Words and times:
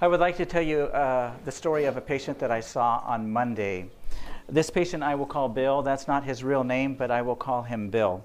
I 0.00 0.06
would 0.06 0.20
like 0.20 0.36
to 0.36 0.46
tell 0.46 0.62
you 0.62 0.82
uh, 0.82 1.32
the 1.44 1.50
story 1.50 1.86
of 1.86 1.96
a 1.96 2.00
patient 2.00 2.38
that 2.38 2.52
I 2.52 2.60
saw 2.60 3.02
on 3.04 3.32
Monday. 3.32 3.90
This 4.48 4.70
patient 4.70 5.02
I 5.02 5.16
will 5.16 5.26
call 5.26 5.48
Bill. 5.48 5.82
That's 5.82 6.06
not 6.06 6.22
his 6.22 6.44
real 6.44 6.62
name, 6.62 6.94
but 6.94 7.10
I 7.10 7.20
will 7.20 7.34
call 7.34 7.62
him 7.62 7.90
Bill. 7.90 8.22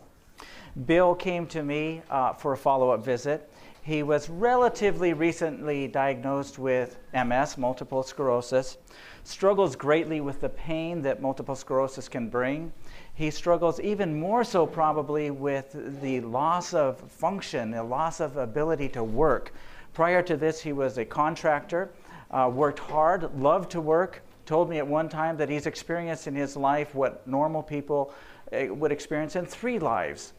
Bill 0.85 1.15
came 1.15 1.47
to 1.47 1.63
me 1.63 2.03
uh, 2.11 2.33
for 2.33 2.53
a 2.53 2.57
follow 2.57 2.91
up 2.91 3.03
visit. 3.03 3.51
He 3.81 4.03
was 4.03 4.29
relatively 4.29 5.13
recently 5.13 5.87
diagnosed 5.87 6.59
with 6.59 6.99
MS, 7.11 7.57
multiple 7.57 8.03
sclerosis, 8.03 8.77
struggles 9.23 9.75
greatly 9.75 10.21
with 10.21 10.41
the 10.41 10.49
pain 10.49 11.01
that 11.01 11.23
multiple 11.23 11.55
sclerosis 11.55 12.07
can 12.07 12.29
bring. 12.29 12.71
He 13.15 13.31
struggles 13.31 13.79
even 13.79 14.19
more 14.19 14.43
so, 14.43 14.67
probably, 14.67 15.31
with 15.31 15.75
the 16.01 16.21
loss 16.21 16.75
of 16.75 16.99
function, 16.99 17.71
the 17.71 17.81
loss 17.81 18.19
of 18.19 18.37
ability 18.37 18.89
to 18.89 19.03
work. 19.03 19.53
Prior 19.93 20.23
to 20.23 20.35
this, 20.35 20.59
he 20.59 20.73
was 20.73 20.97
a 20.97 21.05
contractor, 21.05 21.91
uh, 22.31 22.49
worked 22.51 22.79
hard, 22.79 23.33
loved 23.39 23.69
to 23.71 23.81
work, 23.81 24.23
told 24.45 24.69
me 24.69 24.79
at 24.79 24.87
one 24.87 25.07
time 25.07 25.37
that 25.37 25.49
he's 25.49 25.67
experienced 25.67 26.27
in 26.27 26.35
his 26.35 26.57
life 26.57 26.95
what 26.95 27.25
normal 27.27 27.61
people 27.61 28.13
uh, 28.51 28.73
would 28.73 28.91
experience 28.91 29.35
in 29.35 29.45
three 29.45 29.79
lives. 29.79 30.33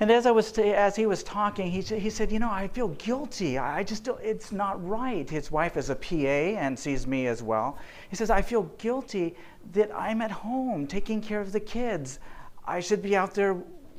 And 0.00 0.10
as 0.10 0.26
I 0.26 0.30
was 0.30 0.56
as 0.58 0.96
he 0.96 1.06
was 1.06 1.22
talking, 1.22 1.70
he, 1.70 1.80
he 1.80 2.10
said, 2.10 2.32
"You 2.32 2.38
know, 2.38 2.50
I 2.50 2.66
feel 2.68 2.88
guilty. 2.88 3.58
I 3.58 3.84
just 3.84 4.04
don't, 4.04 4.20
it's 4.20 4.50
not 4.50 4.84
right." 4.84 5.28
His 5.28 5.50
wife 5.50 5.76
is 5.76 5.90
a 5.90 5.94
PA 5.94 6.58
and 6.58 6.76
sees 6.76 7.06
me 7.06 7.26
as 7.26 7.42
well. 7.42 7.78
He 8.10 8.16
says, 8.16 8.30
"I 8.30 8.42
feel 8.42 8.62
guilty 8.78 9.36
that 9.72 9.90
I'm 9.94 10.22
at 10.22 10.30
home 10.30 10.86
taking 10.86 11.20
care 11.20 11.40
of 11.40 11.52
the 11.52 11.60
kids. 11.60 12.18
I 12.66 12.80
should 12.80 13.02
be 13.02 13.16
out 13.16 13.34
there 13.34 13.56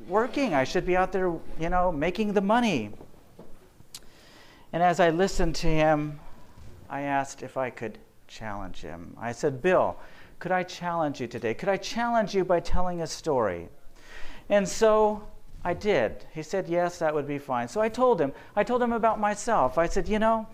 working. 0.07 0.53
I 0.53 0.63
should 0.63 0.85
be 0.85 0.97
out 0.97 1.11
there, 1.11 1.33
you 1.59 1.69
know, 1.69 1.91
making 1.91 2.33
the 2.33 2.41
money." 2.41 2.91
And 4.73 4.81
as 4.81 4.99
I 4.99 5.11
listened 5.11 5.55
to 5.57 5.67
him, 5.67 6.19
I 6.89 7.01
asked 7.01 7.43
if 7.43 7.57
I 7.57 7.69
could 7.69 7.99
challenge 8.27 8.81
him. 8.81 9.15
I 9.19 9.31
said, 9.31 9.61
Bill, 9.61 9.97
could 10.39 10.51
I 10.51 10.63
challenge 10.63 11.21
you 11.21 11.27
today? 11.27 11.53
Could 11.53 11.69
I 11.69 11.77
challenge 11.77 12.33
you 12.33 12.43
by 12.43 12.59
telling 12.59 13.01
a 13.01 13.07
story? 13.07 13.69
And 14.49 14.67
so 14.67 15.27
I 15.63 15.73
did. 15.75 16.25
He 16.33 16.41
said, 16.41 16.67
Yes, 16.67 16.97
that 16.99 17.13
would 17.13 17.27
be 17.27 17.37
fine. 17.37 17.67
So 17.67 17.81
I 17.81 17.87
told 17.87 18.19
him. 18.19 18.33
I 18.55 18.63
told 18.63 18.81
him 18.81 18.93
about 18.93 19.19
myself. 19.19 19.77
I 19.77 19.87
said, 19.87 20.09
You 20.09 20.19
know, 20.19 20.47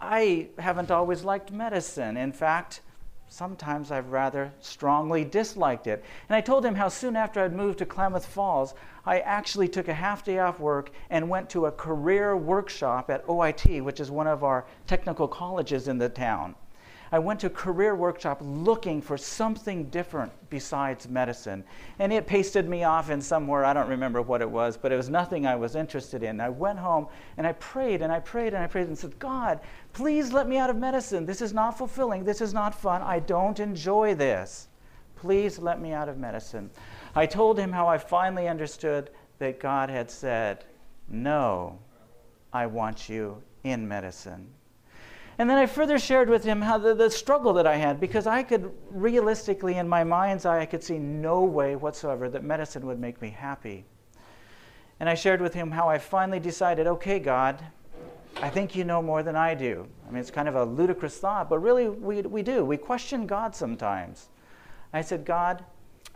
I 0.00 0.48
haven't 0.58 0.90
always 0.90 1.22
liked 1.22 1.52
medicine. 1.52 2.16
In 2.16 2.32
fact, 2.32 2.80
sometimes 3.28 3.90
I've 3.90 4.10
rather 4.10 4.52
strongly 4.60 5.24
disliked 5.24 5.86
it. 5.86 6.02
And 6.28 6.36
I 6.36 6.40
told 6.40 6.64
him 6.64 6.74
how 6.74 6.88
soon 6.88 7.16
after 7.16 7.40
I'd 7.40 7.52
moved 7.52 7.78
to 7.78 7.86
Klamath 7.86 8.26
Falls, 8.26 8.74
I 9.08 9.20
actually 9.20 9.68
took 9.68 9.88
a 9.88 9.94
half 9.94 10.22
day 10.22 10.38
off 10.38 10.60
work 10.60 10.90
and 11.08 11.30
went 11.30 11.48
to 11.50 11.64
a 11.64 11.72
career 11.72 12.36
workshop 12.36 13.08
at 13.08 13.26
OIT, 13.26 13.82
which 13.82 14.00
is 14.00 14.10
one 14.10 14.26
of 14.26 14.44
our 14.44 14.66
technical 14.86 15.26
colleges 15.26 15.88
in 15.88 15.96
the 15.96 16.10
town. 16.10 16.54
I 17.10 17.18
went 17.18 17.40
to 17.40 17.46
a 17.46 17.50
career 17.50 17.94
workshop 17.94 18.36
looking 18.42 19.00
for 19.00 19.16
something 19.16 19.84
different 19.84 20.30
besides 20.50 21.08
medicine. 21.08 21.64
And 21.98 22.12
it 22.12 22.26
pasted 22.26 22.68
me 22.68 22.84
off 22.84 23.08
in 23.08 23.22
somewhere, 23.22 23.64
I 23.64 23.72
don't 23.72 23.88
remember 23.88 24.20
what 24.20 24.42
it 24.42 24.50
was, 24.50 24.76
but 24.76 24.92
it 24.92 24.96
was 24.96 25.08
nothing 25.08 25.46
I 25.46 25.56
was 25.56 25.74
interested 25.74 26.22
in. 26.22 26.38
I 26.38 26.50
went 26.50 26.78
home 26.78 27.06
and 27.38 27.46
I 27.46 27.52
prayed 27.52 28.02
and 28.02 28.12
I 28.12 28.20
prayed 28.20 28.52
and 28.52 28.62
I 28.62 28.66
prayed 28.66 28.88
and 28.88 28.98
said, 28.98 29.18
God, 29.18 29.60
please 29.94 30.34
let 30.34 30.46
me 30.46 30.58
out 30.58 30.68
of 30.68 30.76
medicine. 30.76 31.24
This 31.24 31.40
is 31.40 31.54
not 31.54 31.78
fulfilling. 31.78 32.24
This 32.24 32.42
is 32.42 32.52
not 32.52 32.74
fun. 32.74 33.00
I 33.00 33.20
don't 33.20 33.58
enjoy 33.58 34.14
this. 34.14 34.68
Please 35.16 35.58
let 35.58 35.80
me 35.80 35.92
out 35.92 36.10
of 36.10 36.18
medicine. 36.18 36.68
I 37.18 37.26
told 37.26 37.58
him 37.58 37.72
how 37.72 37.88
I 37.88 37.98
finally 37.98 38.46
understood 38.46 39.10
that 39.40 39.58
God 39.58 39.90
had 39.90 40.08
said, 40.08 40.64
No, 41.08 41.80
I 42.52 42.66
want 42.66 43.08
you 43.08 43.42
in 43.64 43.88
medicine. 43.88 44.46
And 45.36 45.50
then 45.50 45.58
I 45.58 45.66
further 45.66 45.98
shared 45.98 46.30
with 46.30 46.44
him 46.44 46.62
how 46.62 46.78
the, 46.78 46.94
the 46.94 47.10
struggle 47.10 47.52
that 47.54 47.66
I 47.66 47.74
had 47.74 47.98
because 47.98 48.28
I 48.28 48.44
could 48.44 48.72
realistically, 48.92 49.78
in 49.78 49.88
my 49.88 50.04
mind's 50.04 50.46
eye, 50.46 50.60
I 50.60 50.66
could 50.66 50.84
see 50.84 51.00
no 51.00 51.42
way 51.42 51.74
whatsoever 51.74 52.28
that 52.28 52.44
medicine 52.44 52.86
would 52.86 53.00
make 53.00 53.20
me 53.20 53.30
happy. 53.30 53.84
And 55.00 55.08
I 55.08 55.14
shared 55.14 55.40
with 55.40 55.54
him 55.54 55.72
how 55.72 55.88
I 55.88 55.98
finally 55.98 56.38
decided, 56.38 56.86
okay, 56.86 57.18
God, 57.18 57.64
I 58.40 58.48
think 58.48 58.76
you 58.76 58.84
know 58.84 59.02
more 59.02 59.24
than 59.24 59.34
I 59.34 59.56
do. 59.56 59.88
I 60.06 60.12
mean, 60.12 60.20
it's 60.20 60.30
kind 60.30 60.48
of 60.48 60.54
a 60.54 60.64
ludicrous 60.64 61.18
thought, 61.18 61.50
but 61.50 61.58
really 61.58 61.88
we, 61.88 62.22
we 62.22 62.44
do. 62.44 62.64
We 62.64 62.76
question 62.76 63.26
God 63.26 63.56
sometimes. 63.56 64.28
I 64.92 65.00
said, 65.00 65.24
God, 65.24 65.64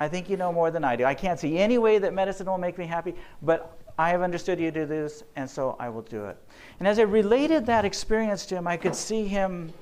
I 0.02 0.08
think 0.08 0.28
you 0.28 0.36
know 0.36 0.52
more 0.52 0.70
than 0.70 0.82
I 0.84 0.96
do. 0.96 1.04
I 1.04 1.14
can't 1.14 1.38
see 1.38 1.58
any 1.58 1.78
way 1.78 1.98
that 1.98 2.12
medicine 2.12 2.46
will 2.46 2.58
make 2.58 2.76
me 2.76 2.86
happy, 2.86 3.14
but 3.40 3.78
I 3.98 4.10
have 4.10 4.22
understood 4.22 4.58
you 4.58 4.70
do 4.70 4.84
this, 4.84 5.22
and 5.36 5.48
so 5.48 5.76
I 5.78 5.88
will 5.88 6.02
do 6.02 6.24
it. 6.24 6.36
And 6.80 6.88
as 6.88 6.98
I 6.98 7.02
related 7.02 7.66
that 7.66 7.84
experience 7.84 8.44
to 8.46 8.56
him, 8.56 8.66
I 8.66 8.76
could 8.76 8.96
see 8.96 9.26
him 9.26 9.72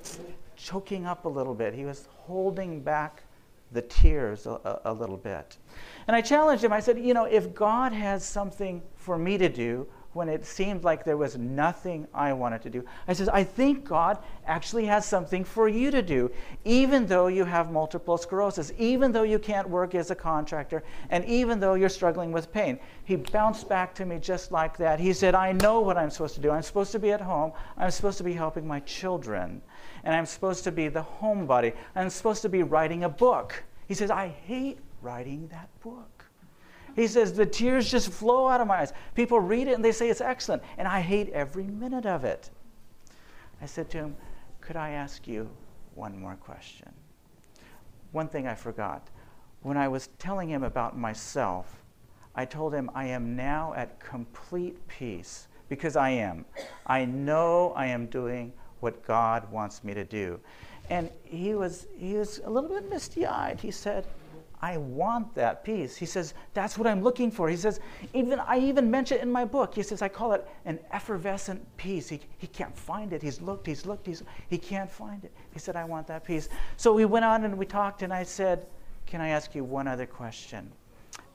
choking 0.56 1.06
up 1.06 1.24
a 1.24 1.28
little 1.28 1.54
bit. 1.54 1.72
He 1.72 1.86
was 1.86 2.06
holding 2.18 2.82
back 2.82 3.22
the 3.72 3.82
tears 3.82 4.46
a, 4.46 4.80
a, 4.84 4.92
little 4.92 5.16
bit. 5.16 5.56
And 6.06 6.14
I 6.14 6.20
challenged 6.20 6.64
him. 6.64 6.72
I 6.72 6.80
said, 6.80 6.98
You 6.98 7.14
know, 7.14 7.24
if 7.24 7.54
God 7.54 7.92
has 7.92 8.24
something 8.24 8.82
for 8.96 9.16
me 9.16 9.38
to 9.38 9.48
do, 9.48 9.86
when 10.12 10.28
it 10.28 10.44
seemed 10.44 10.82
like 10.82 11.04
there 11.04 11.16
was 11.16 11.38
nothing 11.38 12.06
I 12.12 12.32
wanted 12.32 12.62
to 12.62 12.70
do. 12.70 12.84
I 13.06 13.12
says, 13.12 13.28
I 13.28 13.44
think 13.44 13.84
God 13.84 14.18
actually 14.44 14.86
has 14.86 15.06
something 15.06 15.44
for 15.44 15.68
you 15.68 15.92
to 15.92 16.02
do, 16.02 16.30
even 16.64 17.06
though 17.06 17.28
you 17.28 17.44
have 17.44 17.70
multiple 17.70 18.18
sclerosis, 18.18 18.72
even 18.76 19.12
though 19.12 19.22
you 19.22 19.38
can't 19.38 19.68
work 19.68 19.94
as 19.94 20.10
a 20.10 20.16
contractor, 20.16 20.82
and 21.10 21.24
even 21.26 21.60
though 21.60 21.74
you're 21.74 21.88
struggling 21.88 22.32
with 22.32 22.52
pain. 22.52 22.80
He 23.04 23.16
bounced 23.16 23.68
back 23.68 23.94
to 23.96 24.04
me 24.04 24.18
just 24.18 24.50
like 24.50 24.76
that. 24.78 24.98
He 24.98 25.12
said, 25.12 25.34
I 25.34 25.52
know 25.52 25.80
what 25.80 25.96
I'm 25.96 26.10
supposed 26.10 26.34
to 26.34 26.40
do. 26.40 26.50
I'm 26.50 26.62
supposed 26.62 26.92
to 26.92 26.98
be 26.98 27.12
at 27.12 27.20
home. 27.20 27.52
I'm 27.76 27.90
supposed 27.90 28.18
to 28.18 28.24
be 28.24 28.32
helping 28.32 28.66
my 28.66 28.80
children. 28.80 29.62
And 30.02 30.14
I'm 30.14 30.26
supposed 30.26 30.64
to 30.64 30.72
be 30.72 30.88
the 30.88 31.04
homebody. 31.20 31.74
I'm 31.94 32.10
supposed 32.10 32.42
to 32.42 32.48
be 32.48 32.64
writing 32.64 33.04
a 33.04 33.08
book. 33.08 33.62
He 33.86 33.94
says, 33.94 34.10
I 34.10 34.28
hate 34.28 34.78
writing 35.02 35.48
that 35.48 35.68
book. 35.80 36.09
He 36.96 37.06
says, 37.06 37.32
the 37.32 37.46
tears 37.46 37.90
just 37.90 38.10
flow 38.10 38.48
out 38.48 38.60
of 38.60 38.66
my 38.66 38.80
eyes. 38.80 38.92
People 39.14 39.40
read 39.40 39.68
it 39.68 39.74
and 39.74 39.84
they 39.84 39.92
say 39.92 40.08
it's 40.08 40.20
excellent, 40.20 40.62
and 40.78 40.86
I 40.86 41.00
hate 41.00 41.30
every 41.30 41.64
minute 41.64 42.06
of 42.06 42.24
it. 42.24 42.50
I 43.62 43.66
said 43.66 43.90
to 43.90 43.98
him, 43.98 44.16
Could 44.60 44.76
I 44.76 44.90
ask 44.90 45.28
you 45.28 45.50
one 45.94 46.18
more 46.18 46.36
question? 46.36 46.92
One 48.12 48.28
thing 48.28 48.46
I 48.46 48.54
forgot. 48.54 49.08
When 49.62 49.76
I 49.76 49.88
was 49.88 50.08
telling 50.18 50.48
him 50.48 50.62
about 50.62 50.98
myself, 50.98 51.82
I 52.34 52.44
told 52.44 52.72
him, 52.72 52.90
I 52.94 53.06
am 53.06 53.36
now 53.36 53.74
at 53.76 54.00
complete 54.00 54.86
peace 54.88 55.48
because 55.68 55.96
I 55.96 56.10
am. 56.10 56.44
I 56.86 57.04
know 57.04 57.72
I 57.76 57.86
am 57.86 58.06
doing 58.06 58.52
what 58.80 59.04
God 59.06 59.50
wants 59.52 59.84
me 59.84 59.94
to 59.94 60.04
do. 60.04 60.40
And 60.88 61.10
he 61.22 61.54
was, 61.54 61.86
he 61.96 62.14
was 62.14 62.40
a 62.44 62.50
little 62.50 62.70
bit 62.70 62.88
misty 62.88 63.26
eyed. 63.26 63.60
He 63.60 63.70
said, 63.70 64.06
I 64.62 64.76
want 64.76 65.34
that 65.36 65.64
peace. 65.64 65.96
He 65.96 66.04
says, 66.04 66.34
that's 66.52 66.76
what 66.76 66.86
I'm 66.86 67.02
looking 67.02 67.30
for. 67.30 67.48
He 67.48 67.56
says, 67.56 67.80
even 68.12 68.38
I 68.40 68.58
even 68.58 68.90
mention 68.90 69.18
it 69.18 69.22
in 69.22 69.32
my 69.32 69.46
book. 69.46 69.74
He 69.74 69.82
says, 69.82 70.02
I 70.02 70.08
call 70.08 70.32
it 70.32 70.46
an 70.66 70.78
effervescent 70.92 71.64
peace. 71.78 72.10
He, 72.10 72.20
he 72.36 72.46
can't 72.46 72.76
find 72.76 73.14
it. 73.14 73.22
He's 73.22 73.40
looked, 73.40 73.66
he's 73.66 73.86
looked, 73.86 74.06
he's, 74.06 74.22
he 74.48 74.58
can't 74.58 74.90
find 74.90 75.24
it. 75.24 75.32
He 75.52 75.58
said, 75.58 75.76
I 75.76 75.84
want 75.84 76.06
that 76.08 76.24
peace. 76.24 76.50
So 76.76 76.92
we 76.92 77.06
went 77.06 77.24
on 77.24 77.44
and 77.44 77.56
we 77.56 77.64
talked, 77.64 78.02
and 78.02 78.12
I 78.12 78.22
said, 78.22 78.66
Can 79.06 79.22
I 79.22 79.28
ask 79.28 79.54
you 79.54 79.64
one 79.64 79.88
other 79.88 80.06
question? 80.06 80.70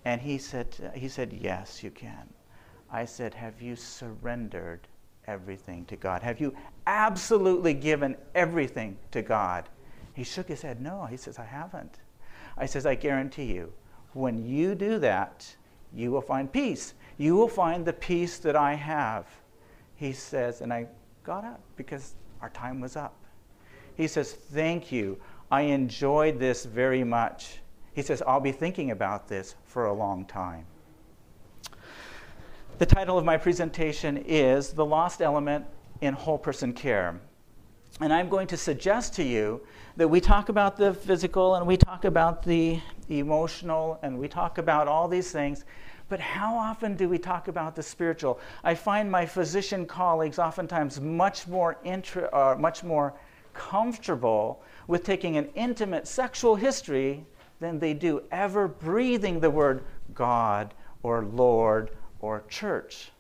And 0.06 0.22
he 0.22 0.38
said, 0.38 0.68
he 0.94 1.10
said, 1.10 1.34
Yes, 1.34 1.84
you 1.84 1.90
can. 1.90 2.30
I 2.92 3.06
said, 3.06 3.34
Have 3.34 3.60
you 3.60 3.76
surrendered 3.76 4.88
everything 5.26 5.86
to 5.86 5.96
God? 5.96 6.22
Have 6.22 6.40
you 6.40 6.56
absolutely 6.86 7.74
given 7.74 8.16
everything 8.36 8.98
to 9.12 9.24
God? 9.24 9.68
He 10.14 10.24
shook 10.24 10.48
his 10.48 10.62
head, 10.62 10.80
No. 10.80 11.06
He 11.06 11.18
says, 11.18 11.40
I 11.40 11.46
haven't. 11.46 11.98
I 12.58 12.66
says, 12.66 12.86
I 12.86 12.96
guarantee 12.96 13.46
you, 13.46 13.74
when 14.14 14.46
you 14.46 14.76
do 14.76 14.98
that, 15.00 15.56
you 15.94 16.12
will 16.12 16.22
find 16.22 16.52
peace. 16.52 16.94
You 17.18 17.36
will 17.36 17.48
find 17.48 17.86
the 17.86 17.94
peace 17.94 18.38
that 18.40 18.56
I 18.56 18.74
have. 18.74 19.28
He 19.96 20.14
says, 20.14 20.62
and 20.62 20.74
I 20.74 20.88
got 21.24 21.44
up 21.44 21.62
because 21.76 22.16
our 22.42 22.50
time 22.50 22.80
was 22.80 22.96
up. 22.96 23.16
He 23.96 24.08
says, 24.08 24.34
Thank 24.34 24.92
you. 24.92 25.20
I 25.52 25.62
enjoyed 25.62 26.40
this 26.40 26.66
very 26.66 27.04
much. 27.04 27.60
He 27.94 28.02
says, 28.02 28.22
I'll 28.26 28.42
be 28.42 28.52
thinking 28.52 28.92
about 28.92 29.28
this 29.28 29.56
for 29.64 29.86
a 29.86 29.94
long 29.94 30.26
time. 30.26 30.66
The 32.78 32.86
title 32.86 33.18
of 33.18 33.24
my 33.24 33.38
presentation 33.38 34.18
is 34.18 34.74
The 34.74 34.86
Lost 34.86 35.22
Element 35.22 35.66
in 36.02 36.14
Whole 36.14 36.38
Person 36.38 36.74
Care. 36.74 37.22
And 38.02 38.12
I'm 38.12 38.28
going 38.28 38.48
to 38.48 38.58
suggest 38.58 39.14
to 39.16 39.24
you 39.24 39.62
that 39.96 40.10
we 40.10 40.20
talk 40.20 40.50
about 40.50 40.76
the 40.76 40.94
physical 40.94 41.56
and 41.56 41.66
we 41.66 41.78
talk 41.78 42.04
about 42.04 42.44
the 42.44 42.82
emotional 43.08 44.00
and 44.02 44.20
we 44.20 44.28
talk 44.28 44.58
about 44.58 44.90
all 44.90 45.08
these 45.08 45.32
things, 45.32 45.64
but 46.10 46.20
how 46.20 46.58
often 46.58 46.98
do 46.98 47.08
we 47.08 47.18
talk 47.18 47.48
about 47.48 47.74
the 47.74 47.82
spiritual? 47.82 48.42
I 48.66 48.76
find 48.76 49.10
my 49.10 49.26
physician 49.26 49.86
colleagues 49.86 50.40
oftentimes 50.40 51.00
much 51.00 51.48
more 51.48 51.78
intra, 51.86 52.30
uh, 52.34 52.58
much 52.60 52.84
more 52.84 53.14
comfortable 53.54 54.62
with 54.88 55.06
taking 55.06 55.38
an 55.38 55.48
intimate 55.56 56.06
sexual 56.06 56.58
history 56.58 57.26
than 57.62 57.80
they 57.80 57.94
do 57.94 58.24
ever 58.30 58.68
breathing 58.68 59.40
the 59.40 59.50
word 59.50 59.86
God 60.14 60.74
or 61.02 61.24
Lord 61.24 61.92
or 62.20 62.44
church. 62.50 63.12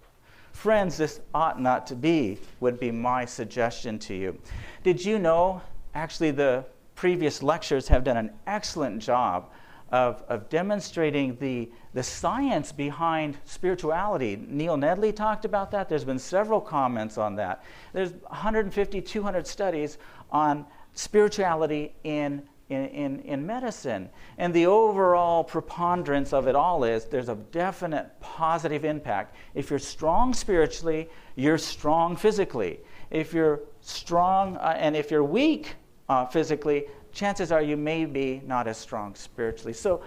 Friends, 0.55 0.95
this 0.95 1.19
ought 1.33 1.61
not 1.61 1.85
to 1.87 1.95
be, 1.95 2.39
would 2.61 2.79
be 2.79 2.89
my 2.89 3.25
suggestion 3.25 3.99
to 3.99 4.15
you. 4.15 4.39
Did 4.83 5.03
you 5.03 5.19
know, 5.19 5.61
actually, 5.93 6.31
the 6.31 6.65
previous 6.95 7.43
lectures 7.43 7.89
have 7.89 8.05
done 8.05 8.15
an 8.15 8.31
excellent 8.47 9.01
job 9.01 9.51
of, 9.89 10.23
of 10.29 10.49
demonstrating 10.49 11.35
the, 11.41 11.69
the 11.93 12.01
science 12.01 12.71
behind 12.71 13.37
spirituality. 13.43 14.43
Neil 14.47 14.77
Nedley 14.77 15.13
talked 15.13 15.43
about 15.43 15.71
that. 15.71 15.89
There's 15.89 16.05
been 16.05 16.17
several 16.17 16.61
comments 16.61 17.17
on 17.17 17.35
that. 17.35 17.61
There's 17.91 18.13
150, 18.13 19.01
200 19.01 19.45
studies 19.45 19.97
on 20.31 20.65
spirituality 20.93 21.93
in, 22.05 22.41
in, 22.69 22.85
in, 22.87 23.19
in 23.21 23.45
medicine. 23.45 24.09
And 24.37 24.53
the 24.53 24.65
overall 24.65 25.43
preponderance 25.43 26.33
of 26.33 26.47
it 26.47 26.55
all 26.55 26.83
is 26.83 27.05
there's 27.05 27.29
a 27.29 27.35
definite 27.35 28.09
positive 28.19 28.83
impact. 28.85 29.35
If 29.53 29.69
you're 29.69 29.79
strong 29.79 30.33
spiritually, 30.33 31.09
you're 31.35 31.57
strong 31.57 32.15
physically. 32.15 32.79
If 33.11 33.33
you're 33.33 33.61
strong 33.81 34.57
uh, 34.57 34.75
and 34.77 34.95
if 34.95 35.11
you're 35.11 35.23
weak 35.23 35.75
uh, 36.09 36.25
physically, 36.25 36.85
chances 37.11 37.51
are 37.51 37.61
you 37.61 37.77
may 37.77 38.05
be 38.05 38.41
not 38.45 38.67
as 38.67 38.77
strong 38.77 39.15
spiritually. 39.15 39.73
So, 39.73 40.01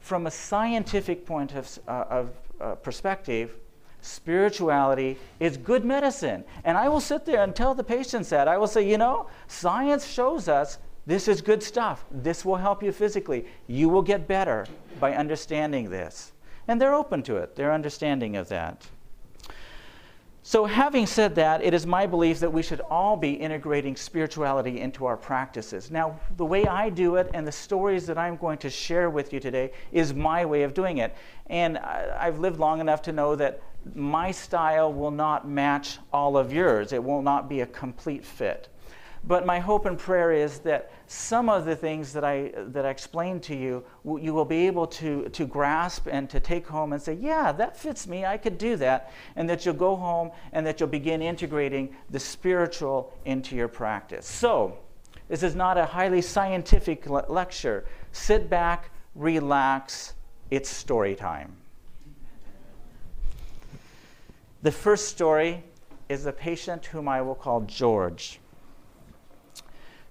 from 0.00 0.26
a 0.26 0.30
scientific 0.32 1.24
point 1.24 1.54
of, 1.54 1.78
uh, 1.86 2.04
of 2.10 2.30
uh, 2.60 2.74
perspective, 2.74 3.54
spirituality 4.00 5.16
is 5.38 5.56
good 5.56 5.84
medicine. 5.84 6.42
And 6.64 6.76
I 6.76 6.88
will 6.88 7.00
sit 7.00 7.24
there 7.24 7.42
and 7.42 7.54
tell 7.54 7.72
the 7.72 7.84
patients 7.84 8.28
that. 8.30 8.48
I 8.48 8.58
will 8.58 8.66
say, 8.66 8.86
you 8.86 8.98
know, 8.98 9.28
science 9.46 10.04
shows 10.04 10.48
us 10.48 10.78
this 11.06 11.26
is 11.28 11.40
good 11.40 11.62
stuff. 11.62 12.04
This 12.10 12.44
will 12.44 12.56
help 12.56 12.82
you 12.82 12.92
physically. 12.92 13.46
You 13.66 13.88
will 13.88 14.02
get 14.02 14.28
better 14.28 14.66
by 15.00 15.14
understanding 15.14 15.90
this. 15.90 16.32
And 16.68 16.80
they're 16.80 16.94
open 16.94 17.22
to 17.24 17.36
it, 17.36 17.56
they're 17.56 17.72
understanding 17.72 18.36
of 18.36 18.48
that. 18.48 18.86
So, 20.44 20.64
having 20.64 21.06
said 21.06 21.36
that, 21.36 21.62
it 21.62 21.72
is 21.72 21.86
my 21.86 22.04
belief 22.04 22.40
that 22.40 22.52
we 22.52 22.62
should 22.62 22.80
all 22.80 23.16
be 23.16 23.32
integrating 23.32 23.94
spirituality 23.94 24.80
into 24.80 25.06
our 25.06 25.16
practices. 25.16 25.88
Now, 25.92 26.18
the 26.36 26.44
way 26.44 26.66
I 26.66 26.88
do 26.88 27.14
it 27.14 27.30
and 27.32 27.46
the 27.46 27.52
stories 27.52 28.06
that 28.06 28.18
I'm 28.18 28.36
going 28.36 28.58
to 28.58 28.70
share 28.70 29.08
with 29.08 29.32
you 29.32 29.38
today 29.38 29.70
is 29.92 30.12
my 30.14 30.44
way 30.44 30.64
of 30.64 30.74
doing 30.74 30.98
it. 30.98 31.14
And 31.46 31.78
I've 31.78 32.40
lived 32.40 32.58
long 32.58 32.80
enough 32.80 33.02
to 33.02 33.12
know 33.12 33.36
that 33.36 33.62
my 33.94 34.32
style 34.32 34.92
will 34.92 35.12
not 35.12 35.48
match 35.48 35.98
all 36.12 36.36
of 36.36 36.52
yours, 36.52 36.92
it 36.92 37.02
will 37.02 37.22
not 37.22 37.48
be 37.48 37.60
a 37.60 37.66
complete 37.66 38.24
fit. 38.24 38.68
But 39.24 39.46
my 39.46 39.60
hope 39.60 39.86
and 39.86 39.96
prayer 39.96 40.32
is 40.32 40.58
that 40.60 40.90
some 41.06 41.48
of 41.48 41.64
the 41.64 41.76
things 41.76 42.12
that 42.12 42.24
I, 42.24 42.52
that 42.56 42.84
I 42.84 42.90
explained 42.90 43.44
to 43.44 43.56
you, 43.56 43.84
you 44.04 44.34
will 44.34 44.44
be 44.44 44.66
able 44.66 44.86
to, 44.88 45.28
to 45.28 45.46
grasp 45.46 46.08
and 46.10 46.28
to 46.30 46.40
take 46.40 46.66
home 46.66 46.92
and 46.92 47.00
say, 47.00 47.14
yeah, 47.14 47.52
that 47.52 47.76
fits 47.76 48.08
me, 48.08 48.24
I 48.24 48.36
could 48.36 48.58
do 48.58 48.74
that. 48.76 49.12
And 49.36 49.48
that 49.48 49.64
you'll 49.64 49.74
go 49.74 49.94
home 49.94 50.32
and 50.52 50.66
that 50.66 50.80
you'll 50.80 50.88
begin 50.88 51.22
integrating 51.22 51.94
the 52.10 52.18
spiritual 52.18 53.16
into 53.24 53.54
your 53.54 53.68
practice. 53.68 54.26
So, 54.26 54.76
this 55.28 55.44
is 55.44 55.54
not 55.54 55.78
a 55.78 55.86
highly 55.86 56.20
scientific 56.20 57.08
le- 57.08 57.24
lecture. 57.28 57.84
Sit 58.10 58.50
back, 58.50 58.90
relax, 59.14 60.14
it's 60.50 60.68
story 60.68 61.14
time. 61.14 61.56
The 64.62 64.72
first 64.72 65.08
story 65.08 65.62
is 66.08 66.24
the 66.24 66.32
patient 66.32 66.86
whom 66.86 67.08
I 67.08 67.22
will 67.22 67.34
call 67.34 67.62
George. 67.62 68.40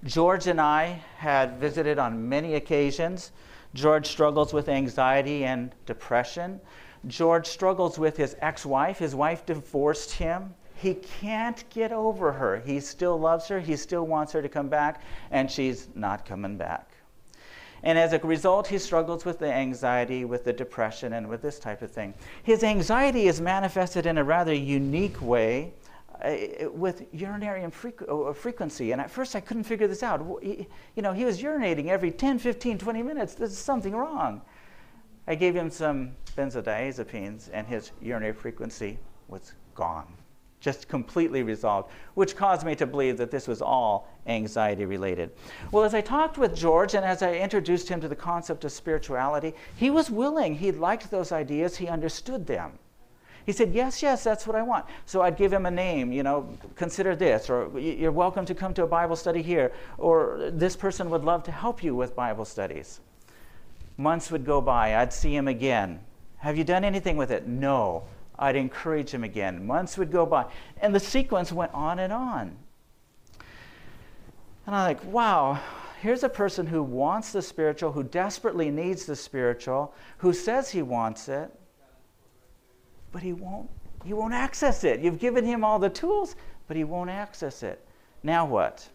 George 0.03 0.47
and 0.47 0.59
I 0.59 1.01
had 1.17 1.59
visited 1.59 1.99
on 1.99 2.27
many 2.27 2.55
occasions. 2.55 3.31
George 3.73 4.07
struggles 4.07 4.51
with 4.51 4.67
anxiety 4.67 5.45
and 5.45 5.73
depression. 5.85 6.59
George 7.07 7.47
struggles 7.47 7.99
with 7.99 8.17
his 8.17 8.35
ex 8.41 8.65
wife. 8.65 8.97
His 8.97 9.13
wife 9.13 9.45
divorced 9.45 10.11
him. 10.13 10.55
He 10.75 10.95
can't 10.95 11.63
get 11.69 11.91
over 11.91 12.31
her. 12.31 12.59
He 12.59 12.79
still 12.79 13.19
loves 13.19 13.47
her. 13.47 13.59
He 13.59 13.75
still 13.75 14.07
wants 14.07 14.33
her 14.33 14.41
to 14.41 14.49
come 14.49 14.69
back, 14.69 15.03
and 15.29 15.49
she's 15.49 15.87
not 15.93 16.25
coming 16.25 16.57
back. 16.57 16.91
And 17.83 17.97
as 17.97 18.13
a 18.13 18.19
result, 18.19 18.67
he 18.67 18.77
struggles 18.77 19.25
with 19.25 19.39
the 19.39 19.51
anxiety, 19.51 20.25
with 20.25 20.43
the 20.43 20.53
depression, 20.53 21.13
and 21.13 21.27
with 21.27 21.41
this 21.41 21.59
type 21.59 21.81
of 21.81 21.91
thing. 21.91 22.13
His 22.43 22.63
anxiety 22.63 23.27
is 23.27 23.39
manifested 23.39 24.05
in 24.07 24.17
a 24.17 24.23
rather 24.23 24.53
unique 24.53 25.21
way 25.21 25.73
Uh, 26.23 26.27
uh, 26.27 26.71
with 26.71 27.05
urinary 27.11 27.63
uh, 27.63 27.67
uh, 28.05 28.33
frequency. 28.33 28.91
And 28.91 29.01
at 29.01 29.09
first 29.09 29.35
I 29.35 29.39
couldn't 29.39 29.63
figure 29.63 29.87
this 29.87 30.03
out. 30.03 30.21
He, 30.43 30.67
you 30.95 31.01
know, 31.01 31.13
he 31.13 31.25
was 31.25 31.41
urinating 31.41 31.87
every 31.87 32.11
10, 32.11 32.37
15, 32.37 32.77
20 32.77 33.01
minutes. 33.01 33.33
There's 33.33 33.57
something 33.57 33.95
wrong. 33.95 34.41
I 35.27 35.33
gave 35.33 35.55
him 35.55 35.71
some 35.71 36.11
benzodiazepines, 36.37 37.49
and 37.51 37.65
his 37.65 37.91
urinary 38.01 38.33
frequency 38.33 38.99
was 39.29 39.53
gone, 39.73 40.07
just 40.59 40.87
completely 40.87 41.41
resolved, 41.41 41.89
which 42.13 42.35
caused 42.35 42.65
me 42.65 42.75
to 42.75 42.85
believe 42.85 43.17
that 43.17 43.31
this 43.31 43.47
was 43.47 43.61
all 43.61 44.07
anxiety 44.27 44.85
related. 44.85 45.31
Well, 45.71 45.83
as 45.83 45.95
I 45.95 46.01
talked 46.01 46.37
with 46.37 46.55
George 46.55 46.93
and 46.93 47.05
as 47.05 47.23
I 47.23 47.33
introduced 47.33 47.89
him 47.89 47.99
to 48.01 48.07
the 48.07 48.15
concept 48.15 48.63
of 48.63 48.71
spirituality, 48.71 49.53
he 49.75 49.89
was 49.89 50.11
willing. 50.11 50.55
He 50.55 50.71
liked 50.71 51.09
those 51.09 51.31
ideas, 51.31 51.77
he 51.77 51.87
understood 51.87 52.45
them. 52.45 52.73
He 53.45 53.51
said, 53.51 53.73
Yes, 53.73 54.01
yes, 54.01 54.23
that's 54.23 54.45
what 54.45 54.55
I 54.55 54.61
want. 54.61 54.85
So 55.05 55.21
I'd 55.21 55.37
give 55.37 55.51
him 55.51 55.65
a 55.65 55.71
name, 55.71 56.11
you 56.11 56.23
know, 56.23 56.49
consider 56.75 57.15
this, 57.15 57.49
or 57.49 57.77
you're 57.79 58.11
welcome 58.11 58.45
to 58.45 58.55
come 58.55 58.73
to 58.75 58.83
a 58.83 58.87
Bible 58.87 59.15
study 59.15 59.41
here, 59.41 59.71
or 59.97 60.51
this 60.53 60.75
person 60.75 61.09
would 61.09 61.23
love 61.23 61.43
to 61.43 61.51
help 61.51 61.83
you 61.83 61.95
with 61.95 62.15
Bible 62.15 62.45
studies. 62.45 62.99
Months 63.97 64.31
would 64.31 64.45
go 64.45 64.61
by, 64.61 64.97
I'd 64.97 65.13
see 65.13 65.35
him 65.35 65.47
again. 65.47 65.99
Have 66.37 66.57
you 66.57 66.63
done 66.63 66.83
anything 66.83 67.17
with 67.17 67.31
it? 67.31 67.47
No. 67.47 68.03
I'd 68.39 68.55
encourage 68.55 69.11
him 69.11 69.23
again. 69.23 69.67
Months 69.67 69.97
would 69.97 70.11
go 70.11 70.25
by. 70.25 70.45
And 70.81 70.95
the 70.95 70.99
sequence 70.99 71.51
went 71.51 71.71
on 71.73 71.99
and 71.99 72.11
on. 72.11 72.57
And 74.65 74.75
I'm 74.75 74.87
like, 74.87 75.03
wow, 75.05 75.59
here's 76.01 76.23
a 76.23 76.29
person 76.29 76.65
who 76.65 76.81
wants 76.81 77.31
the 77.31 77.41
spiritual, 77.43 77.91
who 77.91 78.03
desperately 78.03 78.71
needs 78.71 79.05
the 79.05 79.15
spiritual, 79.15 79.93
who 80.17 80.33
says 80.33 80.71
he 80.71 80.81
wants 80.81 81.29
it, 81.29 81.51
but 83.11 83.21
he 83.21 83.33
won't 83.33 83.69
he 84.03 84.13
won't 84.13 84.33
access 84.33 84.83
it. 84.83 84.99
You've 84.99 85.19
given 85.19 85.45
him 85.45 85.63
all 85.63 85.77
the 85.77 85.89
tools, 85.89 86.35
but 86.67 86.75
he 86.75 86.83
won't 86.83 87.09
access 87.09 87.61
it. 87.61 87.85
Now 88.23 88.45
what? 88.45 88.87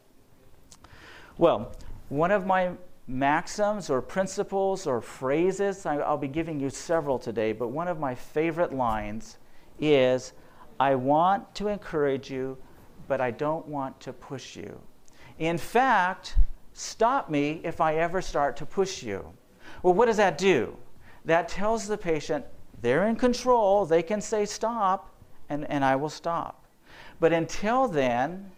Well, 1.39 1.77
one 2.09 2.33
of 2.33 2.45
my 2.45 2.73
maxims 3.07 3.89
or 3.89 4.03
principles 4.03 4.87
or 4.87 5.01
phrases, 5.01 5.87
I'll 5.87 6.17
be 6.17 6.29
giving 6.29 6.59
you 6.59 6.71
several 6.71 7.19
today, 7.19 7.53
but 7.53 7.69
one 7.69 7.87
of 7.87 8.01
my 8.01 8.15
favorite 8.15 8.73
lines 8.73 9.39
is 9.79 10.33
I 10.81 10.95
want 10.95 11.55
to 11.57 11.69
encourage 11.69 12.31
you, 12.31 12.59
but 13.07 13.21
I 13.21 13.31
don't 13.31 13.67
want 13.69 14.01
to 14.01 14.13
push 14.13 14.57
you. 14.57 14.81
In 15.39 15.59
fact, 15.59 16.37
stop 16.73 17.31
me 17.31 17.61
if 17.63 17.81
I 17.81 17.97
ever 17.97 18.21
start 18.21 18.57
to 18.57 18.67
push 18.67 19.03
you. 19.03 19.25
Well, 19.83 19.95
what 19.95 20.07
does 20.07 20.17
that 20.17 20.39
do? 20.39 20.77
That 21.25 21.49
tells 21.49 21.87
the 21.87 21.99
patient, 21.99 22.45
they're 22.83 23.07
in 23.07 23.17
control. 23.17 23.87
They 23.87 24.03
can 24.03 24.21
say 24.21 24.45
stop, 24.45 25.15
and, 25.49 25.69
and 25.71 25.85
I 25.85 25.97
will 25.97 26.11
stop. 26.11 26.65
But 27.21 27.33
until 27.33 27.89
then, 27.89 28.51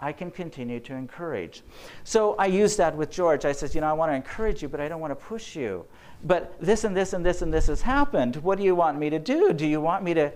I 0.00 0.12
can 0.12 0.30
continue 0.30 0.80
to 0.80 0.94
encourage. 0.94 1.62
So 2.02 2.34
I 2.34 2.46
use 2.46 2.76
that 2.76 2.94
with 2.94 3.10
George. 3.10 3.44
I 3.44 3.52
says, 3.52 3.74
you 3.74 3.80
know, 3.80 3.86
I 3.86 3.92
want 3.92 4.10
to 4.12 4.16
encourage 4.16 4.62
you, 4.62 4.68
but 4.68 4.80
I 4.80 4.88
don't 4.88 5.00
want 5.00 5.12
to 5.12 5.24
push 5.26 5.56
you. 5.56 5.86
But 6.24 6.54
this 6.60 6.84
and 6.84 6.96
this 6.96 7.12
and 7.12 7.24
this 7.24 7.42
and 7.42 7.52
this 7.52 7.68
has 7.68 7.80
happened. 7.80 8.36
What 8.36 8.58
do 8.58 8.64
you 8.64 8.74
want 8.74 8.98
me 8.98 9.08
to 9.10 9.18
do? 9.18 9.52
Do 9.52 9.66
you 9.66 9.80
want 9.80 10.04
me 10.04 10.14
to? 10.14 10.32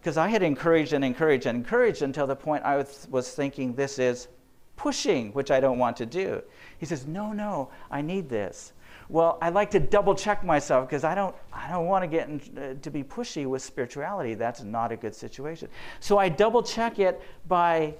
Because 0.00 0.16
I 0.16 0.28
had 0.28 0.42
encouraged 0.42 0.92
and 0.92 1.04
encouraged 1.04 1.46
and 1.46 1.58
encouraged 1.58 2.02
until 2.02 2.26
the 2.26 2.34
point 2.34 2.64
I 2.64 2.84
was 3.10 3.34
thinking 3.34 3.74
this 3.74 4.00
is 4.00 4.28
pushing, 4.74 5.32
which 5.32 5.52
I 5.52 5.60
don't 5.60 5.78
want 5.78 5.96
to 5.98 6.06
do. 6.06 6.42
He 6.78 6.86
says, 6.86 7.06
no, 7.06 7.32
no, 7.32 7.70
I 7.90 8.02
need 8.02 8.28
this. 8.28 8.72
Well, 9.12 9.36
I 9.42 9.50
like 9.50 9.70
to 9.72 9.78
double 9.78 10.14
check 10.14 10.42
myself 10.42 10.88
because 10.88 11.04
I 11.04 11.14
don't, 11.14 11.36
I 11.52 11.68
don't 11.68 11.84
want 11.84 12.02
to 12.02 12.08
get 12.08 12.28
in, 12.30 12.40
uh, 12.56 12.80
to 12.80 12.90
be 12.90 13.04
pushy 13.04 13.44
with 13.44 13.60
spirituality. 13.60 14.32
That's 14.32 14.62
not 14.62 14.90
a 14.90 14.96
good 14.96 15.14
situation. 15.14 15.68
So 16.00 16.16
I 16.16 16.30
double 16.30 16.62
check 16.62 16.98
it 16.98 17.20
by 17.46 17.92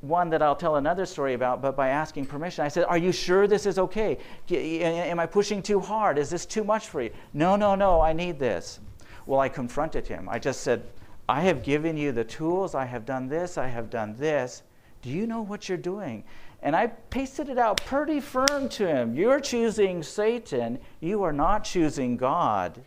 one 0.00 0.30
that 0.30 0.40
I'll 0.40 0.56
tell 0.56 0.76
another 0.76 1.04
story 1.04 1.34
about, 1.34 1.60
but 1.60 1.76
by 1.76 1.90
asking 1.90 2.24
permission. 2.24 2.64
I 2.64 2.68
said, 2.68 2.84
Are 2.84 2.96
you 2.96 3.12
sure 3.12 3.46
this 3.46 3.66
is 3.66 3.78
okay? 3.78 4.16
Am 4.50 5.20
I 5.20 5.26
pushing 5.26 5.62
too 5.62 5.78
hard? 5.78 6.16
Is 6.16 6.30
this 6.30 6.46
too 6.46 6.64
much 6.64 6.88
for 6.88 7.02
you? 7.02 7.10
No, 7.34 7.54
no, 7.54 7.74
no, 7.74 8.00
I 8.00 8.14
need 8.14 8.38
this. 8.38 8.80
Well, 9.26 9.40
I 9.40 9.50
confronted 9.50 10.06
him. 10.06 10.26
I 10.26 10.38
just 10.38 10.62
said, 10.62 10.84
I 11.28 11.42
have 11.42 11.62
given 11.62 11.98
you 11.98 12.12
the 12.12 12.24
tools. 12.24 12.74
I 12.74 12.86
have 12.86 13.04
done 13.04 13.28
this. 13.28 13.58
I 13.58 13.66
have 13.66 13.90
done 13.90 14.16
this. 14.16 14.62
Do 15.02 15.10
you 15.10 15.26
know 15.26 15.42
what 15.42 15.68
you're 15.68 15.78
doing? 15.78 16.24
And 16.62 16.76
I 16.76 16.88
pasted 16.88 17.48
it 17.48 17.58
out 17.58 17.84
pretty 17.84 18.20
firm 18.20 18.68
to 18.70 18.86
him. 18.86 19.14
You're 19.14 19.40
choosing 19.40 20.02
Satan, 20.02 20.78
you 21.00 21.22
are 21.22 21.32
not 21.32 21.64
choosing 21.64 22.16
God. 22.16 22.82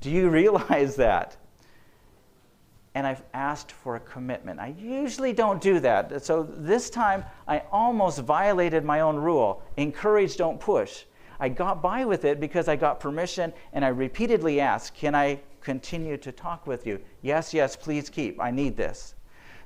Do 0.00 0.10
you 0.10 0.28
realize 0.40 0.96
that? 0.96 1.36
And 2.94 3.06
I've 3.06 3.22
asked 3.32 3.72
for 3.72 3.96
a 3.96 4.00
commitment. 4.00 4.60
I 4.60 4.74
usually 4.78 5.32
don't 5.32 5.62
do 5.62 5.80
that. 5.80 6.22
So 6.22 6.42
this 6.42 6.90
time, 6.90 7.24
I 7.48 7.62
almost 7.72 8.20
violated 8.20 8.84
my 8.84 9.00
own 9.00 9.16
rule 9.16 9.62
encourage, 9.78 10.36
don't 10.36 10.60
push. 10.60 11.04
I 11.40 11.48
got 11.48 11.80
by 11.80 12.04
with 12.04 12.26
it 12.26 12.38
because 12.38 12.68
I 12.68 12.76
got 12.76 13.00
permission 13.00 13.54
and 13.72 13.82
I 13.82 13.88
repeatedly 13.88 14.60
asked, 14.60 14.94
Can 14.94 15.14
I 15.14 15.40
continue 15.62 16.16
to 16.18 16.32
talk 16.32 16.66
with 16.66 16.86
you. 16.86 17.00
Yes, 17.22 17.54
yes, 17.54 17.76
please 17.76 18.10
keep. 18.10 18.40
I 18.40 18.50
need 18.50 18.76
this. 18.76 19.14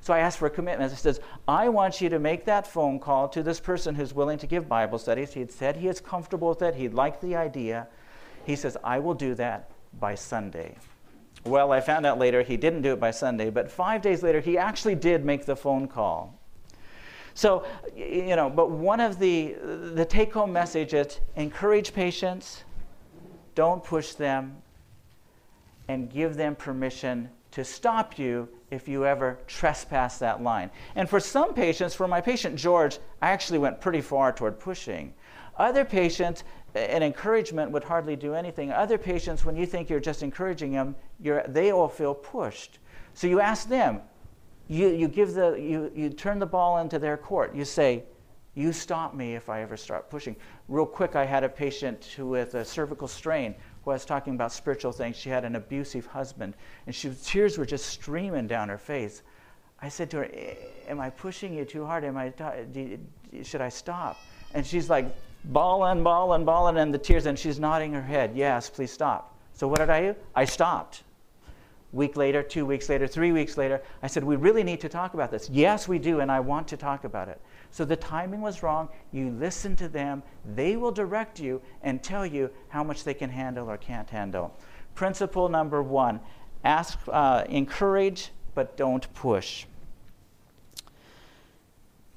So 0.01 0.13
I 0.13 0.19
asked 0.19 0.37
for 0.37 0.45
a 0.45 0.49
commitment. 0.49 0.91
It 0.91 0.97
says, 0.97 1.19
I 1.47 1.69
want 1.69 2.01
you 2.01 2.09
to 2.09 2.19
make 2.19 2.45
that 2.45 2.67
phone 2.67 2.99
call 2.99 3.27
to 3.29 3.43
this 3.43 3.59
person 3.59 3.95
who's 3.95 4.13
willing 4.13 4.37
to 4.39 4.47
give 4.47 4.69
Bible 4.69 4.99
studies. 4.99 5.33
He 5.33 5.39
had 5.39 5.51
said 5.51 5.77
he 5.77 5.87
is 5.87 5.99
comfortable 5.99 6.49
with 6.49 6.61
it, 6.61 6.75
he 6.75 6.89
liked 6.89 7.21
the 7.21 7.35
idea. 7.35 7.87
He 8.45 8.55
says, 8.55 8.77
I 8.83 8.99
will 8.99 9.13
do 9.13 9.35
that 9.35 9.69
by 9.99 10.15
Sunday. 10.15 10.75
Well, 11.43 11.71
I 11.71 11.81
found 11.81 12.05
out 12.05 12.19
later 12.19 12.41
he 12.41 12.57
didn't 12.57 12.81
do 12.81 12.93
it 12.93 12.99
by 12.99 13.11
Sunday, 13.11 13.49
but 13.49 13.71
five 13.71 14.01
days 14.01 14.23
later, 14.23 14.39
he 14.39 14.57
actually 14.57 14.95
did 14.95 15.23
make 15.23 15.45
the 15.45 15.55
phone 15.55 15.87
call. 15.87 16.37
So, 17.33 17.65
you 17.95 18.35
know, 18.35 18.49
but 18.49 18.71
one 18.71 18.99
of 18.99 19.19
the, 19.19 19.55
the 19.93 20.05
take 20.05 20.33
home 20.33 20.51
message 20.51 20.93
is 20.93 21.19
encourage 21.35 21.93
patients, 21.93 22.63
don't 23.53 23.83
push 23.83 24.13
them, 24.13 24.61
and 25.87 26.09
give 26.09 26.35
them 26.35 26.55
permission 26.55 27.29
to 27.57 27.63
stop 27.63 28.19
you 28.19 28.47
if 28.69 28.87
you 28.87 29.03
ever 29.03 29.39
trespass 29.47 30.19
that 30.19 30.43
line. 30.43 30.69
And 30.95 31.09
for 31.09 31.19
some 31.19 31.55
patients, 31.55 31.95
for 31.95 32.07
my 32.07 32.21
patient 32.21 32.55
George, 32.55 32.99
I 33.19 33.31
actually 33.31 33.57
went 33.57 33.81
pretty 33.81 33.99
far 34.01 34.31
toward 34.31 34.59
pushing. 34.59 35.11
Other 35.57 35.83
patients, 35.83 36.43
an 36.75 37.01
encouragement 37.01 37.71
would 37.71 37.83
hardly 37.83 38.15
do 38.15 38.35
anything. 38.35 38.71
Other 38.71 38.99
patients, 38.99 39.43
when 39.43 39.55
you 39.55 39.65
think 39.65 39.89
you're 39.89 39.99
just 39.99 40.21
encouraging 40.21 40.71
them, 40.71 40.95
they 41.47 41.71
all 41.71 41.87
feel 41.87 42.13
pushed. 42.13 42.77
So 43.15 43.25
you 43.25 43.39
ask 43.39 43.67
them, 43.67 44.01
you, 44.67 44.89
you, 44.89 45.07
give 45.07 45.33
the, 45.33 45.55
you, 45.55 45.91
you 45.95 46.11
turn 46.11 46.37
the 46.37 46.45
ball 46.45 46.77
into 46.77 46.99
their 46.99 47.17
court. 47.17 47.55
You 47.55 47.65
say, 47.65 48.03
You 48.53 48.71
stop 48.71 49.15
me 49.15 49.33
if 49.33 49.49
I 49.49 49.63
ever 49.63 49.77
start 49.77 50.11
pushing. 50.11 50.35
Real 50.67 50.85
quick, 50.85 51.15
I 51.15 51.25
had 51.25 51.43
a 51.43 51.49
patient 51.49 52.05
who, 52.15 52.27
with 52.27 52.53
a 52.53 52.63
cervical 52.63 53.07
strain 53.07 53.55
was 53.93 54.05
talking 54.05 54.35
about 54.35 54.51
spiritual 54.51 54.91
things. 54.91 55.15
She 55.15 55.29
had 55.29 55.45
an 55.45 55.55
abusive 55.55 56.05
husband, 56.05 56.55
and 56.85 56.93
she, 56.93 57.11
tears 57.23 57.57
were 57.57 57.65
just 57.65 57.85
streaming 57.85 58.47
down 58.47 58.69
her 58.69 58.77
face. 58.77 59.23
I 59.81 59.89
said 59.89 60.09
to 60.11 60.17
her, 60.17 60.29
eh, 60.33 60.55
Am 60.87 60.99
I 60.99 61.09
pushing 61.09 61.53
you 61.53 61.65
too 61.65 61.85
hard? 61.85 62.03
Am 62.03 62.17
I, 62.17 62.33
should 63.43 63.61
I 63.61 63.69
stop? 63.69 64.17
And 64.53 64.65
she's 64.65 64.89
like, 64.89 65.05
bawling, 65.45 66.03
bawling, 66.03 66.45
bawling, 66.45 66.77
and 66.77 66.93
the 66.93 66.97
tears, 66.97 67.25
and 67.25 67.37
she's 67.37 67.59
nodding 67.59 67.93
her 67.93 68.01
head, 68.01 68.31
Yes, 68.35 68.69
please 68.69 68.91
stop. 68.91 69.35
So 69.53 69.67
what 69.67 69.79
did 69.79 69.89
I 69.89 70.01
do? 70.01 70.15
I 70.35 70.45
stopped. 70.45 71.03
Week 71.93 72.17
later, 72.17 72.43
two 72.43 72.65
weeks 72.65 72.89
later, 72.89 73.07
three 73.07 73.31
weeks 73.31 73.57
later, 73.57 73.81
I 74.03 74.07
said, 74.07 74.23
We 74.23 74.35
really 74.35 74.63
need 74.63 74.81
to 74.81 74.89
talk 74.89 75.13
about 75.13 75.31
this. 75.31 75.49
Yes, 75.49 75.87
we 75.87 75.99
do, 75.99 76.19
and 76.19 76.31
I 76.31 76.39
want 76.39 76.67
to 76.69 76.77
talk 76.77 77.05
about 77.05 77.29
it. 77.29 77.39
So 77.71 77.85
the 77.85 77.95
timing 77.95 78.41
was 78.41 78.63
wrong. 78.63 78.89
You 79.11 79.29
listen 79.31 79.75
to 79.77 79.87
them, 79.87 80.23
they 80.55 80.77
will 80.77 80.91
direct 80.91 81.39
you 81.39 81.61
and 81.81 82.01
tell 82.01 82.25
you 82.25 82.49
how 82.69 82.83
much 82.83 83.03
they 83.03 83.13
can 83.13 83.29
handle 83.29 83.69
or 83.69 83.77
can't 83.77 84.09
handle. 84.09 84.55
Principle 84.95 85.49
number 85.49 85.83
one 85.83 86.19
ask, 86.63 86.97
uh, 87.07 87.43
encourage, 87.49 88.31
but 88.55 88.75
don't 88.77 89.13
push. 89.13 89.65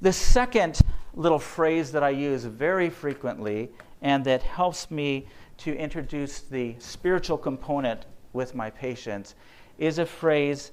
The 0.00 0.12
second 0.12 0.80
little 1.14 1.38
phrase 1.38 1.92
that 1.92 2.02
I 2.02 2.10
use 2.10 2.44
very 2.44 2.88
frequently 2.88 3.70
and 4.00 4.24
that 4.24 4.42
helps 4.42 4.90
me 4.90 5.26
to 5.58 5.76
introduce 5.76 6.40
the 6.40 6.74
spiritual 6.78 7.36
component 7.36 8.06
with 8.32 8.54
my 8.54 8.70
patients 8.70 9.34
is 9.78 9.98
a 9.98 10.06
phrase, 10.06 10.72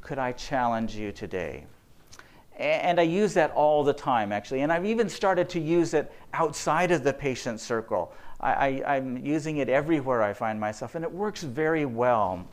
could 0.00 0.18
I 0.18 0.32
challenge 0.32 0.96
you 0.96 1.12
today? 1.12 1.66
And 2.56 3.00
I 3.00 3.02
use 3.02 3.34
that 3.34 3.50
all 3.50 3.82
the 3.82 3.92
time, 3.92 4.30
actually. 4.32 4.62
And 4.62 4.72
I've 4.72 4.86
even 4.86 5.08
started 5.08 5.48
to 5.50 5.60
use 5.60 5.92
it 5.92 6.12
outside 6.32 6.90
of 6.90 7.02
the 7.02 7.12
patient 7.12 7.60
circle. 7.60 8.12
I, 8.40 8.82
am 8.86 9.16
using 9.24 9.56
it 9.56 9.68
everywhere 9.68 10.22
I 10.22 10.34
find 10.34 10.60
myself, 10.60 10.94
and 10.94 11.04
it 11.04 11.10
works 11.10 11.42
very 11.42 11.86
well. 11.86 12.46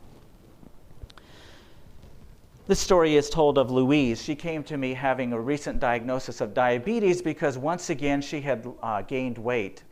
This 2.66 2.80
story 2.80 3.16
is 3.16 3.28
told 3.28 3.58
of 3.58 3.70
Louise. 3.70 4.22
She 4.22 4.34
came 4.34 4.62
to 4.64 4.78
me 4.78 4.94
having 4.94 5.32
a 5.32 5.40
recent 5.40 5.80
diagnosis 5.80 6.40
of 6.40 6.54
diabetes 6.54 7.20
because 7.20 7.58
once 7.58 7.90
again 7.90 8.22
she 8.22 8.40
had 8.40 8.66
uh, 8.82 9.02
gained 9.02 9.36
weight 9.36 9.82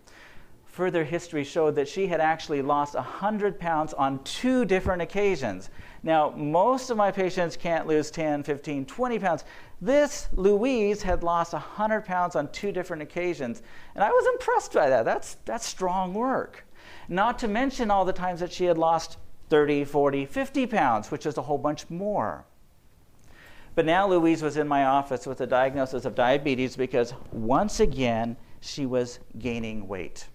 further 0.70 1.04
history 1.04 1.44
showed 1.44 1.74
that 1.74 1.88
she 1.88 2.06
had 2.06 2.20
actually 2.20 2.62
lost 2.62 2.94
100 2.94 3.58
pounds 3.58 3.92
on 3.92 4.22
two 4.24 4.64
different 4.64 5.02
occasions. 5.02 5.68
Now, 6.02 6.30
most 6.30 6.90
of 6.90 6.96
my 6.96 7.10
patients 7.10 7.56
can't 7.56 7.86
lose 7.86 8.10
10, 8.10 8.42
15, 8.42 8.86
20 8.86 9.18
pounds. 9.18 9.44
This 9.80 10.28
Louise 10.34 11.02
had 11.02 11.22
lost 11.22 11.52
100 11.52 12.04
pounds 12.04 12.36
on 12.36 12.50
two 12.52 12.72
different 12.72 13.02
occasions, 13.02 13.62
and 13.94 14.02
I 14.02 14.10
was 14.10 14.26
impressed 14.34 14.72
by 14.72 14.88
that. 14.88 15.04
That's, 15.04 15.36
that's 15.44 15.66
strong 15.66 16.14
work. 16.14 16.64
Not 17.08 17.38
to 17.40 17.48
mention 17.48 17.90
all 17.90 18.04
the 18.04 18.12
times 18.12 18.40
that 18.40 18.52
she 18.52 18.64
had 18.64 18.78
lost 18.78 19.18
30, 19.50 19.84
40, 19.84 20.26
50 20.26 20.66
pounds, 20.66 21.10
which 21.10 21.26
is 21.26 21.36
a 21.36 21.42
whole 21.42 21.58
bunch 21.58 21.90
more. 21.90 22.44
But 23.74 23.84
now 23.84 24.06
Louise 24.06 24.42
was 24.42 24.56
in 24.56 24.66
my 24.66 24.84
office 24.84 25.26
with 25.26 25.40
a 25.40 25.46
diagnosis 25.46 26.04
of 26.04 26.14
diabetes 26.14 26.76
because 26.76 27.14
once 27.30 27.80
again 27.80 28.36
she 28.60 28.86
was 28.86 29.18
gaining 29.38 29.86
weight. 29.86 30.28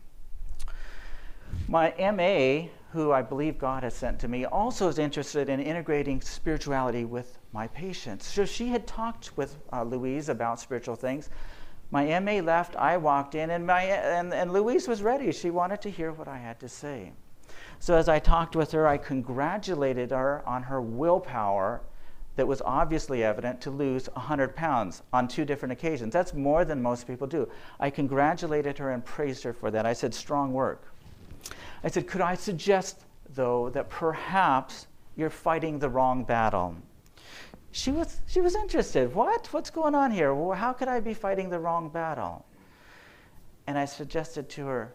My 1.68 1.94
MA, 2.00 2.70
who 2.96 3.12
I 3.12 3.22
believe 3.22 3.60
God 3.60 3.84
has 3.84 3.94
sent 3.94 4.20
to 4.22 4.28
me, 4.28 4.46
also 4.46 4.88
is 4.88 4.98
interested 4.98 5.50
in 5.50 5.60
integrating 5.60 6.22
spirituality 6.22 7.06
with 7.06 7.38
my 7.52 7.68
patients. 7.68 8.26
So 8.26 8.46
she 8.46 8.70
had 8.70 8.88
talked 8.88 9.38
with 9.38 9.58
uh, 9.72 9.84
Louise 9.84 10.30
about 10.30 10.60
spiritual 10.60 10.96
things. 10.96 11.30
My 11.92 12.20
MA 12.20 12.40
left, 12.40 12.76
I 12.78 12.98
walked 12.98 13.36
in, 13.36 13.50
and, 13.52 13.68
my, 13.68 13.84
and, 13.84 14.34
and 14.34 14.52
Louise 14.52 14.88
was 14.88 15.04
ready. 15.04 15.32
She 15.32 15.52
wanted 15.52 15.82
to 15.82 15.92
hear 15.92 16.12
what 16.12 16.28
I 16.28 16.38
had 16.38 16.60
to 16.62 16.70
say. 16.70 17.12
So 17.80 17.96
as 17.96 18.08
I 18.08 18.18
talked 18.18 18.56
with 18.56 18.72
her, 18.72 18.88
I 18.88 18.98
congratulated 18.98 20.12
her 20.12 20.42
on 20.48 20.64
her 20.64 20.82
willpower 20.82 21.82
that 22.38 22.48
was 22.48 22.62
obviously 22.66 23.24
evident 23.24 23.62
to 23.62 23.72
lose 23.72 24.08
100 24.14 24.56
pounds 24.56 25.04
on 25.14 25.28
two 25.28 25.46
different 25.46 25.74
occasions. 25.74 26.14
That's 26.14 26.34
more 26.34 26.66
than 26.66 26.82
most 26.82 27.08
people 27.08 27.28
do. 27.28 27.48
I 27.80 27.90
congratulated 27.90 28.78
her 28.78 28.92
and 28.92 29.04
praised 29.04 29.44
her 29.44 29.54
for 29.54 29.70
that. 29.72 29.86
I 29.86 29.94
said, 29.94 30.14
strong 30.14 30.54
work. 30.54 30.95
I 31.84 31.90
said, 31.90 32.08
Could 32.08 32.22
I 32.22 32.36
suggest, 32.36 33.06
though, 33.34 33.70
that 33.70 33.90
perhaps 33.90 34.88
you're 35.16 35.30
fighting 35.30 35.80
the 35.80 35.90
wrong 35.90 36.24
battle? 36.24 36.76
She 37.72 37.92
was, 37.92 38.22
she 38.26 38.42
was 38.42 38.56
interested. 38.56 39.14
What? 39.14 39.52
What's 39.52 39.70
going 39.70 39.96
on 39.96 40.12
here? 40.12 40.34
Well, 40.34 40.58
how 40.58 40.72
could 40.72 40.88
I 40.88 41.00
be 41.00 41.14
fighting 41.14 41.50
the 41.50 41.60
wrong 41.60 41.90
battle? 41.90 42.46
And 43.68 43.78
I 43.78 43.86
suggested 43.86 44.50
to 44.52 44.66
her, 44.68 44.94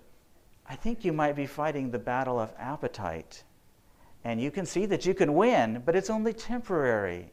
I 0.66 0.76
think 0.76 1.04
you 1.04 1.12
might 1.12 1.36
be 1.36 1.46
fighting 1.46 1.90
the 1.90 1.98
battle 1.98 2.38
of 2.38 2.54
appetite. 2.58 3.42
And 4.24 4.40
you 4.40 4.50
can 4.50 4.64
see 4.66 4.86
that 4.86 5.04
you 5.04 5.14
can 5.14 5.34
win, 5.34 5.82
but 5.84 5.96
it's 5.96 6.10
only 6.10 6.32
temporary. 6.32 7.32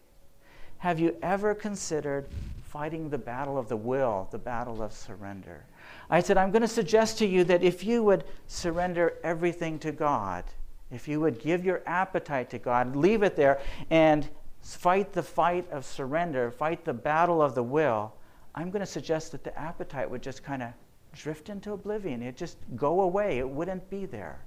Have 0.79 0.99
you 0.99 1.15
ever 1.21 1.55
considered 1.55 2.27
fighting 2.63 3.09
the 3.09 3.17
battle 3.17 3.57
of 3.57 3.69
the 3.69 3.77
will, 3.77 4.27
the 4.31 4.37
battle 4.37 4.81
of 4.81 4.93
surrender? 4.93 5.65
I 6.09 6.21
said, 6.21 6.37
I'm 6.37 6.51
going 6.51 6.61
to 6.61 6.67
suggest 6.67 7.17
to 7.19 7.25
you 7.25 7.43
that 7.45 7.63
if 7.63 7.83
you 7.83 8.03
would 8.03 8.23
surrender 8.47 9.15
everything 9.23 9.77
to 9.79 9.91
God, 9.91 10.45
if 10.91 11.07
you 11.07 11.19
would 11.19 11.39
give 11.39 11.65
your 11.65 11.81
appetite 11.85 12.49
to 12.51 12.59
God, 12.59 12.95
leave 12.95 13.23
it 13.23 13.35
there, 13.35 13.59
and 13.89 14.27
fight 14.61 15.13
the 15.13 15.23
fight 15.23 15.69
of 15.71 15.85
surrender, 15.85 16.49
fight 16.51 16.85
the 16.85 16.93
battle 16.93 17.41
of 17.41 17.55
the 17.55 17.63
will, 17.63 18.13
I'm 18.55 18.71
going 18.71 18.79
to 18.79 18.85
suggest 18.85 19.31
that 19.33 19.43
the 19.43 19.57
appetite 19.57 20.09
would 20.09 20.21
just 20.21 20.43
kind 20.43 20.63
of 20.63 20.69
drift 21.13 21.49
into 21.49 21.73
oblivion. 21.73 22.21
It'd 22.21 22.37
just 22.37 22.57
go 22.75 23.01
away, 23.01 23.39
it 23.39 23.49
wouldn't 23.49 23.89
be 23.89 24.05
there. 24.05 24.39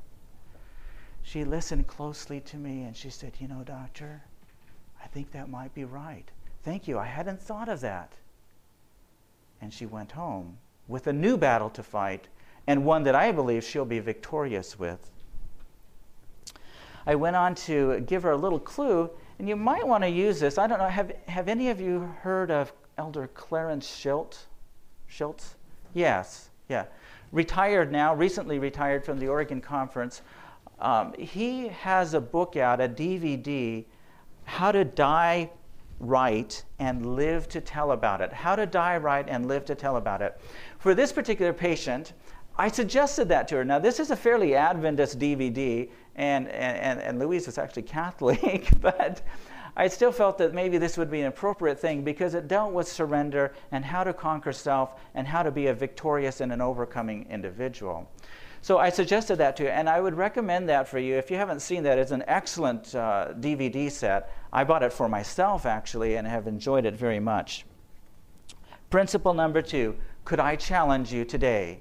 She 1.23 1.45
listened 1.45 1.87
closely 1.87 2.41
to 2.41 2.57
me 2.57 2.83
and 2.83 2.97
she 2.97 3.11
said, 3.11 3.33
You 3.39 3.49
know, 3.49 3.63
doctor, 3.63 4.23
I 5.03 5.07
think 5.09 5.31
that 5.33 5.51
might 5.51 5.75
be 5.75 5.85
right. 5.85 6.29
Thank 6.63 6.89
you. 6.89 6.99
I 6.99 7.07
hadn't 7.07 7.41
thought 7.41 7.69
of 7.69 7.81
that. 7.81 8.13
And 9.61 9.73
she 9.73 9.87
went 9.87 10.13
home 10.13 10.57
with 10.91 11.07
a 11.07 11.13
new 11.13 11.37
battle 11.37 11.71
to 11.71 11.83
fight, 11.83 12.29
and 12.67 12.85
one 12.85 13.05
that 13.05 13.15
I 13.15 13.33
believe 13.33 13.65
she'll 13.65 13.85
be 13.85 14.01
victorious 14.01 14.79
with. 14.79 15.11
I 17.07 17.15
went 17.15 17.37
on 17.37 17.55
to 17.55 18.01
give 18.01 18.23
her 18.25 18.33
a 18.33 18.37
little 18.37 18.59
clue, 18.59 19.11
and 19.39 19.49
you 19.49 19.57
might 19.57 19.87
want 19.87 20.05
to 20.05 20.11
use 20.11 20.41
this. 20.41 20.59
I 20.59 20.67
don't 20.67 20.79
know, 20.79 20.89
have, 20.89 21.13
have 21.27 21.49
any 21.49 21.71
of 21.71 21.81
you 21.81 22.01
heard 22.21 22.51
of 22.51 22.73
Elder 22.99 23.29
Clarence 23.29 23.89
Schultz? 23.89 24.47
Schultz? 25.07 25.55
Yes, 25.95 26.51
yeah. 26.69 26.85
Retired 27.33 27.91
now, 27.91 28.15
recently 28.15 28.59
retired 28.59 29.05
from 29.05 29.19
the 29.19 29.29
Oregon 29.29 29.61
Conference. 29.61 30.23
Um, 30.81 31.15
he 31.15 31.69
has 31.69 32.15
a 32.15 32.21
book 32.21 32.57
out, 32.57 32.81
a 32.81 32.89
DVD, 32.89 33.85
How 34.45 34.73
to 34.73 34.85
Die 34.85 35.51
right 36.01 36.65
and 36.79 37.15
live 37.15 37.49
to 37.51 37.61
tell 37.61 37.93
about 37.93 38.21
it. 38.21 38.33
How 38.33 38.57
to 38.57 38.67
die 38.67 38.97
right 38.97 39.27
and 39.29 39.47
live 39.47 39.65
to 39.67 39.75
tell 39.75 39.97
about 39.97 40.23
it. 40.23 40.41
For 40.79 40.95
this 40.95 41.13
particular 41.13 41.53
patient, 41.53 42.15
I 42.57 42.69
suggested 42.69 43.29
that 43.29 43.49
to 43.49 43.57
her. 43.57 43.65
Now, 43.65 43.79
this 43.79 44.01
is 44.01 44.11
a 44.11 44.17
fairly 44.17 44.55
Adventist 44.55 45.19
DVD, 45.19 45.89
and, 46.17 46.49
and, 46.49 47.01
and 47.01 47.19
Louise 47.19 47.47
is 47.47 47.59
actually 47.59 47.83
Catholic, 48.01 48.69
but 48.81 49.23
I 49.77 49.89
still 49.89 50.13
felt 50.13 50.37
that 50.39 50.53
maybe 50.53 50.79
this 50.79 50.99
would 50.99 51.11
be 51.11 51.21
an 51.21 51.27
appropriate 51.27 51.79
thing 51.79 52.03
because 52.03 52.35
it 52.35 52.49
dealt 52.49 52.73
with 52.73 52.89
surrender 52.89 53.55
and 53.71 53.85
how 53.85 54.05
to 54.05 54.13
conquer 54.13 54.53
self 54.53 55.01
and 55.15 55.27
how 55.27 55.43
to 55.43 55.51
be 55.51 55.69
a 55.69 55.75
victorious 55.75 56.41
and 56.41 56.53
an 56.53 56.61
overcoming 56.61 57.27
individual. 57.31 58.09
So 58.63 58.79
I 58.79 58.91
suggested 58.91 59.37
that 59.37 59.57
to 59.57 59.65
you, 59.65 59.69
and 59.71 59.89
I 59.89 60.01
would 60.01 60.15
recommend 60.15 60.69
that 60.69 60.87
for 60.87 60.99
you. 60.99 61.17
If 61.17 61.31
you 61.31 61.37
haven't 61.37 61.61
seen 61.61 61.83
that, 61.85 61.99
it's 61.99 62.11
an 62.11 62.25
excellent 62.27 62.95
uh, 62.95 63.29
DVD 63.41 63.91
set. 63.91 64.33
I 64.53 64.65
bought 64.65 64.83
it 64.83 64.93
for 64.93 65.09
myself, 65.09 65.65
actually, 65.65 66.17
and 66.17 66.27
have 66.27 66.47
enjoyed 66.47 66.85
it 66.85 66.95
very 66.95 67.21
much. 67.21 67.65
Principle 68.91 69.35
number 69.35 69.63
two 69.63 69.97
could 70.25 70.41
I 70.41 70.57
challenge 70.57 71.13
you 71.13 71.25
today? 71.25 71.81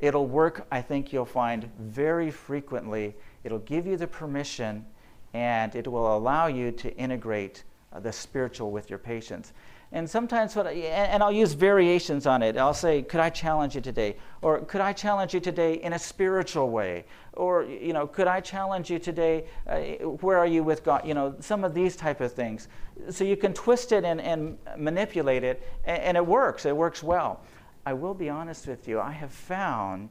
It'll 0.00 0.26
work, 0.26 0.66
I 0.70 0.82
think 0.82 1.12
you'll 1.12 1.24
find, 1.24 1.70
very 1.78 2.30
frequently. 2.30 3.14
It'll 3.44 3.60
give 3.60 3.86
you 3.86 3.96
the 3.96 4.06
permission 4.06 4.86
and 5.32 5.74
it 5.74 5.86
will 5.86 6.16
allow 6.16 6.46
you 6.46 6.70
to 6.72 6.96
integrate 6.96 7.64
the 8.00 8.12
spiritual 8.12 8.70
with 8.70 8.90
your 8.90 8.98
patients. 8.98 9.52
And 9.92 10.10
sometimes, 10.10 10.56
what 10.56 10.66
I, 10.66 10.72
and 10.72 11.22
I'll 11.22 11.30
use 11.30 11.52
variations 11.52 12.26
on 12.26 12.42
it. 12.42 12.56
I'll 12.56 12.74
say, 12.74 13.02
"Could 13.02 13.20
I 13.20 13.30
challenge 13.30 13.76
you 13.76 13.80
today?" 13.80 14.16
Or 14.42 14.60
"Could 14.60 14.80
I 14.80 14.92
challenge 14.92 15.34
you 15.34 15.40
today 15.40 15.74
in 15.74 15.92
a 15.92 15.98
spiritual 15.98 16.70
way?" 16.70 17.04
Or 17.34 17.62
you 17.62 17.92
know, 17.92 18.06
"Could 18.06 18.26
I 18.26 18.40
challenge 18.40 18.90
you 18.90 18.98
today? 18.98 19.44
Uh, 19.68 20.08
where 20.20 20.38
are 20.38 20.46
you 20.46 20.64
with 20.64 20.82
God?" 20.82 21.06
You 21.06 21.14
know, 21.14 21.36
some 21.38 21.62
of 21.62 21.74
these 21.74 21.94
type 21.94 22.20
of 22.20 22.32
things. 22.32 22.68
So 23.10 23.22
you 23.22 23.36
can 23.36 23.52
twist 23.52 23.92
it 23.92 24.04
and, 24.04 24.20
and 24.20 24.58
manipulate 24.76 25.44
it, 25.44 25.62
and, 25.84 26.02
and 26.02 26.16
it 26.16 26.26
works. 26.26 26.66
It 26.66 26.76
works 26.76 27.02
well. 27.02 27.42
I 27.86 27.92
will 27.92 28.14
be 28.14 28.28
honest 28.28 28.66
with 28.66 28.88
you. 28.88 29.00
I 29.00 29.12
have 29.12 29.32
found 29.32 30.08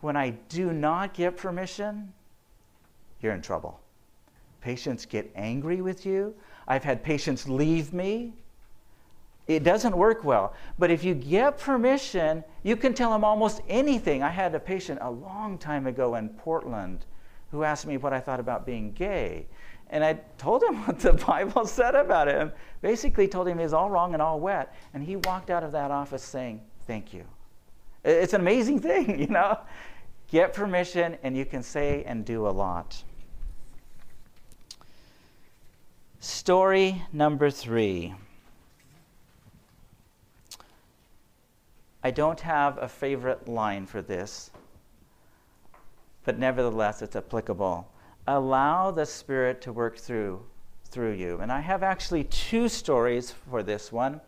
when 0.00 0.16
I 0.16 0.30
do 0.48 0.72
not 0.72 1.14
get 1.14 1.36
permission, 1.36 2.12
you're 3.20 3.34
in 3.34 3.42
trouble. 3.42 3.80
Patients 4.60 5.06
get 5.06 5.30
angry 5.34 5.80
with 5.80 6.06
you. 6.06 6.34
I've 6.68 6.84
had 6.84 7.02
patients 7.02 7.48
leave 7.48 7.92
me 7.92 8.34
it 9.48 9.64
doesn't 9.64 9.96
work 9.96 10.22
well. 10.24 10.52
But 10.78 10.90
if 10.90 11.02
you 11.02 11.14
get 11.14 11.58
permission, 11.58 12.44
you 12.62 12.76
can 12.76 12.92
tell 12.92 13.10
them 13.10 13.24
almost 13.24 13.62
anything. 13.66 14.22
I 14.22 14.28
had 14.28 14.54
a 14.54 14.60
patient 14.60 15.00
a 15.02 15.10
long 15.10 15.56
time 15.56 15.86
ago 15.86 16.14
in 16.16 16.28
Portland 16.28 17.06
who 17.50 17.64
asked 17.64 17.86
me 17.86 17.96
what 17.96 18.12
I 18.12 18.20
thought 18.20 18.40
about 18.40 18.66
being 18.66 18.92
gay. 18.92 19.46
And 19.88 20.04
I 20.04 20.18
told 20.36 20.62
him 20.62 20.76
what 20.86 21.00
the 21.00 21.14
Bible 21.14 21.66
said 21.66 21.94
about. 21.94 22.28
And 22.28 22.52
basically 22.82 23.26
told 23.26 23.48
him 23.48 23.56
he 23.56 23.64
was 23.64 23.72
all 23.72 23.88
wrong 23.88 24.12
and 24.12 24.22
all 24.22 24.38
wet. 24.38 24.74
And 24.92 25.02
he 25.02 25.16
walked 25.16 25.48
out 25.48 25.64
of 25.64 25.72
that 25.72 25.90
office 25.90 26.22
saying, 26.22 26.60
Thank 26.86 27.12
you. 27.12 27.24
It's 28.04 28.34
an 28.34 28.42
amazing 28.42 28.80
thing, 28.88 29.18
you 29.18 29.26
know? 29.26 29.58
Get 30.30 30.52
permission, 30.52 31.16
and 31.22 31.34
you 31.34 31.46
can 31.46 31.62
say 31.62 32.04
and 32.04 32.22
do 32.22 32.46
a 32.46 32.50
lot. 32.50 33.02
Story 36.20 37.02
number 37.12 37.50
three. 37.50 38.14
I 42.02 42.10
don't 42.10 42.40
have 42.40 42.78
a 42.78 42.88
favorite 42.88 43.48
line 43.48 43.86
for 43.86 44.02
this, 44.02 44.50
but 46.24 46.38
nevertheless, 46.38 47.02
it's 47.02 47.16
applicable. 47.16 47.88
Allow 48.26 48.90
the 48.90 49.06
Spirit 49.06 49.60
to 49.62 49.72
work 49.72 49.96
through 49.96 50.44
through 50.90 51.12
you. 51.12 51.38
And 51.40 51.52
I 51.52 51.60
have 51.60 51.82
actually 51.82 52.24
two 52.24 52.68
stories 52.68 53.30
for 53.30 53.62
this 53.62 53.92
one. 53.92 54.20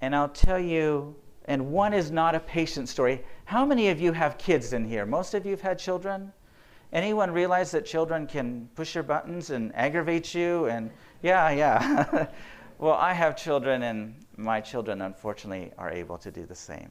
And 0.00 0.14
I'll 0.14 0.28
tell 0.28 0.58
you, 0.58 1.16
and 1.46 1.70
one 1.70 1.94
is 1.94 2.10
not 2.10 2.34
a 2.34 2.40
patient 2.40 2.88
story. 2.88 3.24
How 3.46 3.64
many 3.64 3.88
of 3.88 4.00
you 4.00 4.12
have 4.12 4.38
kids 4.38 4.72
in 4.72 4.84
here? 4.84 5.06
Most 5.06 5.34
of 5.34 5.44
you 5.44 5.52
have 5.52 5.60
had 5.60 5.78
children? 5.78 6.32
Anyone 6.92 7.30
realize 7.30 7.70
that 7.72 7.84
children 7.84 8.26
can 8.26 8.68
push 8.74 8.94
your 8.94 9.04
buttons 9.04 9.50
and 9.50 9.74
aggravate 9.74 10.34
you? 10.34 10.66
And 10.66 10.90
yeah, 11.22 11.50
yeah. 11.50 12.26
well, 12.78 12.94
I 12.94 13.12
have 13.12 13.36
children, 13.36 13.82
and 13.82 14.14
my 14.36 14.60
children, 14.60 15.02
unfortunately, 15.02 15.72
are 15.78 15.90
able 15.90 16.18
to 16.18 16.30
do 16.30 16.46
the 16.46 16.54
same. 16.54 16.90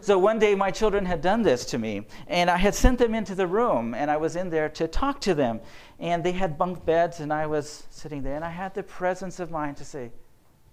So 0.00 0.18
one 0.18 0.38
day, 0.38 0.54
my 0.54 0.70
children 0.70 1.06
had 1.06 1.22
done 1.22 1.42
this 1.42 1.64
to 1.66 1.78
me, 1.78 2.06
and 2.26 2.50
I 2.50 2.56
had 2.56 2.74
sent 2.74 2.98
them 2.98 3.14
into 3.14 3.34
the 3.34 3.46
room, 3.46 3.94
and 3.94 4.10
I 4.10 4.16
was 4.16 4.36
in 4.36 4.50
there 4.50 4.68
to 4.70 4.86
talk 4.86 5.20
to 5.22 5.34
them. 5.34 5.60
And 5.98 6.22
they 6.22 6.32
had 6.32 6.58
bunk 6.58 6.84
beds, 6.84 7.20
and 7.20 7.32
I 7.32 7.46
was 7.46 7.86
sitting 7.90 8.22
there, 8.22 8.34
and 8.34 8.44
I 8.44 8.50
had 8.50 8.74
the 8.74 8.82
presence 8.82 9.40
of 9.40 9.50
mind 9.50 9.78
to 9.78 9.84
say, 9.84 10.10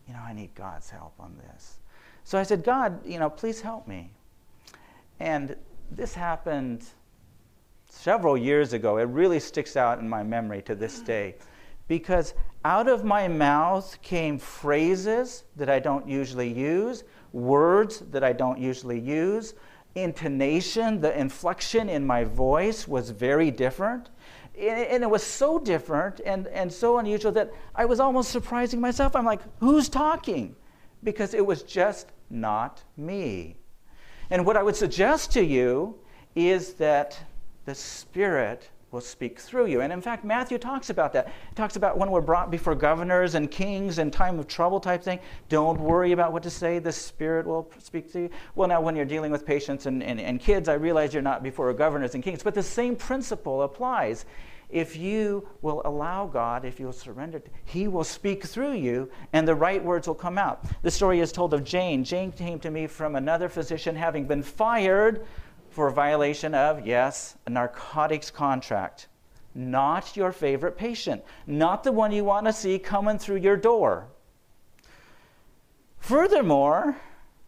You 0.08 0.13
know, 0.13 0.20
I 0.20 0.34
need 0.34 0.53
God's 0.56 0.89
help 0.89 1.13
on 1.20 1.38
this. 1.38 1.80
So 2.24 2.38
I 2.38 2.44
said, 2.44 2.63
God, 2.63 3.06
you 3.06 3.20
know, 3.20 3.30
please 3.30 3.62
help 3.62 3.88
me. 3.88 4.12
And 5.20 5.56
this 5.92 6.13
happened 6.13 6.86
several 7.90 8.38
years 8.38 8.74
ago. 8.74 8.98
It 8.98 9.03
really 9.03 9.40
sticks 9.40 9.77
out 9.77 10.00
in 10.00 10.09
my 10.09 10.24
memory 10.24 10.62
to 10.64 10.75
this 10.75 11.00
day 11.00 11.36
because 11.88 12.33
out 12.65 12.87
of 12.87 13.03
my 13.03 13.27
mouth 13.27 13.97
came 14.01 14.37
phrases 14.37 15.43
that 15.55 15.69
I 15.69 15.79
don't 15.79 16.07
usually 16.07 16.51
use, 16.51 17.03
words 17.31 17.99
that 18.11 18.23
I 18.23 18.33
don't 18.33 18.57
usually 18.57 18.99
use. 18.99 19.53
Intonation, 19.95 21.01
the 21.01 21.17
inflection 21.17 21.89
in 21.89 22.05
my 22.05 22.23
voice 22.23 22.87
was 22.87 23.09
very 23.09 23.51
different. 23.51 24.09
And 24.57 25.03
it 25.03 25.09
was 25.09 25.23
so 25.23 25.59
different 25.59 26.21
and, 26.25 26.47
and 26.47 26.71
so 26.71 26.99
unusual 26.99 27.31
that 27.33 27.51
I 27.75 27.85
was 27.85 27.99
almost 27.99 28.31
surprising 28.31 28.79
myself. 28.79 29.15
I'm 29.15 29.25
like, 29.25 29.41
who's 29.59 29.89
talking? 29.89 30.55
Because 31.03 31.33
it 31.33 31.45
was 31.45 31.63
just 31.63 32.11
not 32.29 32.83
me. 32.95 33.57
And 34.29 34.45
what 34.45 34.55
I 34.55 34.63
would 34.63 34.75
suggest 34.75 35.31
to 35.33 35.43
you 35.43 35.99
is 36.35 36.73
that 36.75 37.19
the 37.65 37.75
Spirit 37.75 38.69
will 38.94 39.01
speak 39.01 39.40
through 39.40 39.66
you. 39.66 39.82
And 39.82 39.92
in 39.92 40.01
fact, 40.01 40.24
Matthew 40.24 40.60
talks 40.60 40.92
about 40.92 41.12
that. 41.14 41.27
He 41.27 41.56
talks 41.56 41.75
about 41.75 41.98
when 41.98 42.12
we're 42.12 42.22
brought 42.22 42.51
before 42.51 42.75
governors 42.75 43.34
and 43.34 43.50
kings 43.50 43.98
in 43.98 44.12
time 44.12 44.38
of 44.38 44.48
trouble 44.48 44.79
type 44.79 45.03
thing. 45.03 45.20
Don't 45.50 45.79
worry 45.79 46.12
about 46.12 46.32
what 46.32 46.44
to 46.44 46.51
say. 46.51 46.77
The 46.77 46.92
Spirit 46.92 47.48
will 47.48 47.70
speak 47.79 48.12
to 48.14 48.22
you. 48.22 48.29
Well, 48.53 48.70
now, 48.70 48.82
when 48.82 48.96
you're 48.96 49.06
dealing 49.06 49.32
with 49.32 49.46
patients 49.46 49.88
and, 49.88 50.03
and, 50.03 50.22
and 50.22 50.40
kids, 50.40 50.70
I 50.70 50.75
realize 50.75 51.12
you're 51.12 51.24
not 51.24 51.42
before 51.42 51.74
governors 51.74 52.14
and 52.14 52.24
kings, 52.24 52.44
but 52.44 52.53
the 52.53 52.64
same 52.64 52.96
principle 52.96 53.64
applies. 53.64 54.25
If 54.70 54.96
you 54.96 55.48
will 55.62 55.82
allow 55.86 56.25
God, 56.25 56.66
if 56.66 56.79
you'll 56.79 56.94
surrender, 56.94 57.42
He 57.66 57.88
will 57.88 58.03
speak 58.03 58.44
through 58.44 58.74
you 58.74 59.10
and 59.32 59.48
the 59.48 59.56
right 59.56 59.84
words 59.84 60.08
will 60.08 60.16
come 60.16 60.38
out. 60.38 60.66
The 60.82 60.90
story 60.92 61.20
is 61.20 61.32
told 61.32 61.53
of 61.53 61.64
Jane. 61.64 62.03
Jane 62.03 62.32
came 62.32 62.60
to 62.60 62.72
me 62.72 62.88
from 62.88 63.16
another 63.16 63.50
physician 63.50 63.96
having 63.96 64.25
been 64.25 64.42
fired 64.42 65.25
for 65.74 65.90
violation 65.90 66.53
of, 66.53 66.86
yes, 66.86 67.36
a 67.48 67.50
narcotics 67.50 68.29
contract. 68.29 69.07
Not 69.55 70.16
your 70.16 70.31
favorite 70.31 70.77
patient, 70.77 71.24
not 71.48 71.83
the 71.83 71.92
one 71.92 72.12
you 72.12 72.24
want 72.24 72.46
to 72.46 72.53
see 72.53 72.77
coming 72.77 73.18
through 73.18 73.38
your 73.38 73.57
door. 73.57 74.07
Furthermore, 76.00 76.96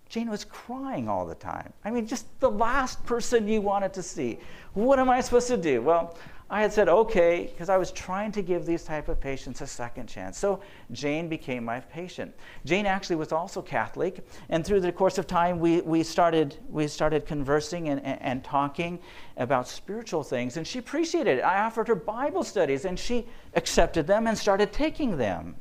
Jane 0.10 0.30
was 0.30 0.44
crying 0.46 1.08
all 1.08 1.26
the 1.26 1.36
time. 1.36 1.72
I 1.84 1.92
mean, 1.92 2.08
just 2.08 2.26
the 2.40 2.50
last 2.50 3.04
person 3.06 3.48
you 3.48 3.62
wanted 3.62 3.94
to 3.94 4.04
see. 4.04 4.40
What 4.74 4.98
am 4.98 5.10
I 5.10 5.22
supposed 5.22 5.48
to 5.48 5.58
do? 5.58 5.82
Well, 5.82 6.18
I 6.48 6.62
had 6.62 6.72
said, 6.72 6.88
okay, 6.88 7.50
because 7.52 7.70
I 7.70 7.78
was 7.78 7.92
trying 7.92 8.32
to 8.34 8.44
give 8.44 8.68
these 8.68 8.84
type 8.84 9.08
of 9.10 9.20
patients 9.20 9.62
a 9.62 9.68
second 9.68 10.06
chance. 10.08 10.38
So 10.38 10.60
Jane 10.92 11.28
became 11.28 11.66
my 11.66 11.80
patient. 11.80 12.36
Jane 12.66 12.86
actually 12.86 13.16
was 13.16 13.32
also 13.32 13.64
Catholic, 13.64 14.24
and 14.50 14.64
through 14.64 14.82
the 14.82 14.92
course 14.92 15.18
of 15.18 15.26
time, 15.26 15.60
we, 15.60 15.82
we, 15.82 16.04
started, 16.04 16.58
we 16.70 16.88
started 16.88 17.26
conversing 17.26 17.90
and, 17.90 18.00
and, 18.06 18.22
and 18.22 18.44
talking 18.44 19.00
about 19.38 19.68
spiritual 19.68 20.22
things, 20.22 20.58
and 20.58 20.68
she 20.68 20.78
appreciated 20.78 21.40
it. 21.40 21.42
I 21.42 21.64
offered 21.64 21.88
her 21.88 21.96
Bible 21.96 22.44
studies, 22.44 22.86
and 22.86 23.00
she 23.00 23.26
accepted 23.56 24.06
them 24.06 24.28
and 24.28 24.38
started 24.38 24.72
taking 24.72 25.18
them. 25.18 25.56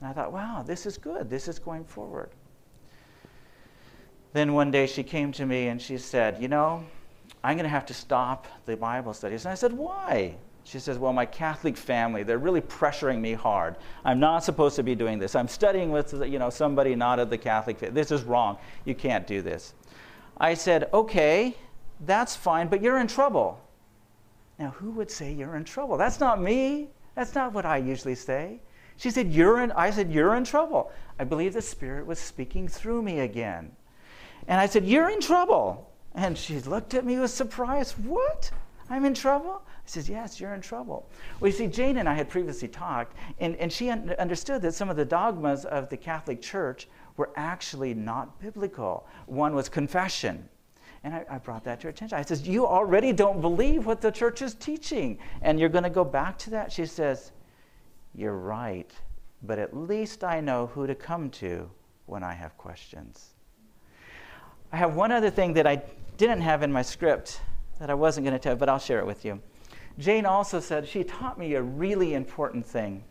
And 0.00 0.10
I 0.10 0.12
thought, 0.12 0.32
wow, 0.32 0.62
this 0.66 0.84
is 0.84 0.98
good. 0.98 1.30
This 1.30 1.48
is 1.48 1.58
going 1.58 1.84
forward. 1.84 2.30
Then 4.32 4.52
one 4.52 4.70
day 4.70 4.86
she 4.86 5.02
came 5.02 5.30
to 5.32 5.46
me 5.46 5.68
and 5.68 5.80
she 5.80 5.98
said, 5.98 6.40
you 6.40 6.48
know, 6.48 6.84
I'm 7.44 7.56
going 7.56 7.64
to 7.64 7.70
have 7.70 7.86
to 7.86 7.94
stop 7.94 8.46
the 8.66 8.76
Bible 8.76 9.12
studies. 9.12 9.44
And 9.44 9.52
I 9.52 9.54
said, 9.54 9.72
Why? 9.72 10.36
She 10.64 10.78
says, 10.78 10.98
Well, 10.98 11.12
my 11.12 11.26
Catholic 11.26 11.76
family, 11.76 12.22
they're 12.22 12.38
really 12.38 12.60
pressuring 12.60 13.20
me 13.20 13.32
hard. 13.32 13.76
I'm 14.04 14.20
not 14.20 14.44
supposed 14.44 14.76
to 14.76 14.82
be 14.82 14.94
doing 14.94 15.18
this. 15.18 15.34
I'm 15.34 15.48
studying 15.48 15.90
with 15.90 16.12
you 16.12 16.38
know, 16.38 16.50
somebody 16.50 16.94
not 16.94 17.18
of 17.18 17.30
the 17.30 17.38
Catholic 17.38 17.78
faith. 17.78 17.94
This 17.94 18.10
is 18.10 18.22
wrong. 18.22 18.58
You 18.84 18.94
can't 18.94 19.26
do 19.26 19.42
this. 19.42 19.74
I 20.38 20.54
said, 20.54 20.88
Okay, 20.92 21.56
that's 22.06 22.36
fine, 22.36 22.68
but 22.68 22.80
you're 22.82 22.98
in 22.98 23.08
trouble. 23.08 23.60
Now, 24.58 24.70
who 24.70 24.90
would 24.92 25.10
say 25.10 25.32
you're 25.32 25.56
in 25.56 25.64
trouble? 25.64 25.96
That's 25.96 26.20
not 26.20 26.40
me. 26.40 26.90
That's 27.14 27.34
not 27.34 27.52
what 27.52 27.66
I 27.66 27.78
usually 27.78 28.14
say. 28.14 28.60
She 28.96 29.10
said, 29.10 29.32
You're 29.32 29.60
in, 29.62 29.72
I 29.72 29.90
said, 29.90 30.12
You're 30.12 30.36
in 30.36 30.44
trouble. 30.44 30.92
I 31.18 31.24
believe 31.24 31.54
the 31.54 31.62
Spirit 31.62 32.06
was 32.06 32.18
speaking 32.18 32.68
through 32.68 33.02
me 33.02 33.20
again. 33.20 33.72
And 34.46 34.60
I 34.60 34.66
said, 34.66 34.84
You're 34.84 35.10
in 35.10 35.20
trouble. 35.20 35.91
And 36.14 36.36
she 36.36 36.60
looked 36.60 36.94
at 36.94 37.04
me 37.04 37.18
with 37.18 37.30
surprise. 37.30 37.92
What? 37.92 38.50
I'm 38.90 39.04
in 39.04 39.14
trouble? 39.14 39.62
I 39.66 39.70
said, 39.86 40.08
Yes, 40.08 40.38
you're 40.38 40.54
in 40.54 40.60
trouble. 40.60 41.08
Well, 41.40 41.50
you 41.50 41.56
see, 41.56 41.66
Jane 41.66 41.96
and 41.96 42.08
I 42.08 42.14
had 42.14 42.28
previously 42.28 42.68
talked, 42.68 43.16
and, 43.40 43.56
and 43.56 43.72
she 43.72 43.90
un- 43.90 44.14
understood 44.18 44.62
that 44.62 44.74
some 44.74 44.90
of 44.90 44.96
the 44.96 45.04
dogmas 45.04 45.64
of 45.64 45.88
the 45.88 45.96
Catholic 45.96 46.42
Church 46.42 46.88
were 47.16 47.30
actually 47.36 47.94
not 47.94 48.40
biblical. 48.40 49.06
One 49.26 49.54
was 49.54 49.68
confession. 49.68 50.48
And 51.04 51.14
I, 51.14 51.24
I 51.30 51.38
brought 51.38 51.64
that 51.64 51.80
to 51.80 51.84
her 51.84 51.90
attention. 51.90 52.16
I 52.18 52.22
said, 52.22 52.40
You 52.40 52.66
already 52.66 53.12
don't 53.12 53.40
believe 53.40 53.86
what 53.86 54.00
the 54.00 54.10
church 54.10 54.42
is 54.42 54.54
teaching, 54.54 55.18
and 55.40 55.58
you're 55.58 55.68
going 55.68 55.84
to 55.84 55.90
go 55.90 56.04
back 56.04 56.38
to 56.38 56.50
that? 56.50 56.70
She 56.70 56.86
says, 56.86 57.32
You're 58.14 58.36
right, 58.36 58.90
but 59.42 59.58
at 59.58 59.76
least 59.76 60.22
I 60.22 60.40
know 60.40 60.66
who 60.66 60.86
to 60.86 60.94
come 60.94 61.30
to 61.30 61.70
when 62.06 62.22
I 62.22 62.34
have 62.34 62.56
questions. 62.58 63.30
I 64.70 64.76
have 64.76 64.94
one 64.94 65.12
other 65.12 65.30
thing 65.30 65.54
that 65.54 65.66
I 65.66 65.82
didn't 66.16 66.40
have 66.40 66.62
in 66.62 66.72
my 66.72 66.82
script 66.82 67.40
that 67.78 67.90
I 67.90 67.94
wasn't 67.94 68.24
going 68.24 68.34
to 68.34 68.38
tell, 68.38 68.56
but 68.56 68.68
I'll 68.68 68.78
share 68.78 68.98
it 68.98 69.06
with 69.06 69.24
you. 69.24 69.40
Jane 69.98 70.24
also 70.24 70.60
said 70.60 70.86
she 70.86 71.04
taught 71.04 71.38
me 71.38 71.54
a 71.54 71.62
really 71.62 72.14
important 72.14 72.64
thing. 72.64 73.04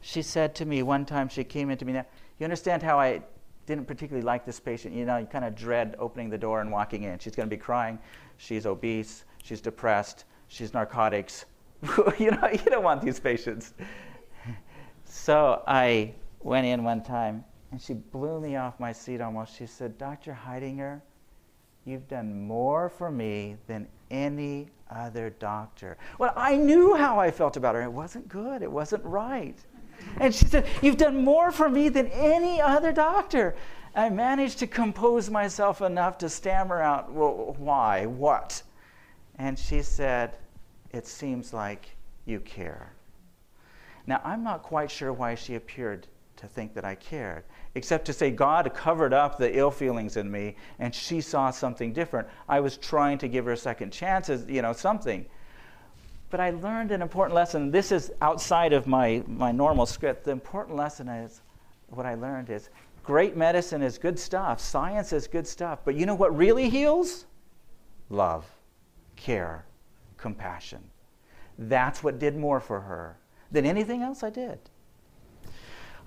She 0.00 0.22
said 0.22 0.54
to 0.56 0.64
me 0.64 0.82
one 0.82 1.04
time, 1.04 1.28
she 1.28 1.42
came 1.42 1.70
into 1.70 1.84
me 1.84 1.94
now, 1.94 2.06
you 2.38 2.44
understand 2.44 2.82
how 2.82 3.00
I 3.00 3.22
didn't 3.66 3.86
particularly 3.86 4.24
like 4.24 4.46
this 4.46 4.60
patient? 4.60 4.94
You 4.94 5.04
know, 5.04 5.16
you 5.16 5.26
kind 5.26 5.44
of 5.44 5.56
dread 5.56 5.96
opening 5.98 6.30
the 6.30 6.38
door 6.38 6.60
and 6.60 6.70
walking 6.70 7.02
in. 7.02 7.18
She's 7.18 7.34
going 7.34 7.48
to 7.48 7.54
be 7.54 7.60
crying. 7.60 7.98
She's 8.36 8.66
obese. 8.66 9.24
She's 9.42 9.60
depressed. 9.60 10.24
She's 10.48 10.72
narcotics. 10.72 11.46
you 12.18 12.30
know, 12.30 12.48
you 12.52 12.58
don't 12.70 12.84
want 12.84 13.02
these 13.02 13.18
patients. 13.18 13.74
So 15.04 15.62
I 15.66 16.14
went 16.40 16.66
in 16.66 16.84
one 16.84 17.02
time 17.02 17.44
and 17.72 17.80
she 17.80 17.94
blew 17.94 18.40
me 18.40 18.56
off 18.56 18.78
my 18.78 18.92
seat 18.92 19.20
almost. 19.20 19.56
She 19.56 19.66
said, 19.66 19.98
Dr. 19.98 20.38
Heidinger, 20.46 21.00
you've 21.86 22.08
done 22.08 22.46
more 22.46 22.90
for 22.90 23.10
me 23.10 23.56
than 23.66 23.86
any 24.10 24.68
other 24.90 25.30
doctor. 25.30 25.96
Well, 26.18 26.32
I 26.36 26.56
knew 26.56 26.94
how 26.94 27.18
I 27.18 27.30
felt 27.30 27.56
about 27.56 27.74
her. 27.74 27.82
It 27.82 27.92
wasn't 27.92 28.28
good, 28.28 28.60
it 28.62 28.70
wasn't 28.70 29.04
right. 29.04 29.56
And 30.18 30.34
she 30.34 30.44
said, 30.44 30.66
You've 30.82 30.98
done 30.98 31.24
more 31.24 31.50
for 31.50 31.70
me 31.70 31.88
than 31.88 32.08
any 32.08 32.60
other 32.60 32.92
doctor. 32.92 33.56
I 33.94 34.10
managed 34.10 34.58
to 34.58 34.66
compose 34.66 35.30
myself 35.30 35.80
enough 35.80 36.18
to 36.18 36.28
stammer 36.28 36.82
out, 36.82 37.10
Well, 37.12 37.56
why? 37.58 38.06
What? 38.06 38.62
And 39.38 39.58
she 39.58 39.82
said, 39.82 40.36
It 40.92 41.06
seems 41.06 41.52
like 41.52 41.96
you 42.26 42.40
care. 42.40 42.92
Now, 44.06 44.20
I'm 44.24 44.44
not 44.44 44.62
quite 44.62 44.90
sure 44.90 45.12
why 45.12 45.34
she 45.34 45.54
appeared 45.54 46.06
to 46.36 46.46
think 46.46 46.74
that 46.74 46.84
I 46.84 46.94
cared, 46.94 47.44
except 47.76 48.06
to 48.06 48.12
say 48.14 48.30
God 48.30 48.72
covered 48.74 49.12
up 49.12 49.36
the 49.36 49.54
ill 49.56 49.70
feelings 49.70 50.16
in 50.16 50.30
me 50.30 50.56
and 50.78 50.94
she 50.94 51.20
saw 51.20 51.50
something 51.50 51.92
different. 51.92 52.26
I 52.48 52.58
was 52.58 52.78
trying 52.78 53.18
to 53.18 53.28
give 53.28 53.44
her 53.44 53.54
second 53.54 53.92
chances, 53.92 54.48
you 54.48 54.62
know, 54.62 54.72
something. 54.72 55.26
But 56.30 56.40
I 56.40 56.50
learned 56.50 56.90
an 56.90 57.02
important 57.02 57.34
lesson. 57.34 57.70
This 57.70 57.92
is 57.92 58.10
outside 58.22 58.72
of 58.72 58.86
my, 58.86 59.22
my 59.26 59.52
normal 59.52 59.84
script. 59.84 60.24
The 60.24 60.30
important 60.30 60.74
lesson 60.74 61.06
is 61.06 61.42
what 61.88 62.06
I 62.06 62.14
learned 62.14 62.48
is 62.48 62.70
great 63.04 63.36
medicine 63.36 63.82
is 63.82 63.98
good 63.98 64.18
stuff, 64.18 64.58
science 64.58 65.12
is 65.12 65.26
good 65.26 65.46
stuff. 65.46 65.80
But 65.84 65.96
you 65.96 66.06
know 66.06 66.14
what 66.14 66.34
really 66.34 66.70
heals? 66.70 67.26
Love, 68.08 68.46
care, 69.16 69.66
compassion. 70.16 70.82
That's 71.58 72.02
what 72.02 72.18
did 72.18 72.38
more 72.38 72.58
for 72.58 72.80
her 72.80 73.18
than 73.52 73.66
anything 73.66 74.00
else 74.00 74.22
I 74.22 74.30
did. 74.30 74.58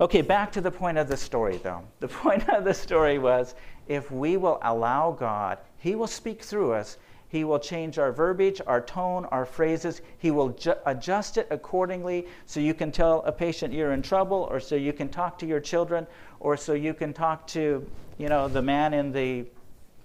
Okay, 0.02 0.22
back 0.22 0.50
to 0.54 0.62
the 0.62 0.72
point 0.72 0.98
of 0.98 1.10
the 1.10 1.18
story, 1.18 1.58
though. 1.58 1.84
The 2.00 2.08
point 2.24 2.48
of 2.50 2.64
the 2.64 2.74
story 2.74 3.20
was 3.20 3.56
if 3.88 4.10
we 4.12 4.38
will 4.38 4.60
allow 4.62 5.12
God, 5.12 5.58
He 5.78 5.96
will 5.96 6.08
speak 6.08 6.42
through 6.42 6.74
us. 6.74 6.98
He 7.28 7.44
will 7.44 7.60
change 7.60 8.00
our 8.00 8.12
verbiage, 8.12 8.60
our 8.66 8.82
tone, 8.82 9.26
our 9.26 9.46
phrases. 9.46 10.02
He 10.18 10.32
will 10.32 10.50
ju- 10.50 10.74
adjust 10.86 11.38
it 11.38 11.48
accordingly 11.52 12.28
so 12.48 12.60
you 12.60 12.74
can 12.74 12.92
tell 12.92 13.22
a 13.24 13.32
patient 13.32 13.74
you're 13.74 13.92
in 13.92 14.02
trouble, 14.02 14.48
or 14.50 14.60
so 14.60 14.76
you 14.76 14.94
can 14.94 15.10
talk 15.10 15.38
to 15.40 15.46
your 15.46 15.60
children, 15.60 16.08
or 16.40 16.58
so 16.58 16.74
you 16.74 16.94
can 16.94 17.14
talk 17.14 17.46
to, 17.48 17.86
you 18.18 18.30
know, 18.30 18.48
the 18.48 18.62
man 18.62 18.94
in 18.94 19.12
the 19.12 19.46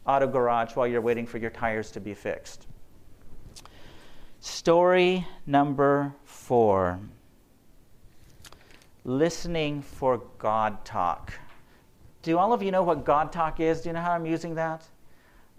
auto 0.07 0.26
garage 0.26 0.76
while 0.76 0.87
you're 0.87 1.00
waiting 1.00 1.26
for 1.26 1.38
your 1.38 1.50
tires 1.50 1.90
to 1.92 2.00
be 2.00 2.12
fixed. 2.12 2.66
Story 4.40 5.26
number 5.46 6.14
four 6.24 7.00
listening 9.05 9.83
for 9.83 10.23
God 10.38 10.85
talk. 10.85 11.33
Do 12.23 12.38
all 12.38 12.53
of 12.53 12.62
you 12.62 12.71
know 12.71 12.83
what 12.83 13.05
God 13.05 13.31
talk 13.31 13.61
is? 13.61 13.83
Do 13.83 13.90
you 13.90 13.93
know 13.93 14.01
how 14.01 14.12
I'm 14.12 14.27
using 14.27 14.55
that? 14.55 14.85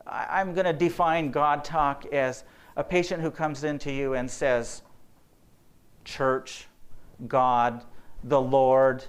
I, 0.08 0.42
am 0.42 0.54
going 0.54 0.66
to 0.66 0.74
define 0.74 1.32
God 1.32 1.64
talk 1.64 2.06
as 2.08 2.44
a 2.76 2.84
patient 2.84 3.22
who 3.22 3.32
comes 3.32 3.64
into 3.64 3.92
you 3.92 4.16
and 4.16 4.30
says, 4.30 4.82
church, 6.04 6.68
God, 7.28 7.84
the 8.24 8.42
Lord, 8.42 9.04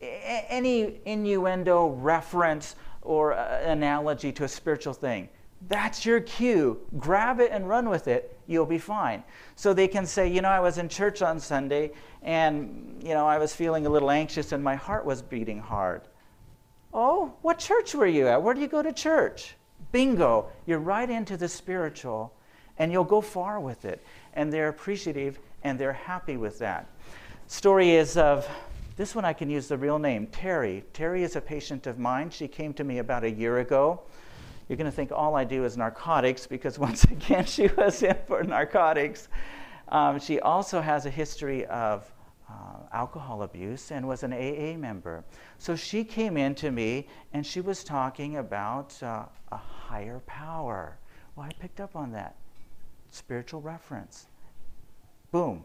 any 0.00 1.00
innuendo, 1.04 1.88
reference, 1.88 2.76
or 3.02 3.34
uh, 3.34 3.60
analogy 3.64 4.32
to 4.32 4.44
a 4.44 4.48
spiritual 4.48 4.94
thing. 4.94 5.28
That's 5.68 6.04
your 6.04 6.20
cue. 6.20 6.80
Grab 6.98 7.40
it 7.40 7.50
and 7.50 7.68
run 7.68 7.88
with 7.88 8.08
it. 8.08 8.38
You'll 8.46 8.66
be 8.66 8.78
fine. 8.78 9.22
So 9.56 9.72
they 9.72 9.88
can 9.88 10.04
say, 10.04 10.28
you 10.28 10.42
know, 10.42 10.48
I 10.48 10.60
was 10.60 10.78
in 10.78 10.88
church 10.88 11.22
on 11.22 11.40
Sunday 11.40 11.92
and, 12.24 13.02
you 13.02 13.10
know, 13.10 13.26
I 13.26 13.38
was 13.38 13.54
feeling 13.54 13.86
a 13.86 13.90
little 13.90 14.10
anxious 14.10 14.52
and 14.52 14.64
my 14.64 14.74
heart 14.74 15.04
was 15.04 15.20
beating 15.20 15.60
hard. 15.60 16.02
Oh, 16.92 17.34
what 17.42 17.58
church 17.58 17.94
were 17.94 18.06
you 18.06 18.28
at? 18.28 18.42
Where 18.42 18.54
do 18.54 18.60
you 18.60 18.68
go 18.68 18.82
to 18.82 18.92
church? 18.92 19.54
Bingo. 19.92 20.48
You're 20.64 20.78
right 20.78 21.08
into 21.08 21.36
the 21.36 21.48
spiritual 21.48 22.32
and 22.78 22.90
you'll 22.90 23.04
go 23.04 23.20
far 23.20 23.60
with 23.60 23.84
it. 23.84 24.04
And 24.32 24.52
they're 24.52 24.68
appreciative 24.68 25.38
and 25.62 25.78
they're 25.78 25.92
happy 25.92 26.36
with 26.36 26.58
that. 26.60 26.88
Story 27.46 27.90
is 27.90 28.16
of 28.16 28.48
this 28.96 29.14
one 29.14 29.24
I 29.24 29.32
can 29.32 29.50
use 29.50 29.68
the 29.68 29.76
real 29.76 29.98
name, 29.98 30.26
Terry. 30.28 30.84
Terry 30.92 31.24
is 31.24 31.36
a 31.36 31.40
patient 31.40 31.86
of 31.86 31.98
mine. 31.98 32.30
She 32.30 32.48
came 32.48 32.72
to 32.74 32.84
me 32.84 32.98
about 32.98 33.24
a 33.24 33.30
year 33.30 33.58
ago. 33.58 34.00
You're 34.68 34.76
going 34.76 34.90
to 34.90 34.96
think 34.96 35.12
all 35.12 35.34
I 35.34 35.44
do 35.44 35.64
is 35.64 35.76
narcotics 35.76 36.46
because, 36.46 36.78
once 36.88 37.04
again, 37.04 37.44
she 37.44 37.66
was 37.66 38.02
in 38.02 38.16
for 38.26 38.42
narcotics. 38.44 39.28
Um, 39.88 40.18
she 40.18 40.40
also 40.40 40.80
has 40.80 41.06
a 41.06 41.10
history 41.10 41.66
of 41.66 42.10
uh, 42.48 42.52
alcohol 42.92 43.42
abuse 43.42 43.90
and 43.90 44.06
was 44.06 44.22
an 44.22 44.32
AA 44.32 44.76
member. 44.76 45.24
So 45.58 45.76
she 45.76 46.04
came 46.04 46.36
in 46.36 46.54
to 46.56 46.70
me 46.70 47.08
and 47.32 47.46
she 47.46 47.60
was 47.60 47.84
talking 47.84 48.36
about 48.36 49.00
uh, 49.02 49.24
a 49.52 49.56
higher 49.56 50.20
power. 50.26 50.98
Well, 51.36 51.46
I 51.46 51.52
picked 51.58 51.80
up 51.80 51.96
on 51.96 52.12
that. 52.12 52.36
Spiritual 53.10 53.60
reference. 53.60 54.26
Boom. 55.30 55.64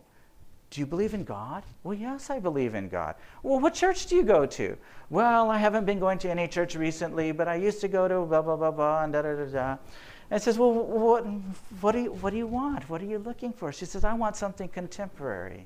Do 0.69 0.79
you 0.79 0.85
believe 0.85 1.15
in 1.15 1.23
God? 1.23 1.63
Well, 1.83 1.95
yes, 1.95 2.29
I 2.29 2.39
believe 2.39 2.75
in 2.75 2.89
God. 2.89 3.15
Well, 3.41 3.59
what 3.59 3.73
church 3.73 4.05
do 4.05 4.15
you 4.15 4.23
go 4.23 4.45
to? 4.45 4.77
Well, 5.09 5.49
I 5.49 5.57
haven't 5.57 5.85
been 5.85 5.99
going 5.99 6.19
to 6.19 6.29
any 6.29 6.47
church 6.47 6.75
recently, 6.75 7.31
but 7.31 7.47
I 7.47 7.55
used 7.55 7.81
to 7.81 7.87
go 7.87 8.07
to 8.07 8.21
blah, 8.25 8.43
blah, 8.43 8.55
blah, 8.55 8.71
blah, 8.71 9.03
and 9.03 9.11
da, 9.11 9.23
da, 9.23 9.35
da, 9.35 9.45
da. 9.45 9.77
And 10.29 10.39
says, 10.39 10.59
Well, 10.59 10.71
what, 10.71 11.25
what, 11.81 11.93
do 11.93 12.01
you, 12.01 12.11
what 12.13 12.29
do 12.29 12.37
you 12.37 12.45
want? 12.45 12.87
What 12.87 13.01
are 13.01 13.05
you 13.05 13.17
looking 13.17 13.51
for? 13.51 13.71
She 13.71 13.85
says, 13.85 14.03
I 14.03 14.13
want 14.13 14.35
something 14.35 14.69
contemporary. 14.69 15.65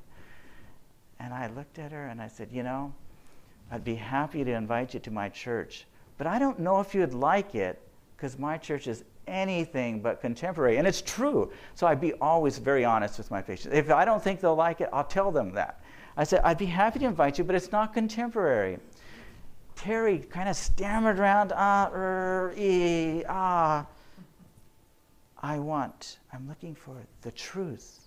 And 1.23 1.33
I 1.33 1.47
looked 1.47 1.79
at 1.79 1.93
her 1.93 2.07
and 2.07 2.21
I 2.21 2.27
said, 2.27 2.49
You 2.51 2.63
know, 2.63 2.93
I'd 3.71 3.85
be 3.85 3.95
happy 3.95 4.43
to 4.43 4.51
invite 4.51 4.93
you 4.93 4.99
to 4.99 5.11
my 5.11 5.29
church, 5.29 5.85
but 6.17 6.27
I 6.27 6.37
don't 6.37 6.59
know 6.59 6.81
if 6.81 6.93
you'd 6.93 7.13
like 7.13 7.55
it 7.55 7.81
because 8.15 8.37
my 8.37 8.57
church 8.57 8.87
is 8.87 9.05
anything 9.25 10.01
but 10.01 10.19
contemporary. 10.19 10.77
And 10.77 10.85
it's 10.85 11.01
true. 11.01 11.49
So 11.75 11.87
I'd 11.87 12.01
be 12.01 12.11
always 12.15 12.57
very 12.57 12.83
honest 12.83 13.17
with 13.17 13.31
my 13.31 13.41
patients. 13.41 13.73
If 13.73 13.89
I 13.89 14.03
don't 14.03 14.21
think 14.21 14.41
they'll 14.41 14.53
like 14.53 14.81
it, 14.81 14.89
I'll 14.91 15.05
tell 15.05 15.31
them 15.31 15.53
that. 15.53 15.81
I 16.17 16.25
said, 16.25 16.41
I'd 16.43 16.57
be 16.57 16.65
happy 16.65 16.99
to 16.99 17.05
invite 17.05 17.37
you, 17.37 17.45
but 17.45 17.55
it's 17.55 17.71
not 17.71 17.93
contemporary. 17.93 18.77
Terry 19.75 20.19
kind 20.19 20.49
of 20.49 20.57
stammered 20.57 21.19
around, 21.19 21.53
ah, 21.55 21.89
er, 21.93 22.53
ee, 22.57 23.23
ah. 23.29 23.87
I 25.41 25.57
want, 25.57 26.19
I'm 26.31 26.47
looking 26.47 26.75
for 26.75 26.95
the 27.21 27.31
truth. 27.31 28.02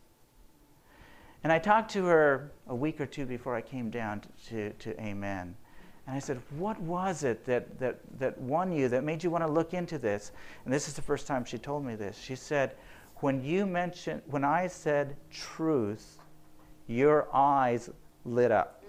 And 1.47 1.53
I 1.53 1.61
talked 1.61 1.93
to 1.93 2.05
her 2.07 2.51
a 2.67 2.75
week 2.75 3.01
or 3.01 3.07
two 3.07 3.25
before 3.25 3.55
I 3.55 3.61
came 3.61 3.89
down 3.89 4.21
to, 4.49 4.73
to, 4.73 5.01
Amen. 5.01 5.55
And 6.09 6.17
I 6.17 6.19
said, 6.19 6.43
What 6.59 6.81
was 6.81 7.23
it 7.23 7.45
that, 7.45 7.79
that, 7.79 8.01
that 8.19 8.37
won 8.37 8.73
you, 8.73 8.89
that 8.89 9.05
made 9.05 9.23
you 9.23 9.31
want 9.31 9.47
to 9.47 9.49
look 9.53 9.73
into 9.73 9.97
this? 9.97 10.33
And 10.65 10.75
this 10.75 10.89
is 10.89 10.95
the 10.95 11.03
first 11.03 11.29
time 11.29 11.45
she 11.45 11.57
told 11.57 11.85
me 11.85 11.95
this. 11.95 12.19
She 12.19 12.35
said, 12.35 12.75
When 13.19 13.45
you 13.45 13.65
mentioned, 13.65 14.23
when 14.27 14.43
I 14.43 14.67
said 14.67 15.17
truth, 15.31 16.19
your 16.89 17.29
eyes 17.33 17.91
lit 18.25 18.51
up. 18.51 18.83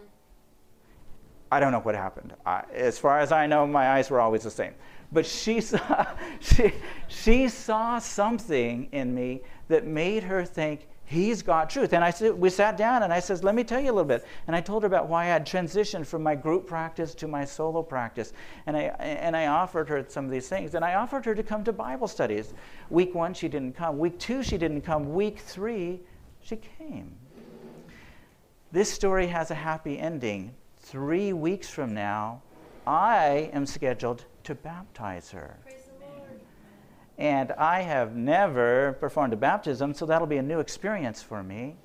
I 1.52 1.60
don't 1.60 1.72
know 1.72 1.82
what 1.82 1.94
happened. 1.94 2.34
I, 2.44 2.64
as 2.74 2.98
far 2.98 3.20
as 3.20 3.32
I 3.32 3.46
know, 3.46 3.68
my 3.68 3.88
eyes 3.88 4.10
were 4.10 4.20
always 4.20 4.42
the 4.42 4.50
same. 4.50 4.74
But 5.12 5.28
she 5.28 5.62
saw, 5.62 6.08
she, 6.40 6.74
she 7.08 7.50
saw 7.50 8.00
something 8.00 8.90
in 8.94 9.14
me 9.14 9.42
that 9.68 9.86
made 9.86 10.24
her 10.24 10.44
think, 10.44 10.88
He's 11.10 11.42
got 11.42 11.70
truth. 11.70 11.94
And 11.94 12.04
I 12.04 12.10
said, 12.10 12.34
we 12.34 12.50
sat 12.50 12.76
down 12.76 13.02
and 13.02 13.14
I 13.14 13.22
says, 13.22 13.42
let 13.42 13.56
me 13.56 13.64
tell 13.64 13.80
you 13.80 13.92
a 13.92 13.94
little 13.94 14.04
bit. 14.04 14.26
And 14.46 14.54
I 14.54 14.60
told 14.60 14.84
her 14.84 14.88
about 14.88 15.08
why 15.08 15.24
I 15.24 15.28
had 15.28 15.48
transitioned 15.48 16.06
from 16.06 16.22
my 16.22 16.36
group 16.36 16.68
practice 16.68 17.16
to 17.16 17.30
my 17.30 17.46
solo 17.46 17.82
practice. 17.82 18.34
And 18.66 18.76
I, 18.76 18.82
and 19.00 19.34
I 19.34 19.48
offered 19.48 19.88
her 19.88 20.04
some 20.10 20.26
of 20.26 20.32
these 20.32 20.50
things. 20.50 20.76
And 20.76 20.84
I 20.84 20.96
offered 20.96 21.24
her 21.24 21.34
to 21.34 21.44
come 21.44 21.64
to 21.64 21.72
Bible 21.72 22.10
studies. 22.10 22.54
Week 22.90 23.16
one, 23.16 23.34
she 23.34 23.48
didn't 23.48 23.74
come. 23.74 23.98
Week 23.98 24.20
two, 24.20 24.44
she 24.44 24.58
didn't 24.58 24.82
come. 24.82 25.14
Week 25.14 25.40
three, 25.40 26.02
she 26.42 26.58
came. 26.58 27.16
This 28.74 28.92
story 28.92 29.28
has 29.28 29.50
a 29.50 29.56
happy 29.56 29.98
ending. 29.98 30.54
Three 30.76 31.32
weeks 31.32 31.70
from 31.70 31.94
now, 31.94 32.42
I 32.86 33.50
am 33.54 33.66
scheduled 33.66 34.26
to 34.44 34.56
baptize 34.56 35.32
her. 35.32 35.58
And 37.18 37.52
I 37.54 37.82
have 37.82 38.16
never 38.16 38.94
performed 39.00 39.34
a 39.34 39.38
baptism, 39.38 39.94
so 39.94 40.06
that'll 40.06 40.28
be 40.28 40.38
a 40.38 40.44
new 40.44 40.60
experience 40.60 41.22
for 41.22 41.42
me. 41.42 41.76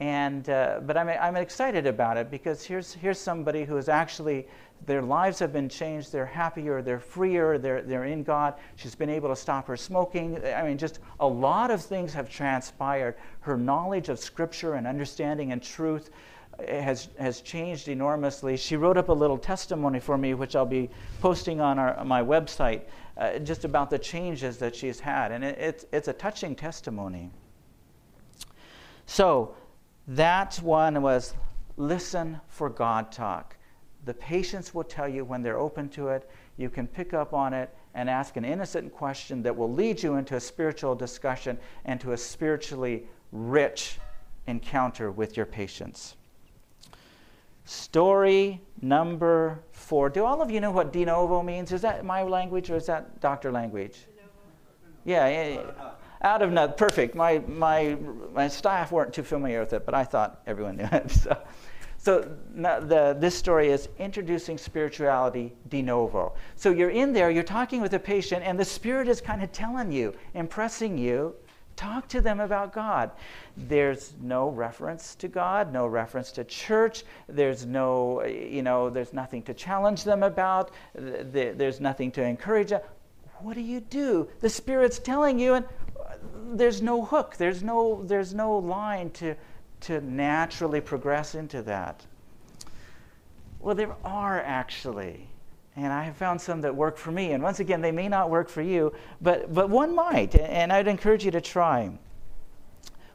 And, 0.00 0.48
uh, 0.48 0.80
but 0.84 0.96
I'm, 0.96 1.08
I'm 1.08 1.36
excited 1.36 1.86
about 1.86 2.16
it 2.16 2.30
because 2.30 2.64
here's, 2.64 2.92
here's 2.92 3.18
somebody 3.18 3.64
who 3.64 3.76
is 3.76 3.88
actually, 3.88 4.46
their 4.86 5.02
lives 5.02 5.40
have 5.40 5.52
been 5.52 5.68
changed. 5.68 6.12
They're 6.12 6.26
happier, 6.26 6.82
they're 6.82 7.00
freer, 7.00 7.58
they're, 7.58 7.82
they're 7.82 8.04
in 8.04 8.22
God. 8.22 8.54
She's 8.76 8.94
been 8.94 9.10
able 9.10 9.28
to 9.28 9.36
stop 9.36 9.66
her 9.66 9.76
smoking. 9.76 10.40
I 10.44 10.62
mean, 10.62 10.78
just 10.78 11.00
a 11.18 11.26
lot 11.26 11.72
of 11.72 11.82
things 11.82 12.12
have 12.14 12.30
transpired. 12.30 13.16
Her 13.40 13.56
knowledge 13.56 14.08
of 14.08 14.20
Scripture 14.20 14.74
and 14.74 14.86
understanding 14.86 15.50
and 15.50 15.60
truth 15.60 16.10
has, 16.66 17.08
has 17.18 17.40
changed 17.40 17.88
enormously. 17.88 18.56
She 18.56 18.76
wrote 18.76 18.96
up 18.96 19.08
a 19.08 19.12
little 19.12 19.38
testimony 19.38 20.00
for 20.00 20.18
me, 20.18 20.34
which 20.34 20.56
I'll 20.56 20.66
be 20.66 20.90
posting 21.20 21.60
on 21.60 21.78
our, 21.78 22.04
my 22.04 22.22
website, 22.22 22.82
uh, 23.18 23.38
just 23.38 23.64
about 23.64 23.90
the 23.90 23.98
changes 23.98 24.58
that 24.58 24.76
she's 24.76 25.00
had. 25.00 25.32
And 25.32 25.44
it, 25.44 25.58
it's, 25.58 25.86
it's 25.92 26.08
a 26.08 26.12
touching 26.12 26.54
testimony. 26.54 27.30
So, 29.06 29.54
that 30.06 30.56
one 30.56 31.02
was 31.02 31.34
listen 31.76 32.40
for 32.48 32.70
God 32.70 33.12
talk. 33.12 33.56
The 34.04 34.14
patients 34.14 34.72
will 34.72 34.84
tell 34.84 35.08
you 35.08 35.24
when 35.24 35.42
they're 35.42 35.58
open 35.58 35.88
to 35.90 36.08
it. 36.08 36.30
You 36.56 36.70
can 36.70 36.86
pick 36.86 37.12
up 37.12 37.34
on 37.34 37.52
it 37.52 37.74
and 37.94 38.08
ask 38.08 38.36
an 38.36 38.44
innocent 38.44 38.92
question 38.92 39.42
that 39.42 39.56
will 39.56 39.72
lead 39.72 40.02
you 40.02 40.14
into 40.14 40.36
a 40.36 40.40
spiritual 40.40 40.94
discussion 40.94 41.58
and 41.84 42.00
to 42.00 42.12
a 42.12 42.16
spiritually 42.16 43.06
rich 43.32 43.98
encounter 44.46 45.10
with 45.10 45.36
your 45.36 45.46
patients. 45.46 46.16
Story 47.68 48.62
number 48.80 49.62
four. 49.72 50.08
Do 50.08 50.24
all 50.24 50.40
of 50.40 50.50
you 50.50 50.58
know 50.58 50.70
what 50.70 50.90
de 50.90 51.04
novo 51.04 51.42
means? 51.42 51.70
Is 51.70 51.82
that 51.82 52.02
my 52.02 52.22
language 52.22 52.70
or 52.70 52.76
is 52.76 52.86
that 52.86 53.20
doctor 53.20 53.52
language? 53.52 54.06
Yeah, 55.04 55.60
out 56.22 56.40
of 56.40 56.50
nothing. 56.50 56.78
Perfect. 56.78 57.14
My, 57.14 57.40
my, 57.46 57.98
my 58.32 58.48
staff 58.48 58.90
weren't 58.90 59.12
too 59.12 59.22
familiar 59.22 59.60
with 59.60 59.74
it, 59.74 59.84
but 59.84 59.94
I 59.94 60.02
thought 60.02 60.40
everyone 60.46 60.78
knew 60.78 60.88
it. 60.90 61.12
So, 61.12 61.42
so 61.98 62.36
the, 62.54 63.14
this 63.20 63.34
story 63.34 63.68
is 63.68 63.90
introducing 63.98 64.56
spirituality 64.56 65.52
de 65.68 65.82
novo. 65.82 66.32
So 66.56 66.70
you're 66.70 66.88
in 66.88 67.12
there, 67.12 67.30
you're 67.30 67.42
talking 67.42 67.82
with 67.82 67.92
a 67.92 67.98
patient, 67.98 68.44
and 68.44 68.58
the 68.58 68.64
Spirit 68.64 69.08
is 69.08 69.20
kind 69.20 69.42
of 69.42 69.52
telling 69.52 69.92
you, 69.92 70.14
impressing 70.32 70.96
you 70.96 71.34
Talk 71.78 72.08
to 72.08 72.20
them 72.20 72.40
about 72.40 72.72
God. 72.72 73.12
There's 73.56 74.14
no 74.20 74.48
reference 74.48 75.14
to 75.14 75.28
God, 75.28 75.72
no 75.72 75.86
reference 75.86 76.32
to 76.32 76.42
church. 76.42 77.04
There's 77.28 77.66
no, 77.66 78.24
you 78.24 78.64
know, 78.64 78.90
there's 78.90 79.12
nothing 79.12 79.44
to 79.44 79.54
challenge 79.54 80.02
them 80.02 80.24
about. 80.24 80.72
There's 80.96 81.80
nothing 81.80 82.10
to 82.12 82.22
encourage 82.24 82.70
them. 82.70 82.80
What 83.38 83.54
do 83.54 83.60
you 83.60 83.78
do? 83.78 84.28
The 84.40 84.48
Spirit's 84.48 84.98
telling 84.98 85.38
you, 85.38 85.54
and 85.54 85.66
uh, 86.04 86.14
there's 86.54 86.82
no 86.82 87.04
hook. 87.04 87.36
There's 87.36 87.62
no, 87.62 88.02
there's 88.02 88.34
no 88.34 88.58
line 88.58 89.10
to, 89.10 89.36
to 89.82 90.00
naturally 90.00 90.80
progress 90.80 91.36
into 91.36 91.62
that. 91.62 92.04
Well, 93.60 93.76
there 93.76 93.94
are 94.02 94.40
actually. 94.40 95.28
And 95.78 95.92
I 95.92 96.02
have 96.02 96.16
found 96.16 96.40
some 96.40 96.60
that 96.62 96.74
work 96.74 96.96
for 96.96 97.12
me. 97.12 97.32
And 97.32 97.42
once 97.42 97.60
again, 97.60 97.80
they 97.80 97.92
may 97.92 98.08
not 98.08 98.30
work 98.30 98.48
for 98.48 98.62
you, 98.62 98.92
but, 99.20 99.54
but 99.54 99.70
one 99.70 99.94
might. 99.94 100.34
And 100.34 100.72
I'd 100.72 100.88
encourage 100.88 101.24
you 101.24 101.30
to 101.30 101.40
try. 101.40 101.96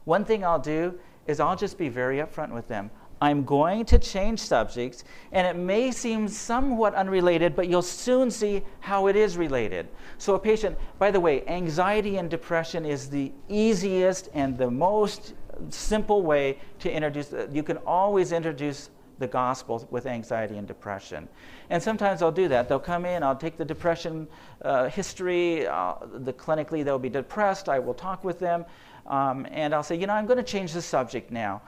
One 0.05 0.23
thing 0.23 0.45
I'll 0.45 0.59
do 0.59 0.97
is 1.27 1.41
I'll 1.41 1.57
just 1.57 1.77
be 1.77 1.89
very 1.89 2.19
upfront 2.19 2.53
with 2.53 2.69
them. 2.69 2.89
I'm 3.21 3.43
going 3.43 3.83
to 3.85 3.99
change 3.99 4.39
subjects, 4.39 5.03
and 5.33 5.45
it 5.45 5.59
may 5.59 5.91
seem 5.91 6.27
somewhat 6.27 6.95
unrelated, 6.95 7.53
but 7.53 7.67
you'll 7.67 7.81
soon 7.81 8.31
see 8.31 8.63
how 8.79 9.07
it 9.07 9.15
is 9.15 9.37
related. 9.37 9.87
So, 10.17 10.35
a 10.35 10.39
patient, 10.39 10.77
by 10.99 11.11
the 11.11 11.19
way, 11.19 11.45
anxiety 11.47 12.17
and 12.17 12.29
depression 12.29 12.85
is 12.85 13.09
the 13.09 13.31
easiest 13.47 14.29
and 14.33 14.57
the 14.57 14.69
most 14.69 15.35
simple 15.69 16.21
way 16.21 16.59
to 16.79 16.91
introduce. 16.91 17.33
You 17.51 17.63
can 17.63 17.77
always 17.77 18.33
introduce 18.33 18.89
the 19.19 19.27
gospel 19.27 19.87
with 19.91 20.05
anxiety 20.05 20.57
and 20.57 20.67
depression. 20.67 21.27
And 21.69 21.81
sometimes 21.81 22.21
I'll 22.21 22.31
do 22.31 22.47
that. 22.47 22.67
They'll 22.67 22.79
come 22.79 23.05
in, 23.05 23.23
I'll 23.23 23.35
take 23.35 23.57
the 23.57 23.65
depression 23.65 24.27
uh, 24.61 24.89
history, 24.89 25.67
uh, 25.67 25.95
the 26.13 26.33
clinically 26.33 26.83
they'll 26.83 26.99
be 26.99 27.09
depressed, 27.09 27.69
I 27.69 27.79
will 27.79 27.93
talk 27.93 28.23
with 28.23 28.39
them, 28.39 28.65
um, 29.07 29.47
and 29.51 29.73
I'll 29.73 29.83
say, 29.83 29.95
you 29.95 30.07
know, 30.07 30.13
I'm 30.13 30.25
going 30.25 30.37
to 30.37 30.43
change 30.43 30.73
the 30.73 30.81
subject 30.81 31.31
now. 31.31 31.61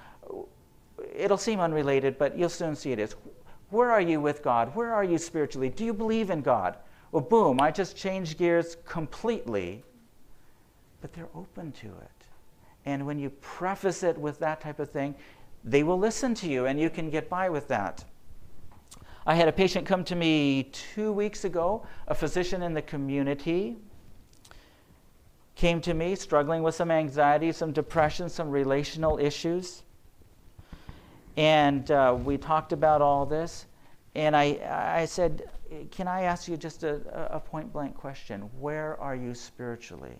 It'll 1.15 1.37
seem 1.37 1.59
unrelated, 1.59 2.17
but 2.17 2.37
you'll 2.37 2.49
soon 2.49 2.75
see 2.75 2.91
it 2.91 2.99
is. 2.99 3.15
Where 3.69 3.91
are 3.91 4.01
you 4.01 4.21
with 4.21 4.43
God? 4.43 4.73
Where 4.75 4.93
are 4.93 5.03
you 5.03 5.17
spiritually? 5.17 5.69
Do 5.69 5.85
you 5.85 5.93
believe 5.93 6.29
in 6.29 6.41
God? 6.41 6.77
Well, 7.11 7.23
boom, 7.23 7.61
I 7.61 7.71
just 7.71 7.95
changed 7.95 8.37
gears 8.37 8.77
completely, 8.85 9.83
but 11.01 11.13
they're 11.13 11.29
open 11.35 11.71
to 11.73 11.87
it. 11.87 12.15
And 12.85 13.05
when 13.05 13.17
you 13.17 13.31
preface 13.41 14.03
it 14.03 14.17
with 14.17 14.39
that 14.39 14.61
type 14.61 14.79
of 14.79 14.91
thing, 14.91 15.15
they 15.65 15.83
will 15.83 15.97
listen 15.97 16.33
to 16.35 16.47
you 16.47 16.67
and 16.67 16.79
you 16.79 16.89
can 16.89 17.09
get 17.09 17.27
by 17.27 17.49
with 17.49 17.67
that. 17.67 18.05
I 19.25 19.33
had 19.33 19.47
a 19.47 19.51
patient 19.51 19.87
come 19.87 20.03
to 20.05 20.15
me 20.15 20.69
two 20.71 21.11
weeks 21.11 21.43
ago, 21.43 21.85
a 22.07 22.13
physician 22.13 22.61
in 22.61 22.75
the 22.75 22.81
community 22.83 23.75
came 25.55 25.81
to 25.81 25.93
me 25.93 26.15
struggling 26.15 26.61
with 26.61 26.75
some 26.75 26.91
anxiety, 26.91 27.51
some 27.51 27.71
depression, 27.71 28.29
some 28.29 28.49
relational 28.49 29.17
issues. 29.17 29.83
And 31.37 31.89
uh, 31.89 32.17
we 32.23 32.37
talked 32.37 32.71
about 32.71 33.01
all 33.01 33.25
this. 33.25 33.65
And 34.15 34.35
I, 34.35 34.59
I 34.97 35.05
said, 35.05 35.49
Can 35.91 36.07
I 36.07 36.23
ask 36.23 36.47
you 36.47 36.55
just 36.57 36.83
a, 36.83 37.01
a 37.33 37.39
point 37.39 37.73
blank 37.73 37.95
question? 37.95 38.41
Where 38.59 38.99
are 39.01 39.15
you 39.15 39.33
spiritually? 39.33 40.17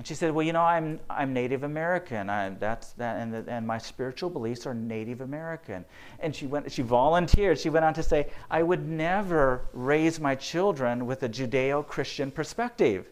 And 0.00 0.06
she 0.06 0.14
said, 0.14 0.32
Well, 0.32 0.46
you 0.46 0.54
know, 0.54 0.62
I'm, 0.62 0.98
I'm 1.10 1.34
Native 1.34 1.62
American. 1.62 2.30
I, 2.30 2.48
that's 2.48 2.92
that, 2.92 3.20
and, 3.20 3.34
the, 3.34 3.44
and 3.52 3.66
my 3.66 3.76
spiritual 3.76 4.30
beliefs 4.30 4.66
are 4.66 4.72
Native 4.72 5.20
American. 5.20 5.84
And 6.20 6.34
she, 6.34 6.46
went, 6.46 6.72
she 6.72 6.80
volunteered. 6.80 7.58
She 7.58 7.68
went 7.68 7.84
on 7.84 7.92
to 7.92 8.02
say, 8.02 8.30
I 8.50 8.62
would 8.62 8.88
never 8.88 9.66
raise 9.74 10.18
my 10.18 10.34
children 10.36 11.04
with 11.04 11.22
a 11.24 11.28
Judeo 11.28 11.86
Christian 11.86 12.30
perspective. 12.30 13.10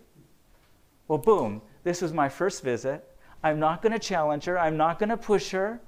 Well, 1.09 1.19
boom, 1.19 1.61
this 1.85 2.01
was 2.01 2.15
my 2.15 2.31
first 2.31 2.63
visit. 2.63 3.07
I'm 3.45 3.61
not 3.61 3.83
going 3.83 3.93
to 3.93 3.99
challenge 3.99 4.47
her, 4.47 4.59
I'm 4.59 4.79
not 4.79 4.99
going 4.99 5.11
to 5.11 5.19
push 5.19 5.51
her. 5.51 5.83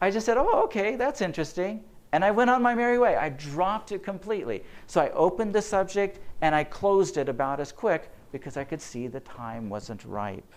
I 0.00 0.10
just 0.10 0.24
said, 0.24 0.38
Oh, 0.38 0.62
okay, 0.62 0.96
that's 0.96 1.20
interesting. 1.20 1.84
And 2.12 2.24
I 2.24 2.30
went 2.30 2.48
on 2.48 2.62
my 2.62 2.74
merry 2.74 2.98
way. 2.98 3.16
I 3.16 3.28
dropped 3.28 3.92
it 3.92 4.02
completely. 4.02 4.64
So 4.86 5.02
I 5.02 5.10
opened 5.10 5.54
the 5.54 5.60
subject 5.60 6.20
and 6.40 6.54
I 6.54 6.64
closed 6.64 7.18
it 7.18 7.28
about 7.28 7.60
as 7.60 7.70
quick 7.70 8.08
because 8.32 8.56
I 8.56 8.64
could 8.64 8.80
see 8.80 9.06
the 9.06 9.20
time 9.20 9.68
wasn't 9.68 10.04
ripe. 10.04 10.52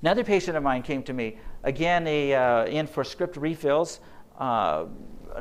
Another 0.00 0.24
patient 0.24 0.56
of 0.56 0.62
mine 0.62 0.82
came 0.82 1.02
to 1.02 1.12
me, 1.12 1.38
again, 1.62 2.06
a, 2.06 2.32
uh, 2.34 2.64
in 2.66 2.86
for 2.86 3.04
script 3.04 3.36
refills, 3.36 4.00
uh, 4.38 4.86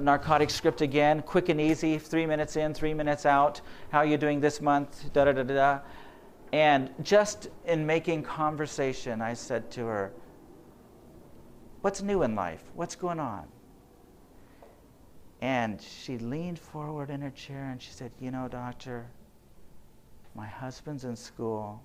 narcotic 0.01 0.49
script 0.49 0.81
again, 0.81 1.21
quick 1.21 1.47
and 1.47 1.61
easy, 1.61 1.97
three 1.97 2.25
minutes 2.25 2.57
in, 2.57 2.73
three 2.73 2.93
minutes 2.93 3.25
out. 3.25 3.61
How 3.89 3.99
are 3.99 4.05
you 4.05 4.17
doing 4.17 4.41
this 4.41 4.59
month? 4.59 5.13
Da 5.13 5.25
da 5.25 5.31
da 5.31 5.43
da. 5.43 5.79
And 6.51 6.91
just 7.03 7.49
in 7.65 7.85
making 7.85 8.23
conversation, 8.23 9.21
I 9.21 9.33
said 9.33 9.71
to 9.71 9.85
her, 9.85 10.11
What's 11.81 12.01
new 12.01 12.23
in 12.23 12.35
life? 12.35 12.63
What's 12.73 12.95
going 12.95 13.19
on? 13.19 13.47
And 15.41 15.81
she 15.81 16.17
leaned 16.17 16.59
forward 16.59 17.09
in 17.09 17.21
her 17.21 17.29
chair 17.29 17.69
and 17.71 17.81
she 17.81 17.91
said, 17.91 18.11
You 18.19 18.31
know, 18.31 18.49
doctor, 18.49 19.07
my 20.35 20.47
husband's 20.47 21.05
in 21.05 21.15
school. 21.15 21.81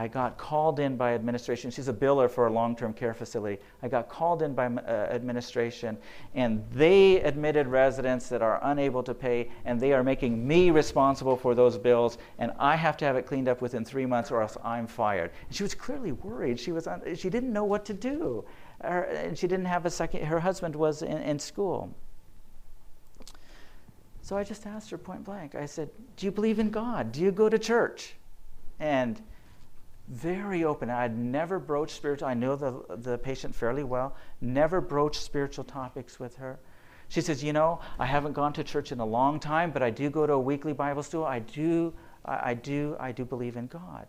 I 0.00 0.08
got 0.08 0.38
called 0.38 0.80
in 0.80 0.96
by 0.96 1.12
administration. 1.12 1.70
She's 1.70 1.88
a 1.88 1.92
biller 1.92 2.30
for 2.30 2.46
a 2.46 2.50
long 2.50 2.74
term 2.74 2.94
care 2.94 3.12
facility. 3.12 3.60
I 3.82 3.88
got 3.88 4.08
called 4.08 4.40
in 4.40 4.54
by 4.54 4.64
uh, 4.64 5.08
administration, 5.10 5.98
and 6.34 6.64
they 6.72 7.20
admitted 7.20 7.66
residents 7.66 8.30
that 8.30 8.40
are 8.40 8.60
unable 8.62 9.02
to 9.02 9.12
pay, 9.12 9.50
and 9.66 9.78
they 9.78 9.92
are 9.92 10.02
making 10.02 10.48
me 10.48 10.70
responsible 10.70 11.36
for 11.36 11.54
those 11.54 11.76
bills, 11.76 12.16
and 12.38 12.50
I 12.58 12.76
have 12.76 12.96
to 12.96 13.04
have 13.04 13.16
it 13.16 13.26
cleaned 13.26 13.46
up 13.46 13.60
within 13.60 13.84
three 13.84 14.06
months 14.06 14.30
or 14.30 14.40
else 14.40 14.56
I'm 14.64 14.86
fired. 14.86 15.32
And 15.48 15.54
she 15.54 15.64
was 15.64 15.74
clearly 15.74 16.12
worried. 16.12 16.58
She, 16.58 16.72
was 16.72 16.86
un- 16.86 17.14
she 17.14 17.28
didn't 17.28 17.52
know 17.52 17.64
what 17.64 17.84
to 17.84 17.92
do. 17.92 18.46
Her, 18.80 19.02
and 19.02 19.36
she 19.36 19.46
didn't 19.48 19.66
have 19.66 19.84
a 19.84 19.90
second, 19.90 20.24
her 20.24 20.40
husband 20.40 20.74
was 20.74 21.02
in, 21.02 21.18
in 21.18 21.38
school. 21.38 21.94
So 24.30 24.38
I 24.38 24.44
just 24.44 24.64
asked 24.64 24.90
her 24.90 24.96
point 24.96 25.24
blank. 25.24 25.56
I 25.56 25.66
said, 25.66 25.90
Do 26.16 26.24
you 26.24 26.30
believe 26.30 26.60
in 26.60 26.70
God? 26.70 27.10
Do 27.10 27.20
you 27.20 27.32
go 27.32 27.48
to 27.48 27.58
church? 27.58 28.14
And 28.78 29.20
very 30.06 30.62
open. 30.62 30.88
I'd 30.88 31.18
never 31.18 31.58
broached 31.58 31.96
spiritual. 31.96 32.28
I 32.28 32.34
know 32.34 32.54
the, 32.54 32.80
the 32.98 33.18
patient 33.18 33.56
fairly 33.56 33.82
well. 33.82 34.14
Never 34.40 34.80
broached 34.80 35.20
spiritual 35.20 35.64
topics 35.64 36.20
with 36.20 36.36
her. 36.36 36.60
She 37.08 37.20
says, 37.20 37.42
"You 37.42 37.52
know, 37.52 37.80
I 37.98 38.06
haven't 38.06 38.34
gone 38.34 38.52
to 38.52 38.62
church 38.62 38.92
in 38.92 39.00
a 39.00 39.04
long 39.04 39.40
time, 39.40 39.72
but 39.72 39.82
I 39.82 39.90
do 39.90 40.08
go 40.10 40.28
to 40.28 40.34
a 40.34 40.40
weekly 40.40 40.74
Bible 40.74 41.02
school. 41.02 41.24
I 41.24 41.40
do, 41.40 41.92
I, 42.24 42.50
I 42.50 42.54
do, 42.54 42.96
I 43.00 43.10
do 43.10 43.24
believe 43.24 43.56
in 43.56 43.66
God." 43.66 44.06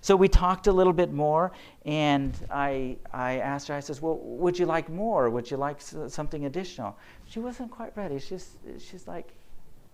So 0.00 0.16
we 0.16 0.28
talked 0.28 0.66
a 0.66 0.72
little 0.72 0.92
bit 0.92 1.12
more, 1.12 1.52
and 1.84 2.34
I, 2.50 2.96
I 3.12 3.38
asked 3.38 3.68
her, 3.68 3.74
I 3.74 3.80
says, 3.80 4.02
Well, 4.02 4.18
would 4.18 4.58
you 4.58 4.66
like 4.66 4.88
more? 4.88 5.30
Would 5.30 5.50
you 5.50 5.56
like 5.56 5.80
something 5.80 6.46
additional? 6.46 6.96
She 7.26 7.40
wasn't 7.40 7.70
quite 7.70 7.96
ready. 7.96 8.18
She's, 8.18 8.56
she's 8.78 9.06
like, 9.06 9.32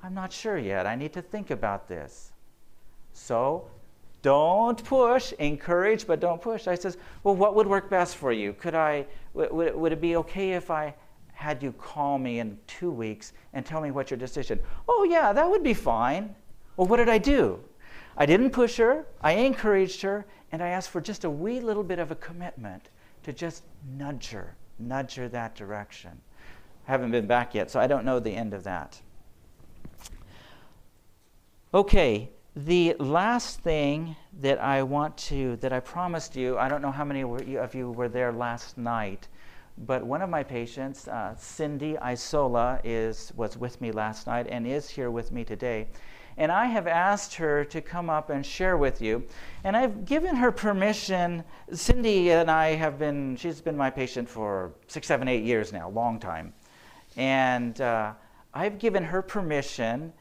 I'm 0.03 0.15
not 0.15 0.33
sure 0.33 0.59
yet. 0.59 0.87
I 0.87 0.95
need 0.95 1.13
to 1.13 1.23
think 1.23 1.51
about 1.51 1.89
this. 1.89 2.33
So 3.13 3.69
don't 4.23 4.83
push, 4.85 5.33
encourage, 5.33 6.07
but 6.07 6.21
don't 6.21 6.41
push. 6.41 6.67
I 6.67 6.75
says, 6.75 6.97
well, 7.25 7.37
what 7.37 7.55
would 7.55 7.67
work 7.67 7.89
best 7.89 8.17
for 8.17 8.33
you? 8.33 8.53
Could 8.55 8.75
I, 8.75 9.07
w- 9.35 9.77
would 9.77 9.93
it 9.93 10.01
be 10.01 10.17
okay 10.17 10.53
if 10.53 10.71
I 10.71 10.95
had 11.33 11.63
you 11.63 11.73
call 11.73 12.19
me 12.19 12.39
in 12.39 12.59
two 12.67 12.91
weeks 12.91 13.33
and 13.55 13.65
tell 13.65 13.81
me 13.81 13.91
what 13.91 14.11
your 14.11 14.19
decision? 14.19 14.61
Oh, 14.89 15.05
yeah, 15.05 15.33
that 15.33 15.49
would 15.49 15.63
be 15.63 15.75
fine. 15.75 16.35
Well, 16.77 16.87
what 16.87 16.99
did 16.99 17.09
I 17.09 17.19
do? 17.19 17.61
I 18.17 18.27
didn't 18.27 18.51
push 18.51 18.77
her, 18.77 19.07
I 19.21 19.33
encouraged 19.33 20.03
her, 20.03 20.27
and 20.53 20.63
I 20.63 20.69
asked 20.69 20.91
for 20.91 21.01
just 21.01 21.25
a 21.25 21.31
wee 21.31 21.61
little 21.61 21.85
bit 21.85 21.99
of 21.99 22.11
a 22.11 22.17
commitment 22.17 22.91
to 23.23 23.33
just 23.33 23.65
nudge 23.97 24.31
her, 24.31 24.57
nudge 24.79 25.15
her 25.15 25.29
that 25.29 25.55
direction. 25.55 26.21
I 26.89 26.91
haven't 26.93 27.13
been 27.13 27.27
back 27.27 27.55
yet, 27.55 27.71
so 27.71 27.79
I 27.79 27.87
don't 27.87 28.05
know 28.05 28.19
the 28.19 28.35
end 28.35 28.53
of 28.53 28.65
that. 28.65 29.01
Okay, 31.73 32.31
the 32.57 32.95
last 32.99 33.61
thing 33.61 34.17
that 34.41 34.61
I 34.61 34.83
want 34.83 35.17
to, 35.19 35.57
that 35.57 35.73
I 35.73 35.79
promised 35.79 36.35
you, 36.35 36.59
I 36.59 36.69
don't 36.69 36.83
know 36.83 36.91
how 36.91 37.05
many 37.05 37.23
of 37.23 37.75
you 37.75 37.93
were 37.93 38.09
there 38.09 38.33
last 38.33 38.77
night, 38.77 39.29
but 39.79 40.05
one 40.05 40.23
of 40.23 40.31
my 40.31 40.43
patients, 40.43 41.09
uh, 41.09 41.35
Cindy 41.37 41.99
Isola, 41.99 42.81
is, 42.85 43.33
was 43.37 43.57
with 43.57 43.81
me 43.81 43.93
last 43.93 44.27
night 44.27 44.47
and 44.49 44.67
is 44.67 44.89
here 44.89 45.11
with 45.11 45.33
me 45.33 45.45
today. 45.45 45.89
And 46.37 46.51
I 46.51 46.67
have 46.67 46.87
asked 46.87 47.35
her 47.35 47.65
to 47.67 47.81
come 47.81 48.09
up 48.09 48.31
and 48.31 48.45
share 48.45 48.77
with 48.77 49.03
you. 49.03 49.25
And 49.65 49.77
I've 49.77 50.05
given 50.05 50.37
her 50.37 50.53
permission. 50.53 51.45
Cindy 51.73 52.31
and 52.31 52.51
I 52.51 52.75
have 52.75 52.99
been, 52.99 53.37
she's 53.37 53.61
been 53.61 53.77
my 53.77 53.91
patient 53.91 54.29
for 54.29 54.73
six, 54.87 55.07
seven, 55.07 55.29
eight 55.29 55.45
years 55.45 55.73
now, 55.73 55.91
long 55.91 56.19
time. 56.19 56.55
And 57.17 57.81
uh, 57.81 58.13
I've 58.55 58.79
given 58.79 59.05
her 59.05 59.23
permission 59.23 60.13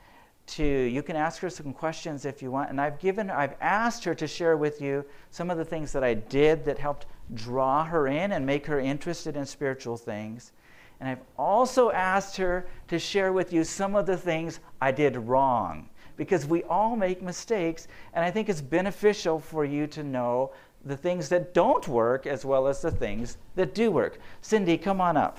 to 0.51 0.63
you 0.63 1.03
can 1.03 1.15
ask 1.15 1.41
her 1.41 1.49
some 1.49 1.73
questions 1.73 2.25
if 2.25 2.41
you 2.41 2.51
want. 2.51 2.69
And 2.69 2.79
i've 2.79 2.99
given 2.99 3.29
i've 3.29 3.55
asked 3.61 4.03
her 4.03 4.15
to 4.15 4.27
share 4.27 4.57
with 4.57 4.81
you 4.81 5.05
some 5.31 5.49
of 5.49 5.57
the 5.57 5.65
things 5.65 5.91
that 5.91 6.03
i 6.03 6.13
did 6.13 6.65
that 6.65 6.79
helped 6.79 7.05
draw 7.33 7.83
her 7.85 8.07
in 8.07 8.31
and 8.31 8.45
make 8.45 8.65
her 8.65 8.79
interested 8.79 9.35
in 9.35 9.45
spiritual 9.45 9.97
things. 9.97 10.51
And 10.99 11.09
i've 11.09 11.21
also 11.37 11.91
asked 11.91 12.37
her 12.37 12.67
to 12.87 12.99
share 12.99 13.33
with 13.33 13.53
you 13.53 13.63
some 13.63 13.95
of 13.95 14.05
the 14.05 14.17
things 14.17 14.59
i 14.81 14.91
did 14.91 15.15
wrong. 15.15 15.89
Because 16.17 16.45
we 16.45 16.63
all 16.63 16.95
make 16.95 17.21
mistakes 17.21 17.87
and 18.13 18.25
i 18.25 18.31
think 18.31 18.49
it's 18.49 18.61
beneficial 18.61 19.39
for 19.39 19.65
you 19.65 19.87
to 19.87 20.03
know 20.03 20.51
the 20.85 20.97
things 20.97 21.29
that 21.29 21.53
don't 21.53 21.87
work 21.87 22.25
as 22.25 22.45
well 22.45 22.67
as 22.67 22.81
the 22.81 22.91
things 22.91 23.37
that 23.55 23.75
do 23.75 23.91
work. 23.91 24.19
Cindy 24.41 24.77
come 24.77 25.01
on 25.01 25.17
up. 25.17 25.37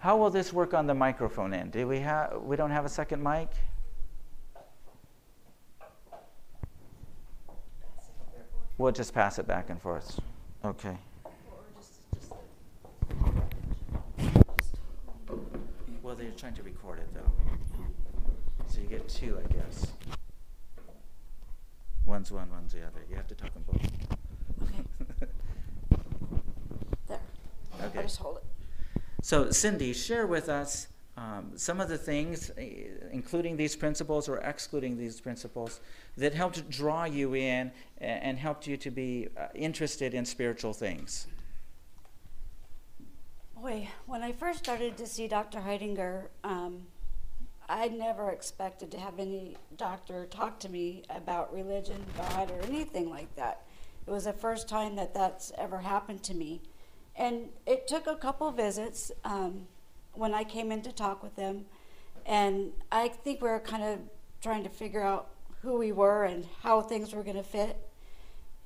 How 0.00 0.16
will 0.16 0.30
this 0.30 0.52
work 0.52 0.72
on 0.72 0.86
the 0.86 0.94
microphone 0.94 1.52
end? 1.52 1.72
Do 1.72 1.86
we 1.86 2.00
have 2.00 2.42
we 2.42 2.56
don't 2.56 2.70
have 2.70 2.86
a 2.86 2.88
second 2.88 3.22
mic? 3.22 3.48
We'll 8.80 8.92
just 8.92 9.12
pass 9.12 9.38
it 9.38 9.46
back 9.46 9.68
and 9.68 9.78
forth. 9.78 10.18
Okay. 10.64 10.96
Well, 16.02 16.16
they're 16.16 16.30
trying 16.30 16.54
to 16.54 16.62
record 16.62 16.98
it 17.00 17.12
though. 17.12 17.30
So 18.68 18.80
you 18.80 18.86
get 18.86 19.06
two, 19.06 19.38
I 19.38 19.52
guess. 19.52 19.86
One's 22.06 22.32
one, 22.32 22.48
one's 22.50 22.72
the 22.72 22.80
other. 22.80 23.04
You 23.10 23.16
have 23.16 23.28
to 23.28 23.34
talk 23.34 23.52
them 23.52 23.64
both. 23.70 23.82
Okay. 24.62 24.82
there. 27.06 27.20
Okay. 27.82 27.98
I'll 27.98 28.02
just 28.02 28.16
hold 28.16 28.38
it. 28.38 29.02
So, 29.20 29.50
Cindy, 29.50 29.92
share 29.92 30.26
with 30.26 30.48
us 30.48 30.88
um, 31.20 31.52
some 31.54 31.82
of 31.82 31.88
the 31.88 31.98
things, 31.98 32.50
uh, 32.50 32.62
including 33.12 33.56
these 33.56 33.76
principles 33.76 34.26
or 34.26 34.38
excluding 34.38 34.96
these 34.96 35.20
principles, 35.20 35.80
that 36.16 36.32
helped 36.32 36.68
draw 36.70 37.04
you 37.04 37.34
in 37.34 37.70
and 37.98 38.38
helped 38.38 38.66
you 38.66 38.78
to 38.78 38.90
be 38.90 39.28
uh, 39.36 39.48
interested 39.54 40.14
in 40.14 40.24
spiritual 40.24 40.72
things? 40.72 41.26
Boy, 43.54 43.88
when 44.06 44.22
I 44.22 44.32
first 44.32 44.60
started 44.60 44.96
to 44.96 45.06
see 45.06 45.28
Dr. 45.28 45.60
Heidinger, 45.60 46.28
um, 46.42 46.86
I 47.68 47.88
never 47.88 48.30
expected 48.30 48.90
to 48.92 48.98
have 48.98 49.18
any 49.18 49.58
doctor 49.76 50.24
talk 50.24 50.58
to 50.60 50.70
me 50.70 51.02
about 51.10 51.52
religion, 51.52 52.02
God, 52.16 52.50
or 52.50 52.62
anything 52.62 53.10
like 53.10 53.34
that. 53.36 53.66
It 54.06 54.10
was 54.10 54.24
the 54.24 54.32
first 54.32 54.68
time 54.68 54.96
that 54.96 55.12
that's 55.12 55.52
ever 55.58 55.78
happened 55.78 56.22
to 56.24 56.34
me. 56.34 56.62
And 57.14 57.50
it 57.66 57.86
took 57.86 58.06
a 58.06 58.16
couple 58.16 58.50
visits 58.50 59.12
um, 59.24 59.66
when 60.14 60.34
I 60.34 60.44
came 60.44 60.72
in 60.72 60.82
to 60.82 60.92
talk 60.92 61.22
with 61.22 61.36
them. 61.36 61.66
And 62.26 62.72
I 62.92 63.08
think 63.08 63.40
we 63.40 63.48
were 63.48 63.60
kind 63.60 63.82
of 63.82 63.98
trying 64.42 64.62
to 64.64 64.70
figure 64.70 65.02
out 65.02 65.28
who 65.62 65.78
we 65.78 65.92
were 65.92 66.24
and 66.24 66.46
how 66.62 66.80
things 66.80 67.12
were 67.12 67.22
going 67.22 67.36
to 67.36 67.42
fit. 67.42 67.76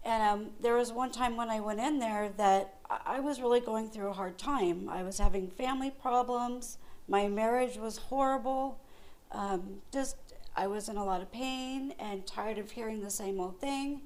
And 0.05 0.23
um, 0.23 0.51
there 0.61 0.77
was 0.77 0.93
one 0.93 1.11
time 1.11 1.37
when 1.37 1.49
I 1.49 1.61
went 1.61 1.81
in 1.81 1.99
there 1.99 2.29
that 2.37 2.75
I 3.07 3.21
was 3.21 3.41
really 3.41 3.61
going 3.61 3.89
through 3.89 4.09
a 4.09 4.13
hard 4.13 4.39
time. 4.39 4.89
I 4.89 5.03
was 5.03 5.19
having 5.19 5.49
family 5.49 5.91
problems. 5.91 6.79
My 7.09 7.27
marriage 7.27 7.79
was 7.79 7.97
horrible. 7.97 8.79
Um, 9.33 9.79
just, 9.93 10.17
I 10.55 10.67
was 10.67 10.89
in 10.89 10.97
a 10.97 11.05
lot 11.05 11.23
of 11.23 11.33
pain 11.33 11.95
and 11.99 12.27
tired 12.27 12.59
of 12.59 12.71
hearing 12.71 13.03
the 13.03 13.11
same 13.11 13.41
old 13.41 13.61
thing. 13.61 14.03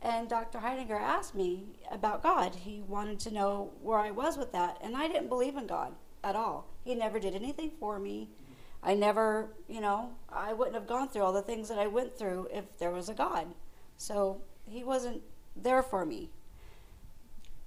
And 0.00 0.28
Dr. 0.28 0.58
Heidinger 0.58 1.00
asked 1.00 1.34
me 1.34 1.64
about 1.90 2.22
God. 2.22 2.54
He 2.54 2.82
wanted 2.86 3.20
to 3.20 3.30
know 3.32 3.70
where 3.82 3.98
I 3.98 4.10
was 4.10 4.36
with 4.36 4.52
that. 4.52 4.78
And 4.82 4.96
I 4.96 5.08
didn't 5.08 5.28
believe 5.28 5.56
in 5.56 5.66
God 5.66 5.94
at 6.24 6.36
all. 6.36 6.66
He 6.84 6.94
never 6.94 7.18
did 7.20 7.34
anything 7.34 7.70
for 7.78 7.98
me. 7.98 8.30
I 8.82 8.94
never, 8.94 9.50
you 9.68 9.80
know, 9.80 10.10
I 10.30 10.52
wouldn't 10.52 10.74
have 10.74 10.86
gone 10.86 11.08
through 11.08 11.22
all 11.22 11.32
the 11.32 11.42
things 11.42 11.68
that 11.68 11.78
I 11.78 11.86
went 11.86 12.18
through 12.18 12.48
if 12.52 12.78
there 12.78 12.90
was 12.90 13.08
a 13.08 13.14
God. 13.14 13.54
So 13.96 14.42
he 14.66 14.84
wasn't 14.84 15.22
there 15.56 15.82
for 15.82 16.04
me. 16.04 16.30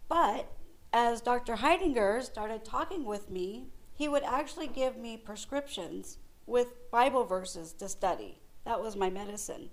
But 0.10 0.52
as 0.94 1.22
Dr. 1.22 1.56
Heidinger 1.56 2.24
started 2.24 2.64
talking 2.64 3.06
with 3.06 3.30
me, 3.30 3.68
he 3.94 4.08
would 4.08 4.24
actually 4.24 4.68
give 4.68 4.98
me 4.98 5.18
prescriptions 5.18 6.20
with 6.46 6.90
Bible 6.92 7.26
verses 7.26 7.74
to 7.74 7.90
study. 7.90 8.40
That 8.66 8.82
was 8.82 8.96
my 8.96 9.10
medicine. 9.10 9.70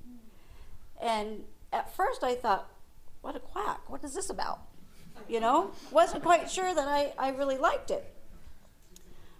And 1.00 1.44
at 1.72 1.94
first 1.94 2.24
I 2.24 2.34
thought, 2.34 2.70
what 3.20 3.36
a 3.36 3.40
quack. 3.40 3.88
What 3.88 4.02
is 4.02 4.14
this 4.14 4.30
about? 4.30 4.60
You 5.28 5.40
know? 5.40 5.72
Wasn't 5.90 6.22
quite 6.22 6.50
sure 6.50 6.74
that 6.74 6.88
I, 6.88 7.12
I 7.18 7.30
really 7.30 7.58
liked 7.58 7.90
it. 7.90 8.14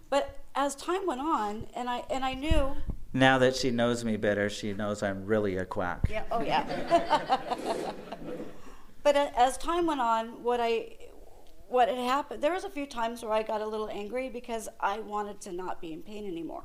But 0.09 0.39
as 0.55 0.75
time 0.75 1.05
went 1.05 1.21
on, 1.21 1.67
and 1.75 1.89
I 1.89 2.03
and 2.09 2.23
I 2.23 2.33
knew. 2.33 2.75
Now 3.13 3.37
that 3.37 3.55
she 3.55 3.71
knows 3.71 4.03
me 4.03 4.17
better, 4.17 4.49
she 4.49 4.73
knows 4.73 5.01
I'm 5.01 5.25
really 5.25 5.57
a 5.57 5.65
quack. 5.65 6.07
Yeah. 6.09 6.23
Oh 6.31 6.41
yeah. 6.41 7.39
but 9.03 9.15
as 9.15 9.57
time 9.57 9.85
went 9.85 10.01
on, 10.01 10.43
what 10.43 10.59
I 10.59 10.97
what 11.67 11.89
had 11.89 11.97
happened 11.97 12.43
there 12.43 12.53
was 12.53 12.63
a 12.63 12.69
few 12.69 12.85
times 12.85 13.23
where 13.23 13.31
I 13.31 13.41
got 13.41 13.61
a 13.61 13.67
little 13.67 13.89
angry 13.89 14.29
because 14.29 14.69
I 14.79 14.99
wanted 14.99 15.41
to 15.41 15.51
not 15.51 15.81
be 15.81 15.93
in 15.93 16.01
pain 16.01 16.25
anymore. 16.25 16.63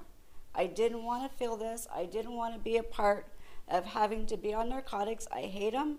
I 0.55 0.67
didn't 0.67 1.05
want 1.05 1.31
to 1.31 1.39
feel 1.39 1.57
this. 1.57 1.87
I 1.95 2.05
didn't 2.05 2.35
want 2.35 2.55
to 2.55 2.61
be 2.61 2.77
a 2.77 2.83
part 2.83 3.29
of 3.69 3.85
having 3.85 4.27
to 4.27 4.37
be 4.37 4.53
on 4.53 4.69
narcotics. 4.69 5.27
I 5.33 5.43
hate 5.43 5.73
them 5.73 5.99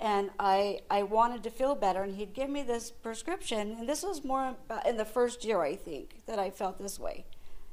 and 0.00 0.30
I 0.38 0.80
I 0.90 1.02
wanted 1.02 1.42
to 1.44 1.50
feel 1.50 1.74
better, 1.74 2.02
and 2.02 2.14
he'd 2.14 2.34
give 2.34 2.50
me 2.50 2.62
this 2.62 2.90
prescription, 2.90 3.76
and 3.78 3.88
this 3.88 4.02
was 4.02 4.24
more 4.24 4.56
in 4.86 4.96
the 4.96 5.04
first 5.04 5.44
year, 5.44 5.62
I 5.62 5.74
think, 5.74 6.24
that 6.26 6.38
I 6.38 6.50
felt 6.50 6.78
this 6.78 6.98
way, 6.98 7.26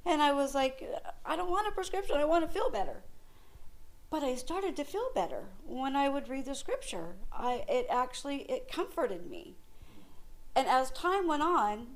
and 0.06 0.22
I 0.22 0.32
was 0.32 0.56
like, 0.56 0.84
I 1.26 1.36
don't 1.36 1.52
want 1.52 1.68
a 1.68 1.72
prescription, 1.72 2.18
I 2.18 2.26
want 2.26 2.46
to 2.46 2.52
feel 2.52 2.70
better, 2.70 3.04
but 4.10 4.24
I 4.24 4.36
started 4.36 4.76
to 4.78 4.84
feel 4.84 5.10
better 5.14 5.46
when 5.66 5.96
I 5.96 6.10
would 6.10 6.30
read 6.30 6.46
the 6.46 6.56
scripture. 6.56 7.16
I 7.32 7.64
it 7.70 7.88
actually 7.90 8.44
it 8.44 8.72
comforted 8.72 9.30
me, 9.30 9.56
and 10.56 10.68
as 10.68 10.92
time 10.92 11.28
went 11.28 11.44
on. 11.44 11.88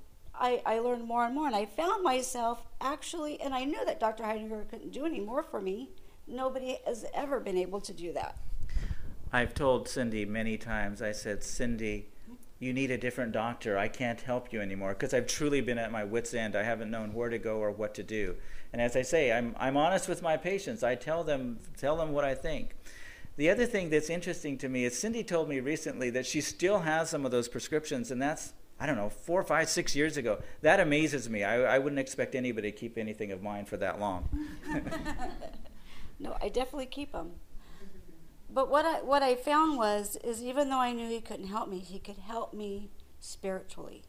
I, 0.42 0.62
I 0.66 0.80
learned 0.80 1.04
more 1.04 1.26
and 1.26 1.36
more, 1.36 1.48
and 1.48 1.56
I 1.56 1.66
found 1.66 2.02
myself 2.02 2.66
actually, 2.80 3.42
and 3.42 3.54
I 3.54 3.66
knew 3.66 3.84
that 3.84 4.00
Dr. 4.00 4.24
Heidinger 4.24 4.70
couldn't 4.70 4.94
do 4.94 5.06
any 5.06 5.20
more 5.20 5.44
for 5.44 5.60
me. 5.60 5.90
Nobody 6.28 6.78
has 6.86 7.04
ever 7.14 7.42
been 7.42 7.58
able 7.58 7.82
to 7.82 7.92
do 7.92 8.14
that. 8.14 8.38
I've 9.32 9.54
told 9.54 9.88
Cindy 9.88 10.26
many 10.26 10.58
times, 10.58 11.02
I 11.02 11.12
said, 11.12 11.44
Cindy, 11.44 12.08
you 12.60 12.74
need 12.74 12.90
a 12.92 12.98
different 12.98 13.32
doctor. 13.32 13.78
I 13.78 13.88
can't 13.88 14.20
help 14.20 14.52
you 14.52 14.60
anymore 14.60 14.94
because 14.94 15.14
I've 15.14 15.28
truly 15.28 15.62
been 15.62 15.78
at 15.78 15.92
my 15.92 16.04
wits' 16.04 16.34
end. 16.34 16.56
I 16.56 16.64
haven't 16.64 16.90
known 16.90 17.14
where 17.14 17.30
to 17.30 17.38
go 17.38 17.58
or 17.58 17.72
what 17.72 17.94
to 17.96 18.04
do. 18.04 18.36
And 18.74 18.82
as 18.82 18.96
I 18.96 19.04
say, 19.04 19.32
I'm, 19.32 19.56
I'm 19.58 19.78
honest 19.78 20.10
with 20.10 20.22
my 20.22 20.36
patients. 20.36 20.84
I 20.84 20.96
tell 20.96 21.24
them, 21.24 21.60
tell 21.78 21.96
them 21.96 22.12
what 22.12 22.26
I 22.26 22.36
think. 22.36 22.76
The 23.38 23.50
other 23.50 23.66
thing 23.66 23.90
that's 23.90 24.10
interesting 24.10 24.58
to 24.58 24.68
me 24.68 24.84
is 24.84 24.98
Cindy 24.98 25.24
told 25.24 25.48
me 25.48 25.60
recently 25.60 26.10
that 26.10 26.26
she 26.26 26.42
still 26.42 26.80
has 26.80 27.10
some 27.10 27.24
of 27.24 27.32
those 27.32 27.48
prescriptions, 27.48 28.12
and 28.12 28.22
that's, 28.22 28.54
I 28.80 28.86
don't 28.86 28.98
know, 28.98 29.10
four, 29.10 29.44
five, 29.44 29.70
six 29.70 29.96
years 29.96 30.18
ago. 30.18 30.42
That 30.62 30.82
amazes 30.82 31.30
me. 31.30 31.44
I, 31.44 31.76
I 31.76 31.80
wouldn't 31.80 32.00
expect 32.00 32.36
anybody 32.36 32.72
to 32.72 32.78
keep 32.78 32.98
anything 32.98 33.32
of 33.32 33.42
mine 33.42 33.66
for 33.66 33.78
that 33.78 34.00
long. 34.00 34.28
no, 36.20 36.36
I 36.42 36.50
definitely 36.50 36.88
keep 36.88 37.14
them 37.14 37.32
but 38.54 38.70
what 38.70 38.86
I 38.86 39.02
what 39.02 39.24
I 39.24 39.36
found 39.36 39.78
was 39.78 40.18
is 40.24 40.42
even 40.42 40.70
though 40.70 40.80
I 40.80 40.92
knew 40.92 41.08
he 41.08 41.22
couldn't 41.22 41.48
help 41.48 41.70
me, 41.70 41.80
he 41.80 42.00
could 42.00 42.18
help 42.18 42.54
me 42.54 42.90
spiritually. 43.20 44.04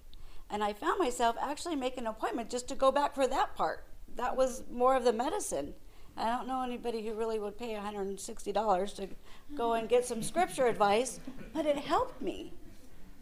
And 0.49 0.65
I 0.65 0.73
found 0.73 0.99
myself 0.99 1.37
actually 1.41 1.77
making 1.77 2.01
an 2.01 2.07
appointment 2.09 2.51
just 2.51 2.69
to 2.69 2.75
go 2.75 2.91
back 2.91 3.15
for 3.15 3.27
that 3.27 3.55
part. 3.55 3.85
That 4.17 4.37
was 4.37 4.65
more 4.71 4.97
of 4.97 5.05
the 5.05 5.13
medicine. 5.13 5.75
I 6.17 6.29
don't 6.29 6.49
know 6.49 6.63
anybody 6.63 7.07
who 7.07 7.15
really 7.15 7.39
would 7.39 7.57
pay 7.57 7.75
$160 7.75 8.97
to 8.97 9.09
go 9.57 9.75
and 9.75 9.89
get 9.89 10.05
some 10.05 10.23
scripture 10.23 10.67
advice, 10.67 11.21
but 11.55 11.67
it 11.67 11.79
helped 11.79 12.21
me. 12.21 12.53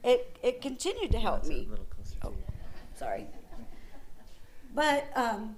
It, 0.02 0.38
it 0.42 0.62
continued 0.62 1.12
to 1.12 1.18
help 1.18 1.44
me. 1.44 1.68
Oh, 2.22 2.32
sorry. 2.96 3.26
But 4.74 5.06
um, 5.14 5.54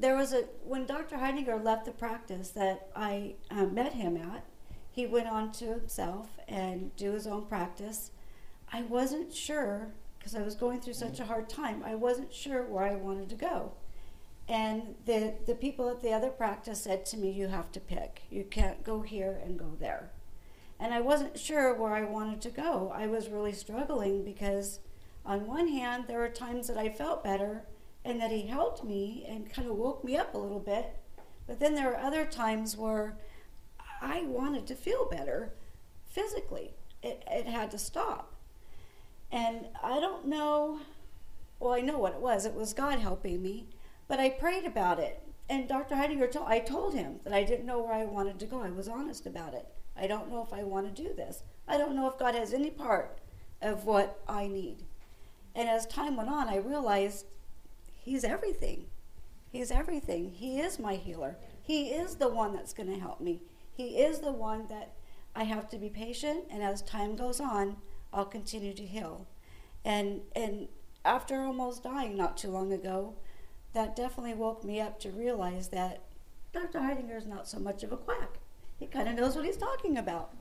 there 0.00 0.16
was 0.16 0.32
a, 0.32 0.44
when 0.64 0.86
Dr. 0.86 1.16
Heidinger 1.16 1.62
left 1.62 1.84
the 1.84 1.92
practice 1.92 2.50
that 2.50 2.88
I 2.96 3.34
uh, 3.50 3.66
met 3.66 3.92
him 3.92 4.16
at, 4.16 4.44
he 4.90 5.06
went 5.06 5.28
on 5.28 5.52
to 5.52 5.66
himself 5.66 6.38
and 6.48 6.94
do 6.96 7.12
his 7.12 7.26
own 7.26 7.44
practice. 7.44 8.10
I 8.72 8.82
wasn't 8.82 9.32
sure, 9.32 9.92
because 10.18 10.34
I 10.34 10.42
was 10.42 10.54
going 10.54 10.80
through 10.80 10.94
such 10.94 11.20
a 11.20 11.26
hard 11.26 11.48
time, 11.48 11.82
I 11.84 11.94
wasn't 11.94 12.32
sure 12.32 12.64
where 12.64 12.84
I 12.84 12.94
wanted 12.94 13.28
to 13.28 13.36
go. 13.36 13.72
And 14.48 14.94
the, 15.04 15.34
the 15.46 15.54
people 15.54 15.88
at 15.90 16.02
the 16.02 16.12
other 16.12 16.30
practice 16.30 16.82
said 16.82 17.04
to 17.06 17.18
me, 17.18 17.30
You 17.30 17.48
have 17.48 17.70
to 17.72 17.80
pick. 17.80 18.22
You 18.30 18.44
can't 18.44 18.82
go 18.82 19.02
here 19.02 19.38
and 19.44 19.58
go 19.58 19.76
there. 19.78 20.10
And 20.80 20.94
I 20.94 21.00
wasn't 21.02 21.38
sure 21.38 21.74
where 21.74 21.92
I 21.92 22.02
wanted 22.02 22.40
to 22.40 22.50
go. 22.50 22.90
I 22.94 23.06
was 23.06 23.28
really 23.28 23.52
struggling 23.52 24.24
because, 24.24 24.80
on 25.26 25.46
one 25.46 25.68
hand, 25.68 26.04
there 26.08 26.18
were 26.18 26.30
times 26.30 26.66
that 26.68 26.78
I 26.78 26.88
felt 26.88 27.22
better 27.22 27.64
and 28.04 28.20
that 28.20 28.30
he 28.30 28.46
helped 28.46 28.84
me 28.84 29.26
and 29.28 29.52
kind 29.52 29.68
of 29.68 29.76
woke 29.76 30.04
me 30.04 30.16
up 30.16 30.34
a 30.34 30.38
little 30.38 30.60
bit. 30.60 30.96
But 31.46 31.60
then 31.60 31.74
there 31.74 31.88
were 31.88 31.98
other 31.98 32.24
times 32.24 32.76
where 32.76 33.18
I 34.00 34.22
wanted 34.22 34.66
to 34.68 34.74
feel 34.74 35.08
better 35.10 35.52
physically. 36.06 36.74
It, 37.02 37.22
it 37.30 37.46
had 37.46 37.70
to 37.72 37.78
stop. 37.78 38.34
And 39.32 39.68
I 39.82 40.00
don't 40.00 40.26
know, 40.26 40.80
well, 41.58 41.74
I 41.74 41.80
know 41.80 41.98
what 41.98 42.14
it 42.14 42.20
was. 42.20 42.46
It 42.46 42.54
was 42.54 42.72
God 42.72 42.98
helping 42.98 43.42
me. 43.42 43.66
But 44.08 44.18
I 44.18 44.30
prayed 44.30 44.64
about 44.64 44.98
it. 44.98 45.22
And 45.48 45.68
Dr. 45.68 45.96
Heidinger 45.96 46.30
told, 46.30 46.48
I 46.48 46.60
told 46.60 46.94
him 46.94 47.20
that 47.24 47.32
I 47.32 47.42
didn't 47.42 47.66
know 47.66 47.80
where 47.82 47.94
I 47.94 48.04
wanted 48.04 48.38
to 48.40 48.46
go. 48.46 48.62
I 48.62 48.70
was 48.70 48.88
honest 48.88 49.26
about 49.26 49.54
it. 49.54 49.66
I 49.96 50.06
don't 50.06 50.30
know 50.30 50.42
if 50.42 50.52
I 50.52 50.62
want 50.62 50.94
to 50.94 51.02
do 51.02 51.12
this. 51.12 51.42
I 51.68 51.76
don't 51.76 51.96
know 51.96 52.08
if 52.08 52.18
God 52.18 52.34
has 52.34 52.54
any 52.54 52.70
part 52.70 53.18
of 53.60 53.84
what 53.84 54.20
I 54.28 54.46
need. 54.46 54.84
And 55.54 55.68
as 55.68 55.86
time 55.86 56.16
went 56.16 56.28
on, 56.28 56.48
I 56.48 56.56
realized 56.56 57.26
He's 58.00 58.24
everything. 58.24 58.86
He's 59.50 59.70
everything. 59.70 60.30
He 60.30 60.60
is 60.60 60.78
my 60.78 60.94
healer. 60.94 61.36
He 61.62 61.88
is 61.88 62.16
the 62.16 62.28
one 62.28 62.54
that's 62.54 62.72
going 62.72 62.88
to 62.88 62.98
help 62.98 63.20
me. 63.20 63.40
He 63.72 63.98
is 63.98 64.20
the 64.20 64.32
one 64.32 64.66
that 64.68 64.92
I 65.34 65.44
have 65.44 65.68
to 65.70 65.78
be 65.78 65.88
patient, 65.88 66.44
and 66.50 66.62
as 66.62 66.82
time 66.82 67.16
goes 67.16 67.40
on, 67.40 67.76
I'll 68.12 68.24
continue 68.24 68.74
to 68.74 68.86
heal. 68.86 69.26
And 69.84 70.22
and 70.34 70.68
after 71.04 71.40
almost 71.42 71.84
dying 71.84 72.16
not 72.16 72.36
too 72.36 72.50
long 72.50 72.72
ago, 72.72 73.14
that 73.72 73.96
definitely 73.96 74.34
woke 74.34 74.64
me 74.64 74.80
up 74.80 74.98
to 75.00 75.10
realize 75.10 75.68
that 75.68 76.02
Dr. 76.52 76.80
Heidinger 76.80 77.16
is 77.16 77.26
not 77.26 77.48
so 77.48 77.58
much 77.58 77.82
of 77.82 77.92
a 77.92 77.96
quack. 77.96 78.38
He 78.78 78.86
kind 78.86 79.08
of 79.08 79.14
knows 79.14 79.36
what 79.36 79.44
he's 79.44 79.56
talking 79.56 79.96
about, 79.96 80.34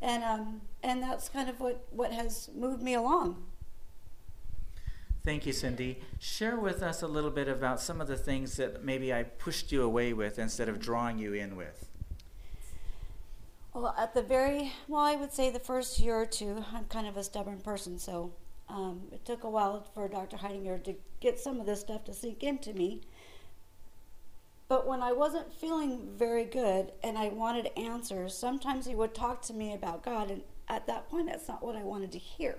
and 0.00 0.24
um, 0.24 0.60
and 0.82 1.02
that's 1.02 1.28
kind 1.28 1.48
of 1.48 1.60
what 1.60 1.86
what 1.90 2.12
has 2.12 2.50
moved 2.54 2.82
me 2.82 2.94
along. 2.94 3.44
Thank 5.26 5.44
you, 5.44 5.52
Cindy. 5.52 5.98
Share 6.20 6.56
with 6.56 6.84
us 6.84 7.02
a 7.02 7.08
little 7.08 7.32
bit 7.32 7.48
about 7.48 7.80
some 7.80 8.00
of 8.00 8.06
the 8.06 8.16
things 8.16 8.58
that 8.58 8.84
maybe 8.84 9.12
I 9.12 9.24
pushed 9.24 9.72
you 9.72 9.82
away 9.82 10.12
with 10.12 10.38
instead 10.38 10.68
of 10.68 10.78
drawing 10.78 11.18
you 11.18 11.32
in 11.32 11.56
with. 11.56 11.88
Well, 13.74 13.92
at 13.98 14.14
the 14.14 14.22
very, 14.22 14.72
well, 14.86 15.02
I 15.02 15.16
would 15.16 15.32
say 15.32 15.50
the 15.50 15.58
first 15.58 15.98
year 15.98 16.14
or 16.14 16.26
two, 16.26 16.64
I'm 16.72 16.84
kind 16.84 17.08
of 17.08 17.16
a 17.16 17.24
stubborn 17.24 17.58
person, 17.58 17.98
so 17.98 18.34
um, 18.68 19.00
it 19.10 19.24
took 19.24 19.42
a 19.42 19.50
while 19.50 19.84
for 19.94 20.06
Dr. 20.06 20.36
Heidinger 20.36 20.84
to 20.84 20.94
get 21.18 21.40
some 21.40 21.58
of 21.58 21.66
this 21.66 21.80
stuff 21.80 22.04
to 22.04 22.14
sink 22.14 22.44
into 22.44 22.72
me. 22.72 23.00
But 24.68 24.86
when 24.86 25.02
I 25.02 25.10
wasn't 25.10 25.52
feeling 25.52 26.08
very 26.16 26.44
good 26.44 26.92
and 27.02 27.18
I 27.18 27.30
wanted 27.30 27.70
answers, 27.76 28.32
sometimes 28.38 28.86
he 28.86 28.94
would 28.94 29.12
talk 29.12 29.42
to 29.42 29.52
me 29.52 29.74
about 29.74 30.04
God, 30.04 30.30
and 30.30 30.42
at 30.68 30.86
that 30.86 31.10
point, 31.10 31.26
that's 31.26 31.48
not 31.48 31.64
what 31.64 31.74
I 31.74 31.82
wanted 31.82 32.12
to 32.12 32.18
hear. 32.18 32.58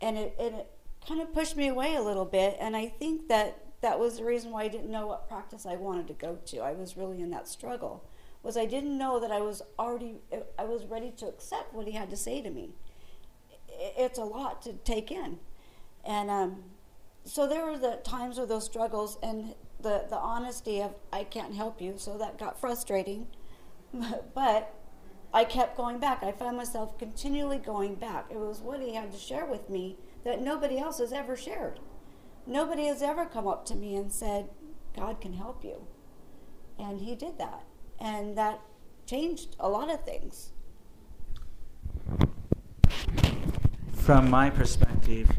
And 0.00 0.16
it, 0.16 0.34
and 0.40 0.54
it 0.54 0.70
kind 1.06 1.20
of 1.20 1.32
pushed 1.32 1.56
me 1.56 1.68
away 1.68 1.94
a 1.94 2.02
little 2.02 2.24
bit. 2.24 2.56
And 2.60 2.76
I 2.76 2.88
think 2.88 3.28
that 3.28 3.64
that 3.80 3.98
was 3.98 4.18
the 4.18 4.24
reason 4.24 4.50
why 4.50 4.64
I 4.64 4.68
didn't 4.68 4.90
know 4.90 5.06
what 5.06 5.28
practice 5.28 5.66
I 5.66 5.76
wanted 5.76 6.06
to 6.08 6.14
go 6.14 6.38
to. 6.46 6.58
I 6.58 6.72
was 6.72 6.96
really 6.96 7.20
in 7.20 7.30
that 7.30 7.48
struggle. 7.48 8.04
Was 8.42 8.56
I 8.56 8.66
didn't 8.66 8.96
know 8.96 9.20
that 9.20 9.30
I 9.30 9.40
was 9.40 9.62
already 9.78 10.14
I 10.58 10.64
was 10.64 10.86
ready 10.86 11.10
to 11.18 11.26
accept 11.26 11.74
what 11.74 11.86
he 11.86 11.92
had 11.92 12.08
to 12.10 12.16
say 12.16 12.40
to 12.40 12.50
me. 12.50 12.70
It's 13.68 14.18
a 14.18 14.24
lot 14.24 14.62
to 14.62 14.72
take 14.72 15.10
in, 15.10 15.38
and 16.04 16.30
um, 16.30 16.64
so 17.24 17.46
there 17.46 17.66
were 17.66 17.78
the 17.78 18.00
times 18.02 18.38
of 18.38 18.48
those 18.48 18.64
struggles 18.64 19.18
and 19.22 19.54
the 19.78 20.06
the 20.08 20.16
honesty 20.16 20.80
of 20.80 20.94
I 21.12 21.24
can't 21.24 21.54
help 21.54 21.82
you. 21.82 21.94
So 21.98 22.16
that 22.16 22.38
got 22.38 22.58
frustrating, 22.58 23.26
but 24.34 24.74
I 25.34 25.44
kept 25.44 25.76
going 25.76 25.98
back. 25.98 26.22
I 26.22 26.32
found 26.32 26.56
myself 26.56 26.98
continually 26.98 27.58
going 27.58 27.94
back. 27.94 28.26
It 28.30 28.38
was 28.38 28.60
what 28.60 28.80
he 28.80 28.94
had 28.94 29.12
to 29.12 29.18
share 29.18 29.44
with 29.44 29.68
me 29.68 29.98
that 30.24 30.42
nobody 30.42 30.78
else 30.78 30.98
has 30.98 31.12
ever 31.12 31.36
shared. 31.36 31.80
Nobody 32.46 32.86
has 32.86 33.02
ever 33.02 33.26
come 33.26 33.46
up 33.46 33.64
to 33.66 33.74
me 33.74 33.96
and 33.96 34.12
said, 34.12 34.50
God 34.96 35.20
can 35.20 35.34
help 35.34 35.64
you. 35.64 35.86
And 36.78 37.00
he 37.00 37.14
did 37.14 37.38
that. 37.38 37.64
And 37.98 38.36
that 38.36 38.60
changed 39.06 39.56
a 39.60 39.68
lot 39.68 39.90
of 39.90 40.04
things. 40.04 40.52
From 43.92 44.30
my 44.30 44.50
perspective, 44.50 45.30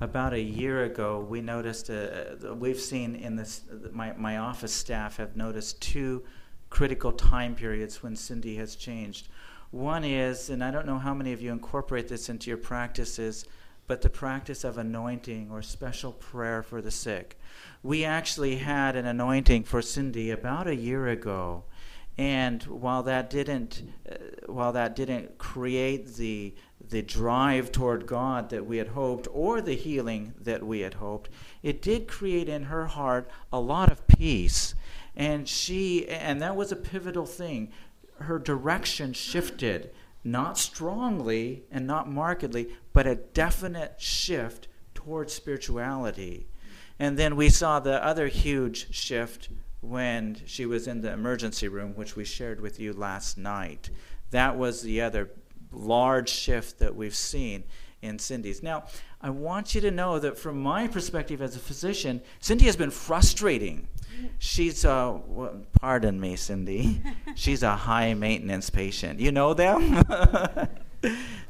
about 0.00 0.32
a 0.32 0.40
year 0.40 0.84
ago, 0.84 1.26
we 1.28 1.40
noticed, 1.40 1.90
uh, 1.90 2.54
we've 2.54 2.80
seen 2.80 3.14
in 3.16 3.36
this, 3.36 3.62
my, 3.92 4.12
my 4.12 4.38
office 4.38 4.74
staff 4.74 5.16
have 5.16 5.36
noticed 5.36 5.80
two 5.80 6.24
critical 6.70 7.12
time 7.12 7.54
periods 7.54 8.02
when 8.02 8.14
Cindy 8.14 8.56
has 8.56 8.76
changed. 8.76 9.28
One 9.70 10.04
is, 10.04 10.50
and 10.50 10.62
I 10.62 10.70
don't 10.70 10.86
know 10.86 10.98
how 10.98 11.14
many 11.14 11.32
of 11.32 11.40
you 11.40 11.52
incorporate 11.52 12.08
this 12.08 12.28
into 12.28 12.48
your 12.48 12.58
practices, 12.58 13.44
but 13.88 14.02
the 14.02 14.10
practice 14.10 14.62
of 14.62 14.78
anointing 14.78 15.48
or 15.50 15.62
special 15.62 16.12
prayer 16.12 16.62
for 16.62 16.80
the 16.80 16.90
sick. 16.90 17.36
We 17.82 18.04
actually 18.04 18.56
had 18.56 18.94
an 18.94 19.06
anointing 19.06 19.64
for 19.64 19.82
Cindy 19.82 20.30
about 20.30 20.68
a 20.68 20.76
year 20.76 21.08
ago. 21.08 21.64
And 22.18 22.62
while 22.64 23.02
that 23.04 23.30
didn't, 23.30 23.82
uh, 24.10 24.16
while 24.46 24.72
that 24.72 24.94
didn't 24.94 25.38
create 25.38 26.14
the 26.14 26.54
the 26.90 27.02
drive 27.02 27.70
toward 27.70 28.06
God 28.06 28.50
that 28.50 28.64
we 28.64 28.78
had 28.78 28.88
hoped, 28.88 29.28
or 29.32 29.60
the 29.60 29.74
healing 29.74 30.32
that 30.40 30.64
we 30.64 30.80
had 30.80 30.94
hoped, 30.94 31.28
it 31.62 31.82
did 31.82 32.08
create 32.08 32.48
in 32.48 32.64
her 32.64 32.86
heart 32.86 33.28
a 33.52 33.60
lot 33.60 33.90
of 33.90 34.06
peace. 34.06 34.74
And 35.14 35.48
she, 35.48 36.08
and 36.08 36.40
that 36.40 36.56
was 36.56 36.72
a 36.72 36.76
pivotal 36.76 37.26
thing. 37.26 37.72
Her 38.20 38.38
direction 38.38 39.12
shifted 39.12 39.90
not 40.24 40.58
strongly 40.58 41.64
and 41.70 41.86
not 41.86 42.10
markedly, 42.10 42.68
but 42.98 43.06
a 43.06 43.14
definite 43.14 43.94
shift 43.96 44.66
towards 44.92 45.32
spirituality. 45.32 46.48
And 46.98 47.16
then 47.16 47.36
we 47.36 47.48
saw 47.48 47.78
the 47.78 48.04
other 48.04 48.26
huge 48.26 48.92
shift 48.92 49.50
when 49.80 50.36
she 50.46 50.66
was 50.66 50.88
in 50.88 51.00
the 51.00 51.12
emergency 51.12 51.68
room, 51.68 51.92
which 51.94 52.16
we 52.16 52.24
shared 52.24 52.60
with 52.60 52.80
you 52.80 52.92
last 52.92 53.38
night. 53.38 53.90
That 54.32 54.58
was 54.58 54.82
the 54.82 55.00
other 55.00 55.30
large 55.70 56.28
shift 56.28 56.80
that 56.80 56.96
we've 56.96 57.14
seen 57.14 57.62
in 58.02 58.18
Cindy's. 58.18 58.64
Now, 58.64 58.86
I 59.20 59.30
want 59.30 59.76
you 59.76 59.80
to 59.82 59.92
know 59.92 60.18
that 60.18 60.36
from 60.36 60.60
my 60.60 60.88
perspective 60.88 61.40
as 61.40 61.54
a 61.54 61.60
physician, 61.60 62.20
Cindy 62.40 62.64
has 62.64 62.74
been 62.74 62.90
frustrating 62.90 63.86
she's 64.38 64.84
a 64.84 65.20
well, 65.24 65.62
pardon 65.80 66.20
me, 66.20 66.34
Cindy. 66.34 67.00
she's 67.36 67.62
a 67.62 67.76
high 67.76 68.14
maintenance 68.14 68.70
patient. 68.70 69.20
You 69.20 69.32
know 69.32 69.54
them. 69.54 70.02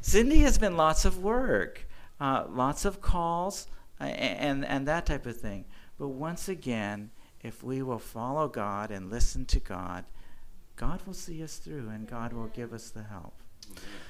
Cindy 0.01 0.39
has 0.39 0.57
been 0.57 0.77
lots 0.77 1.05
of 1.05 1.19
work, 1.19 1.87
uh, 2.19 2.45
lots 2.49 2.85
of 2.85 3.01
calls, 3.01 3.67
and 3.99 4.65
and 4.65 4.87
that 4.87 5.05
type 5.05 5.25
of 5.25 5.37
thing. 5.37 5.65
But 5.97 6.09
once 6.09 6.47
again, 6.47 7.11
if 7.41 7.63
we 7.63 7.81
will 7.81 7.99
follow 7.99 8.47
God 8.47 8.91
and 8.91 9.09
listen 9.09 9.45
to 9.45 9.59
God, 9.59 10.05
God 10.75 11.01
will 11.05 11.13
see 11.13 11.43
us 11.43 11.57
through, 11.57 11.89
and 11.89 12.07
God 12.07 12.33
will 12.33 12.47
give 12.47 12.73
us 12.73 12.89
the 12.89 13.03
help. 13.03 13.33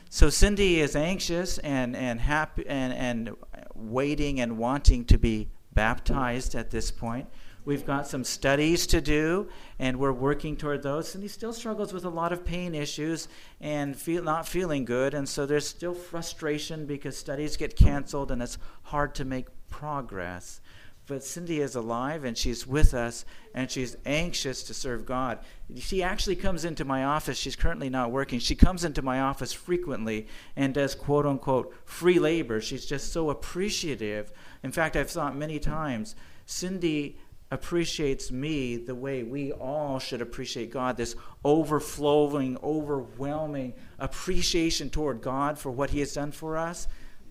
So 0.10 0.30
Cindy 0.30 0.80
is 0.80 0.96
anxious 0.96 1.58
and 1.60 1.96
and 1.96 2.20
happy 2.20 2.66
and 2.68 2.94
and 2.94 3.36
waiting 3.74 4.40
and 4.40 4.58
wanting 4.58 5.06
to 5.06 5.18
be 5.18 5.50
baptized 5.74 6.56
at 6.56 6.72
this 6.72 6.92
point. 6.92 7.28
We've 7.66 7.86
got 7.86 8.08
some 8.08 8.24
studies 8.24 8.88
to 8.88 9.02
do, 9.02 9.50
and 9.78 10.00
we're 10.00 10.14
working 10.14 10.56
toward 10.56 10.82
those. 10.82 11.14
And 11.14 11.24
he 11.24 11.28
still 11.28 11.54
struggles 11.54 11.94
with 11.94 12.06
a 12.06 12.10
lot 12.10 12.32
of 12.32 12.46
pain 12.46 12.74
issues 12.74 13.28
and 13.60 13.96
feel, 13.96 14.24
not 14.24 14.48
feeling 14.48 14.86
good. 14.86 15.14
And 15.14 15.28
so 15.28 15.46
there's 15.46 15.68
still 15.68 15.94
frustration 15.94 16.86
because 16.86 17.18
studies 17.18 17.58
get 17.58 17.76
canceled 17.76 18.32
and 18.32 18.42
it's 18.42 18.58
hard 18.84 19.14
to 19.16 19.26
make 19.26 19.48
progress. 19.70 20.62
But 21.10 21.24
Cindy 21.24 21.60
is 21.60 21.76
alive 21.76 22.24
and 22.24 22.38
she's 22.38 22.68
with 22.68 22.94
us 22.94 23.26
and 23.56 23.70
she's 23.70 23.98
anxious 24.06 24.62
to 24.64 24.76
serve 24.76 25.08
God. 25.08 25.40
She 25.76 26.04
actually 26.04 26.36
comes 26.36 26.66
into 26.66 26.86
my 26.86 27.04
office. 27.04 27.36
She's 27.36 27.56
currently 27.56 27.90
not 27.90 28.12
working. 28.12 28.38
She 28.38 28.54
comes 28.54 28.84
into 28.84 29.02
my 29.02 29.20
office 29.20 29.52
frequently 29.52 30.28
and 30.56 30.72
does 30.72 30.94
quote 30.94 31.26
unquote 31.26 31.74
free 31.84 32.20
labor. 32.20 32.62
She's 32.62 32.86
just 32.86 33.12
so 33.12 33.32
appreciative. 33.32 34.32
In 34.62 34.72
fact, 34.72 34.96
I've 34.96 35.10
thought 35.10 35.36
many 35.36 35.58
times, 35.58 36.16
Cindy 36.46 37.18
appreciates 37.52 38.32
me 38.32 38.78
the 38.78 38.96
way 38.96 39.24
we 39.24 39.52
all 39.52 40.00
should 40.00 40.22
appreciate 40.22 40.72
God 40.72 40.98
this 40.98 41.16
overflowing, 41.44 42.58
overwhelming 42.64 43.74
appreciation 43.98 44.90
toward 44.90 45.22
God 45.22 45.58
for 45.58 45.72
what 45.72 45.90
He 45.90 46.00
has 46.00 46.14
done 46.14 46.32
for 46.32 46.58
us. 46.58 46.88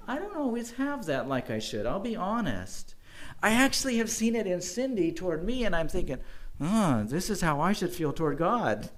I 0.06 0.18
don't 0.18 0.36
always 0.36 0.72
have 0.72 1.06
that 1.06 1.28
like 1.28 1.50
I 1.50 1.58
should. 1.58 1.86
I'll 1.86 2.00
be 2.00 2.16
honest. 2.16 2.94
I 3.42 3.50
actually 3.50 3.98
have 3.98 4.10
seen 4.10 4.34
it 4.34 4.46
in 4.46 4.60
Cindy 4.60 5.12
toward 5.12 5.44
me, 5.44 5.64
and 5.64 5.76
I'm 5.76 5.88
thinking, 5.88 6.18
oh, 6.60 7.04
this 7.06 7.30
is 7.30 7.40
how 7.40 7.60
I 7.60 7.72
should 7.72 7.92
feel 7.92 8.12
toward 8.12 8.38
God. 8.38 8.90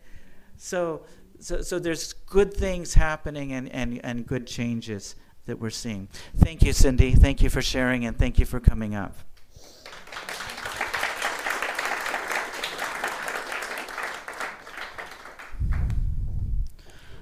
So, 0.56 1.02
so, 1.38 1.62
so 1.62 1.78
there's 1.78 2.12
good 2.12 2.54
things 2.54 2.94
happening 2.94 3.52
and, 3.52 3.68
and, 3.70 4.00
and 4.04 4.26
good 4.26 4.46
changes 4.46 5.16
that 5.46 5.58
we're 5.58 5.70
seeing. 5.70 6.08
Thank 6.36 6.62
you, 6.62 6.72
Cindy. 6.72 7.12
Thank 7.12 7.42
you 7.42 7.50
for 7.50 7.60
sharing, 7.60 8.06
and 8.06 8.16
thank 8.16 8.38
you 8.38 8.46
for 8.46 8.60
coming 8.60 8.94
up. 8.94 9.16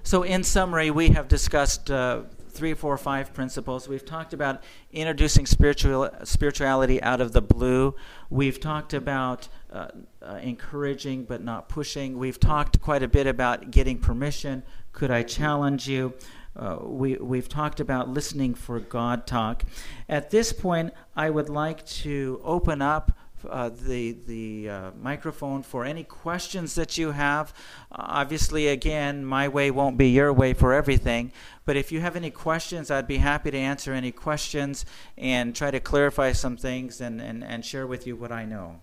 So, 0.09 0.23
in 0.23 0.43
summary, 0.43 0.91
we 0.91 1.11
have 1.11 1.29
discussed 1.29 1.91
uh, 1.91 2.23
three, 2.49 2.73
four, 2.73 2.97
five 2.97 3.35
principles. 3.35 3.89
We've 3.89 4.07
talked 4.07 4.33
about 4.33 4.63
introducing 4.91 5.45
spiritual, 5.45 6.09
spirituality 6.25 7.03
out 7.03 7.21
of 7.21 7.33
the 7.33 7.43
blue. 7.43 7.95
We've 8.31 8.59
talked 8.59 8.95
about 8.95 9.49
uh, 9.71 9.89
uh, 10.23 10.37
encouraging 10.37 11.25
but 11.25 11.45
not 11.45 11.69
pushing. 11.69 12.17
We've 12.17 12.41
talked 12.41 12.81
quite 12.81 13.03
a 13.03 13.07
bit 13.07 13.27
about 13.27 13.71
getting 13.71 13.99
permission. 13.99 14.63
Could 14.93 15.11
I 15.11 15.25
challenge 15.25 15.87
you? 15.87 16.15
Uh, 16.57 16.79
we, 16.81 17.17
we've 17.17 17.51
talked 17.51 17.79
about 17.79 18.09
listening 18.09 18.55
for 18.55 18.81
God 18.81 19.27
talk. 19.27 19.63
At 20.09 20.31
this 20.31 20.55
point, 20.55 20.95
I 21.17 21.29
would 21.29 21.51
like 21.51 21.85
to 21.85 22.41
open 22.43 22.81
up 22.81 23.13
uh, 23.49 23.69
the 23.69 24.13
the 24.27 24.71
uh, 24.71 24.91
microphone 25.01 25.63
for 25.63 25.85
any 25.85 26.05
questions 26.05 26.75
that 26.75 26.97
you 26.97 27.13
have. 27.13 27.53
Uh, 27.93 27.97
obviously, 27.99 28.69
again, 28.69 29.25
my 29.25 29.49
way 29.49 29.71
won't 29.71 29.99
be 29.99 30.09
your 30.09 30.33
way 30.33 30.55
for 30.55 30.73
everything, 30.73 31.33
but 31.65 31.77
if 31.77 31.93
you 31.93 32.01
have 32.01 32.17
any 32.17 32.31
questions, 32.31 32.91
I'd 32.91 33.07
be 33.07 33.19
happy 33.19 33.51
to 33.51 33.59
answer 33.59 33.93
any 33.93 34.13
questions 34.13 34.85
and 35.17 35.55
try 35.55 35.71
to 35.71 35.81
clarify 35.81 36.33
some 36.33 36.57
things 36.57 37.01
and, 37.01 37.21
and, 37.21 37.45
and 37.45 37.65
share 37.65 37.87
with 37.87 38.07
you 38.07 38.17
what 38.17 38.33
I 38.33 38.45
know. 38.45 38.81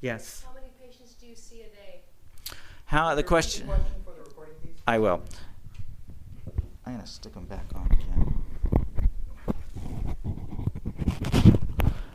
Yes. 0.00 0.44
How 0.46 0.54
many 0.54 0.68
patients 0.80 1.14
do 1.14 1.26
you 1.26 1.36
see 1.36 1.62
a 1.62 1.68
day? 1.68 2.00
How 2.86 3.14
the 3.14 3.22
question? 3.22 3.66
the 3.66 3.74
I 4.86 4.98
will. 4.98 5.22
I'm 6.84 6.94
gonna 6.94 7.06
stick 7.06 7.34
them 7.34 7.44
back 7.44 7.66
on 7.74 7.86
again. 7.86 8.31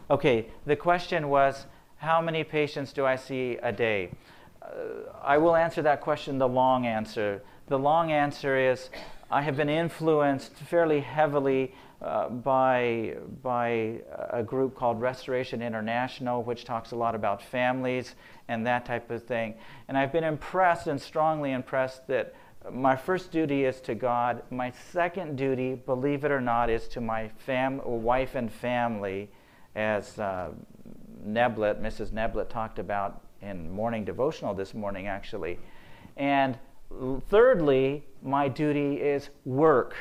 Okay, 0.10 0.46
the 0.66 0.78
question 0.78 1.28
was 1.28 1.66
how 1.98 2.22
many 2.22 2.46
patients 2.46 2.94
do 2.94 3.06
I 3.06 3.18
see 3.18 3.58
a 3.62 3.74
day? 3.74 4.12
Uh, 4.62 5.12
I 5.22 5.38
will 5.38 5.54
answer 5.54 5.82
that 5.82 6.00
question 6.00 6.38
the 6.38 6.48
long 6.48 6.86
answer. 6.86 7.42
The 7.68 7.78
long 7.78 8.14
answer 8.14 8.58
is 8.58 8.90
I 9.30 9.42
have 9.42 9.58
been 9.58 9.68
influenced 9.68 10.54
fairly 10.54 11.02
heavily 11.02 11.74
uh, 12.02 12.30
by, 12.30 13.18
by 13.44 14.00
a 14.30 14.44
group 14.44 14.76
called 14.76 15.02
Restoration 15.02 15.62
International, 15.62 16.42
which 16.42 16.64
talks 16.64 16.92
a 16.92 16.96
lot 16.96 17.14
about 17.14 17.42
families 17.42 18.16
and 18.48 18.66
that 18.66 18.86
type 18.86 19.12
of 19.12 19.24
thing. 19.24 19.56
And 19.90 19.98
I've 19.98 20.14
been 20.14 20.24
impressed 20.24 20.88
and 20.88 21.02
strongly 21.02 21.52
impressed 21.52 22.08
that 22.08 22.34
my 22.72 22.96
first 22.96 23.34
duty 23.34 23.66
is 23.66 23.82
to 23.82 23.94
God. 23.94 24.42
My 24.52 24.72
second 24.94 25.36
duty, 25.36 25.76
believe 25.76 26.24
it 26.24 26.32
or 26.32 26.40
not, 26.40 26.70
is 26.70 26.88
to 26.90 27.02
my 27.02 27.28
fam- 27.46 27.82
wife 27.84 28.36
and 28.36 28.50
family 28.50 29.30
as 29.78 30.18
uh, 30.20 30.50
Neblet, 31.26 31.80
Mrs. 31.80 32.10
Neblet 32.10 32.50
talked 32.50 32.80
about 32.80 33.22
in 33.42 33.70
morning 33.70 34.04
devotional 34.04 34.54
this 34.54 34.74
morning, 34.74 35.08
actually. 35.08 35.60
And 36.18 36.58
thirdly, 37.30 38.04
my 38.24 38.48
duty 38.48 38.96
is 38.96 39.30
work. 39.46 39.96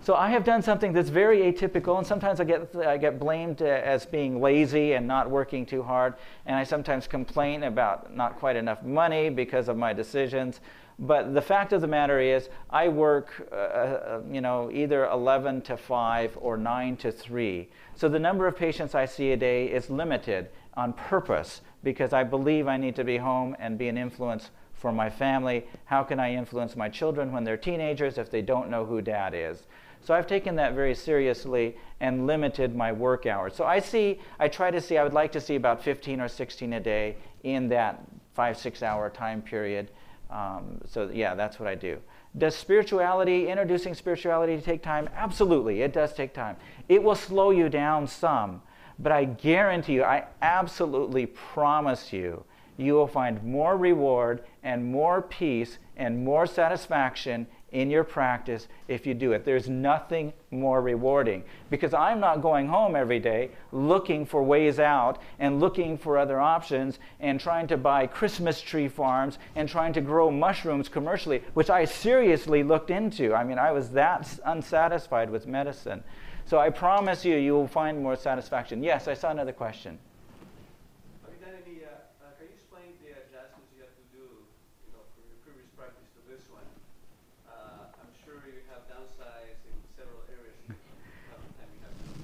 So 0.00 0.14
I 0.14 0.30
have 0.30 0.44
done 0.44 0.62
something 0.62 0.92
that's 0.92 1.10
very 1.10 1.40
atypical, 1.52 1.98
and 1.98 2.06
sometimes 2.06 2.40
I 2.40 2.44
get, 2.44 2.74
I 2.76 2.96
get 2.96 3.18
blamed 3.18 3.60
as 3.62 4.06
being 4.06 4.40
lazy 4.40 4.92
and 4.92 5.06
not 5.06 5.28
working 5.28 5.66
too 5.66 5.82
hard, 5.82 6.14
and 6.46 6.56
I 6.56 6.64
sometimes 6.64 7.06
complain 7.06 7.64
about 7.64 8.14
not 8.14 8.38
quite 8.38 8.56
enough 8.56 8.82
money 8.82 9.28
because 9.28 9.68
of 9.68 9.76
my 9.76 9.92
decisions. 9.92 10.60
But 11.00 11.34
the 11.34 11.42
fact 11.42 11.72
of 11.72 11.80
the 11.80 11.86
matter 11.86 12.20
is, 12.20 12.48
I 12.70 12.88
work, 12.88 13.48
uh, 13.52 13.54
uh 13.54 14.20
you 14.30 14.40
know, 14.40 14.70
either 14.72 15.06
11 15.06 15.62
to 15.62 15.76
5 15.76 16.38
or 16.40 16.56
9 16.56 16.96
to 16.96 17.12
3. 17.12 17.68
So 17.94 18.08
the 18.08 18.18
number 18.18 18.46
of 18.46 18.56
patients 18.56 18.94
I 18.94 19.04
see 19.04 19.32
a 19.32 19.36
day 19.36 19.66
is 19.66 19.90
limited 19.90 20.48
on 20.74 20.92
purpose 20.92 21.60
because 21.84 22.12
I 22.12 22.24
believe 22.24 22.66
I 22.66 22.76
need 22.76 22.96
to 22.96 23.04
be 23.04 23.16
home 23.16 23.56
and 23.58 23.78
be 23.78 23.88
an 23.88 23.98
influence 23.98 24.50
for 24.74 24.92
my 24.92 25.10
family. 25.10 25.66
How 25.84 26.02
can 26.02 26.18
I 26.18 26.34
influence 26.34 26.76
my 26.76 26.88
children 26.88 27.32
when 27.32 27.44
they're 27.44 27.56
teenagers 27.56 28.18
if 28.18 28.30
they 28.30 28.42
don't 28.42 28.70
know 28.70 28.84
who 28.84 29.00
dad 29.00 29.34
is? 29.34 29.64
So 30.02 30.14
I've 30.14 30.26
taken 30.26 30.56
that 30.56 30.74
very 30.74 30.94
seriously 30.94 31.76
and 32.00 32.26
limited 32.26 32.74
my 32.74 32.92
work 32.92 33.26
hours. 33.26 33.54
So 33.54 33.64
I 33.64 33.80
see, 33.80 34.20
I 34.38 34.48
try 34.48 34.70
to 34.70 34.80
see, 34.80 34.96
I 34.96 35.02
would 35.02 35.12
like 35.12 35.32
to 35.32 35.40
see 35.40 35.56
about 35.56 35.82
15 35.82 36.20
or 36.20 36.28
16 36.28 36.72
a 36.72 36.80
day 36.80 37.16
in 37.42 37.68
that 37.68 38.02
five, 38.34 38.56
six 38.56 38.82
hour 38.82 39.10
time 39.10 39.42
period. 39.42 39.90
Um, 40.30 40.80
so 40.86 41.10
yeah, 41.12 41.34
that's 41.34 41.58
what 41.58 41.68
I 41.68 41.74
do. 41.74 41.98
Does 42.36 42.54
spirituality, 42.54 43.48
introducing 43.48 43.94
spirituality, 43.94 44.60
take 44.60 44.82
time? 44.82 45.08
Absolutely, 45.16 45.82
it 45.82 45.92
does 45.92 46.12
take 46.12 46.34
time. 46.34 46.56
It 46.88 47.02
will 47.02 47.14
slow 47.14 47.50
you 47.50 47.68
down 47.68 48.06
some, 48.06 48.62
but 48.98 49.12
I 49.12 49.24
guarantee 49.24 49.94
you, 49.94 50.04
I 50.04 50.26
absolutely 50.42 51.26
promise 51.26 52.12
you, 52.12 52.44
you 52.76 52.94
will 52.94 53.08
find 53.08 53.42
more 53.42 53.76
reward 53.76 54.44
and 54.62 54.84
more 54.84 55.20
peace 55.20 55.78
and 55.96 56.24
more 56.24 56.46
satisfaction 56.46 57.46
in 57.72 57.90
your 57.90 58.04
practice 58.04 58.66
if 58.88 59.06
you 59.06 59.14
do 59.14 59.32
it. 59.32 59.44
There's 59.44 59.68
nothing 59.68 60.32
more 60.50 60.80
rewarding 60.80 61.44
because 61.70 61.92
I'm 61.92 62.20
not 62.20 62.40
going 62.40 62.66
home 62.68 62.96
every 62.96 63.20
day 63.20 63.50
looking 63.72 64.24
for 64.24 64.42
ways 64.42 64.78
out 64.78 65.20
and 65.38 65.60
looking 65.60 65.98
for 65.98 66.16
other 66.16 66.40
options 66.40 66.98
and 67.20 67.38
trying 67.38 67.66
to 67.68 67.76
buy 67.76 68.06
Christmas 68.06 68.60
tree 68.60 68.88
farms 68.88 69.38
and 69.54 69.68
trying 69.68 69.92
to 69.92 70.00
grow 70.00 70.30
mushrooms 70.30 70.88
commercially, 70.88 71.42
which 71.54 71.70
I 71.70 71.84
seriously 71.84 72.62
looked 72.62 72.90
into. 72.90 73.34
I 73.34 73.44
mean, 73.44 73.58
I 73.58 73.72
was 73.72 73.90
that 73.90 74.38
unsatisfied 74.44 75.30
with 75.30 75.46
medicine. 75.46 76.02
So 76.46 76.58
I 76.58 76.70
promise 76.70 77.26
you, 77.26 77.36
you 77.36 77.52
will 77.52 77.68
find 77.68 78.02
more 78.02 78.16
satisfaction. 78.16 78.82
Yes, 78.82 79.06
I 79.06 79.14
saw 79.14 79.30
another 79.30 79.52
question. 79.52 79.98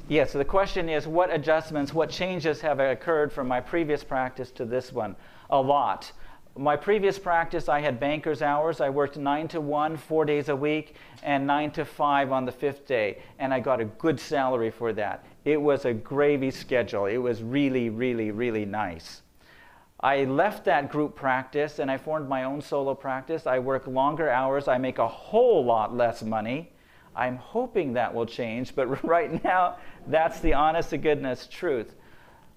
Yeah, 0.07 0.26
so 0.26 0.36
the 0.36 0.44
question 0.44 0.90
is 0.90 1.07
what 1.07 1.32
adjustments, 1.32 1.94
what 1.94 2.11
changes 2.11 2.61
have 2.61 2.78
occurred 2.78 3.32
from 3.32 3.48
my 3.48 3.61
previous 3.61 4.05
practice 4.05 4.50
to 4.52 4.66
this 4.66 4.92
one? 4.92 5.16
A 5.48 5.59
lot. 5.59 6.12
My 6.57 6.76
previous 6.76 7.18
practice, 7.18 7.70
I 7.70 7.80
had 7.80 7.98
banker's 7.98 8.42
hours. 8.42 8.82
I 8.82 8.90
worked 8.90 9.16
9 9.16 9.48
to 9.48 9.62
1, 9.62 9.96
four 9.96 10.26
days 10.26 10.50
a 10.50 10.55
week, 10.55 10.96
and 11.22 11.46
9 11.46 11.70
to 11.72 11.84
5 11.86 12.32
on 12.32 12.44
the 12.44 12.52
fifth 12.52 12.86
day, 12.86 13.18
and 13.38 13.52
I 13.52 13.61
got 13.61 13.80
a 13.80 13.86
good 13.86 14.20
salary 14.20 14.70
for 14.70 14.92
that. 14.92 15.24
It 15.46 15.61
was 15.61 15.86
a 15.86 15.94
gravy 15.94 16.50
schedule. 16.50 17.07
It 17.07 17.16
was 17.16 17.42
really, 17.42 17.88
really, 17.88 18.30
really 18.30 18.66
nice. 18.66 19.22
I 20.00 20.24
left 20.24 20.66
that 20.66 20.90
group 20.90 21.16
practice 21.16 21.78
and 21.78 21.90
I 21.90 21.96
formed 21.96 22.28
my 22.28 22.44
own 22.44 22.61
solo 22.61 22.94
practice. 22.94 23.46
I 23.46 23.59
work 23.59 23.86
longer 23.86 24.28
hours. 24.28 24.68
I 24.68 24.76
make 24.76 24.98
a 24.98 25.09
whole 25.09 25.64
lot 25.64 25.96
less 25.96 26.22
money. 26.22 26.74
I'm 27.17 27.37
hoping 27.37 27.93
that 27.95 28.15
will 28.15 28.27
change, 28.27 28.75
but 28.75 29.05
right 29.05 29.43
now, 29.45 29.77
that's 30.07 30.41
the 30.41 30.55
honest 30.55 30.91
to 30.91 30.99
goodness 30.99 31.47
truth. 31.47 31.95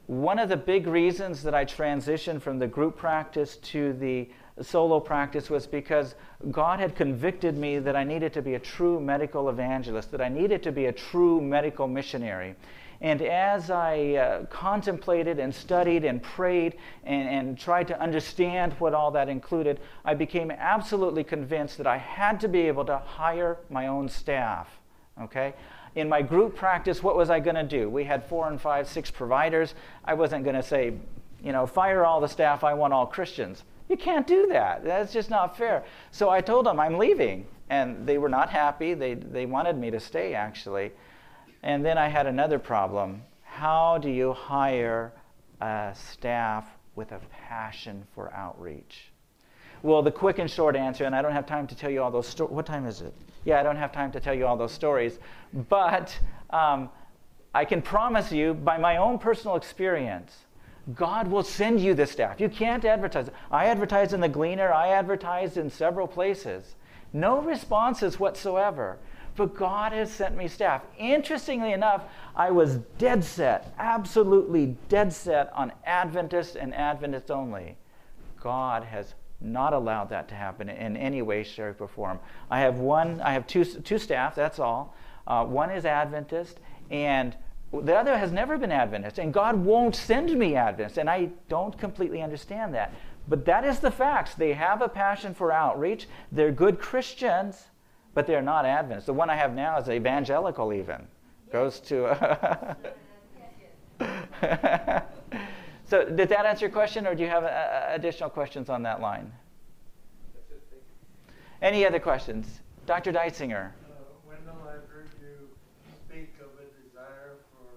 One 0.07 0.39
of 0.39 0.49
the 0.49 0.57
big 0.57 0.87
reasons 0.87 1.43
that 1.43 1.53
I 1.53 1.65
transitioned 1.65 2.41
from 2.41 2.59
the 2.59 2.67
group 2.67 2.97
practice 2.97 3.57
to 3.57 3.93
the 3.93 4.29
solo 4.61 4.99
practice 4.99 5.49
was 5.49 5.67
because 5.67 6.15
God 6.49 6.79
had 6.79 6.95
convicted 6.95 7.57
me 7.57 7.79
that 7.79 7.95
I 7.95 8.03
needed 8.03 8.33
to 8.33 8.41
be 8.41 8.55
a 8.55 8.59
true 8.59 8.99
medical 8.99 9.49
evangelist, 9.49 10.11
that 10.11 10.21
I 10.21 10.29
needed 10.29 10.63
to 10.63 10.71
be 10.71 10.85
a 10.85 10.93
true 10.93 11.41
medical 11.41 11.87
missionary. 11.87 12.55
And 12.99 13.21
as 13.21 13.69
I 13.69 14.13
uh, 14.13 14.45
contemplated 14.45 15.39
and 15.39 15.53
studied 15.53 16.03
and 16.03 16.21
prayed 16.21 16.77
and, 17.03 17.29
and 17.29 17.57
tried 17.57 17.87
to 17.89 18.01
understand 18.01 18.73
what 18.73 18.93
all 18.93 19.11
that 19.11 19.29
included, 19.29 19.79
I 20.03 20.15
became 20.15 20.49
absolutely 20.49 21.23
convinced 21.23 21.77
that 21.77 21.87
I 21.87 21.97
had 21.97 22.39
to 22.39 22.47
be 22.47 22.61
able 22.61 22.85
to 22.85 22.97
hire 22.97 23.57
my 23.69 23.87
own 23.87 24.09
staff. 24.09 24.67
Okay? 25.21 25.53
In 25.95 26.09
my 26.09 26.21
group 26.21 26.55
practice, 26.55 27.03
what 27.03 27.15
was 27.15 27.29
I 27.29 27.39
going 27.39 27.55
to 27.55 27.63
do? 27.63 27.89
We 27.89 28.03
had 28.03 28.25
four 28.25 28.47
and 28.47 28.59
five, 28.59 28.87
six 28.87 29.11
providers. 29.11 29.75
I 30.03 30.15
wasn't 30.15 30.43
going 30.43 30.55
to 30.55 30.63
say, 30.63 30.93
you 31.43 31.51
know, 31.51 31.67
fire 31.67 32.03
all 32.03 32.19
the 32.19 32.27
staff, 32.27 32.63
I 32.63 32.73
want 32.73 32.93
all 32.93 33.05
Christians. 33.05 33.63
You 33.89 33.97
can't 33.97 34.27
do 34.27 34.47
that. 34.47 34.83
That's 34.83 35.13
just 35.13 35.29
not 35.29 35.55
fair. 35.55 35.85
So 36.11 36.29
I 36.29 36.41
told 36.41 36.65
them 36.65 36.79
I'm 36.79 36.97
leaving. 36.97 37.45
And 37.69 38.07
they 38.07 38.17
were 38.17 38.29
not 38.29 38.49
happy. 38.49 38.93
They, 38.93 39.13
they 39.13 39.45
wanted 39.45 39.77
me 39.77 39.91
to 39.91 39.99
stay, 39.99 40.33
actually. 40.33 40.91
And 41.63 41.85
then 41.85 41.97
I 41.97 42.07
had 42.07 42.27
another 42.27 42.59
problem. 42.59 43.23
How 43.43 43.97
do 43.97 44.09
you 44.09 44.33
hire 44.33 45.13
a 45.61 45.93
staff 45.93 46.65
with 46.95 47.11
a 47.11 47.19
passion 47.47 48.05
for 48.13 48.33
outreach? 48.33 49.11
Well, 49.83 50.01
the 50.01 50.11
quick 50.11 50.39
and 50.39 50.49
short 50.49 50.75
answer, 50.75 51.05
and 51.05 51.15
I 51.15 51.21
don't 51.21 51.33
have 51.33 51.45
time 51.45 51.67
to 51.67 51.75
tell 51.75 51.89
you 51.89 52.01
all 52.01 52.11
those 52.11 52.27
stories. 52.27 52.53
What 52.53 52.65
time 52.65 52.85
is 52.85 53.01
it? 53.01 53.13
Yeah, 53.45 53.59
I 53.59 53.63
don't 53.63 53.77
have 53.77 53.91
time 53.91 54.11
to 54.11 54.19
tell 54.19 54.33
you 54.33 54.45
all 54.45 54.57
those 54.57 54.71
stories. 54.71 55.19
But 55.69 56.17
um, 56.49 56.89
I 57.53 57.65
can 57.65 57.81
promise 57.81 58.31
you, 58.31 58.53
by 58.53 58.77
my 58.77 58.97
own 58.97 59.19
personal 59.19 59.55
experience, 59.55 60.45
God 60.95 61.27
will 61.27 61.43
send 61.43 61.79
you 61.79 61.93
the 61.93 62.05
staff. 62.05 62.39
You 62.39 62.49
can't 62.49 62.85
advertise. 62.85 63.29
I 63.51 63.65
advertised 63.65 64.13
in 64.13 64.21
the 64.21 64.29
Gleaner, 64.29 64.71
I 64.71 64.89
advertised 64.89 65.57
in 65.57 65.69
several 65.69 66.07
places. 66.07 66.75
No 67.13 67.41
responses 67.41 68.19
whatsoever. 68.19 68.97
But 69.37 69.55
God 69.55 69.93
has 69.93 70.11
sent 70.11 70.35
me 70.35 70.47
staff. 70.47 70.81
Interestingly 70.97 71.71
enough, 71.71 72.05
I 72.35 72.51
was 72.51 72.77
dead 72.97 73.23
set, 73.23 73.73
absolutely 73.77 74.75
dead 74.89 75.13
set 75.13 75.53
on 75.53 75.71
Adventists 75.85 76.55
and 76.55 76.73
Adventists 76.73 77.29
only. 77.29 77.77
God 78.41 78.83
has 78.83 79.13
not 79.39 79.73
allowed 79.73 80.09
that 80.09 80.27
to 80.29 80.35
happen 80.35 80.69
in 80.69 80.97
any 80.97 81.21
way, 81.21 81.43
shape, 81.43 81.79
or 81.79 81.87
form. 81.87 82.19
I 82.49 82.61
have 82.61 82.79
one, 82.79 83.21
I 83.21 83.33
have 83.33 83.45
two, 83.45 83.63
two 83.63 83.99
staff, 83.99 84.33
that's 84.33 84.57
all. 84.57 84.95
Uh, 85.27 85.45
one 85.45 85.69
is 85.69 85.85
Adventist, 85.85 86.59
and 86.89 87.35
the 87.71 87.95
other 87.95 88.17
has 88.17 88.31
never 88.31 88.57
been 88.57 88.71
Adventist. 88.71 89.19
And 89.19 89.31
God 89.31 89.55
won't 89.55 89.95
send 89.95 90.35
me 90.35 90.55
Adventist, 90.55 90.97
and 90.97 91.07
I 91.07 91.29
don't 91.47 91.77
completely 91.77 92.23
understand 92.23 92.73
that. 92.73 92.91
But 93.27 93.45
that 93.45 93.65
is 93.65 93.79
the 93.79 93.91
facts. 93.91 94.33
They 94.33 94.53
have 94.53 94.81
a 94.81 94.89
passion 94.89 95.35
for 95.35 95.51
outreach. 95.51 96.07
They're 96.31 96.51
good 96.51 96.79
Christians, 96.79 97.65
but 98.17 98.25
they're 98.25 98.41
not 98.41 98.65
Adventists. 98.65 99.05
The 99.05 99.13
one 99.13 99.29
I 99.29 99.35
have 99.35 99.53
now 99.53 99.77
is 99.77 99.87
evangelical, 99.89 100.73
even. 100.73 101.07
Goes 101.51 101.79
to. 101.81 102.75
So 105.89 106.03
did 106.03 106.27
that 106.29 106.45
answer 106.45 106.65
your 106.65 106.71
question, 106.71 107.07
or 107.07 107.15
do 107.15 107.23
you 107.23 107.29
have 107.29 107.45
uh, 107.45 107.85
additional 107.87 108.29
questions 108.29 108.69
on 108.69 108.83
that 108.83 108.99
line? 108.99 109.31
Any 111.61 111.85
other 111.85 111.99
questions? 111.99 112.59
Dr. 112.85 113.13
Deitzinger. 113.13 113.67
Uh, 113.69 113.71
Wendell, 114.27 114.57
I've 114.63 114.89
heard 114.91 115.07
you 115.21 115.47
speak 116.09 116.33
of 116.41 116.47
a 116.59 116.65
desire 116.83 117.37
for 117.53 117.69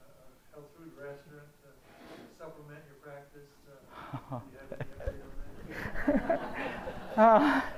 uh, 0.00 0.02
a 0.02 0.54
health 0.54 0.70
food 0.76 0.90
restaurant 0.98 1.46
to 1.62 1.68
supplement 2.36 2.80
your 2.88 2.98
practice. 3.04 3.52
Uh, 4.32 4.40
you 5.68 5.76
have 7.16 7.62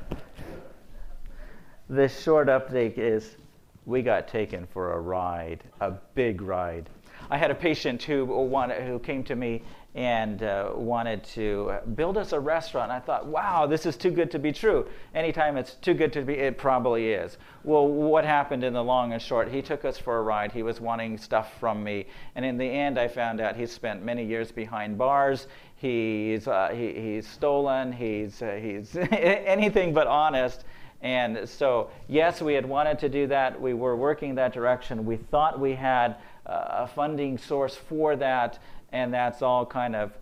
the 1.89 2.09
short 2.09 2.49
update 2.49 2.99
is 2.99 3.37
we 3.85 4.03
got 4.03 4.27
taken 4.27 4.67
for 4.67 4.93
a 4.93 5.01
ride, 5.01 5.63
a 5.81 5.93
big 6.15 6.43
ride. 6.43 6.91
I 7.31 7.37
had 7.37 7.51
a 7.51 7.55
patient 7.55 8.03
who 8.03 8.25
wanted, 8.25 8.83
who 8.83 8.99
came 8.99 9.25
to 9.25 9.37
me 9.37 9.63
and 9.95 10.43
uh, 10.43 10.73
wanted 10.75 11.25
to 11.25 11.73
build 11.95 12.19
us 12.19 12.33
a 12.33 12.39
restaurant. 12.39 12.93
I 12.93 13.01
thought, 13.01 13.27
wow, 13.27 13.67
this 13.67 13.87
is 13.87 13.97
too 13.97 14.11
good 14.11 14.31
to 14.33 14.39
be 14.39 14.53
true. 14.53 14.87
Anytime 15.15 15.57
it's 15.57 15.75
too 15.75 15.95
good 15.95 16.13
to 16.13 16.23
be, 16.23 16.35
it 16.35 16.59
probably 16.59 17.13
is. 17.13 17.39
Well, 17.65 17.89
what 17.89 18.25
happened 18.25 18.63
in 18.63 18.75
the 18.75 18.85
long 18.85 19.15
and 19.15 19.23
short? 19.23 19.49
He 19.49 19.63
took 19.63 19.85
us 19.85 19.97
for 19.97 20.19
a 20.19 20.23
ride. 20.23 20.53
He 20.53 20.63
was 20.63 20.81
wanting 20.81 21.17
stuff 21.17 21.59
from 21.59 21.83
me, 21.83 22.07
and 22.35 22.45
in 22.45 22.59
the 22.59 22.67
end, 22.67 22.99
I 22.99 23.09
found 23.09 23.41
out 23.41 23.57
he 23.57 23.67
spent 23.67 24.05
many 24.05 24.25
years 24.25 24.53
behind 24.53 24.99
bars. 24.99 25.47
He's 25.77 26.47
uh, 26.47 26.71
he, 26.75 26.93
he's 26.93 27.27
stolen. 27.27 27.91
He's 27.91 28.43
uh, 28.43 28.59
he's 28.61 28.97
anything 29.11 29.95
but 29.95 30.07
honest. 30.07 30.65
And 31.03 31.49
so, 31.49 31.91
yes, 32.09 32.41
we 32.41 32.55
had 32.55 32.67
wanted 32.67 32.99
to 33.01 33.09
do 33.09 33.27
that. 33.29 33.61
We 33.61 33.75
were 33.75 33.97
working 33.97 34.35
that 34.37 34.53
direction. 34.53 35.05
We 35.05 35.17
thought 35.17 35.61
we 35.61 35.75
had 35.75 36.17
a 36.47 36.87
funding 36.87 37.39
source 37.39 37.75
for 37.75 38.17
that, 38.17 38.59
and 38.93 39.13
that's 39.13 39.43
all 39.43 39.67
kind 39.67 39.95
of 39.95 40.13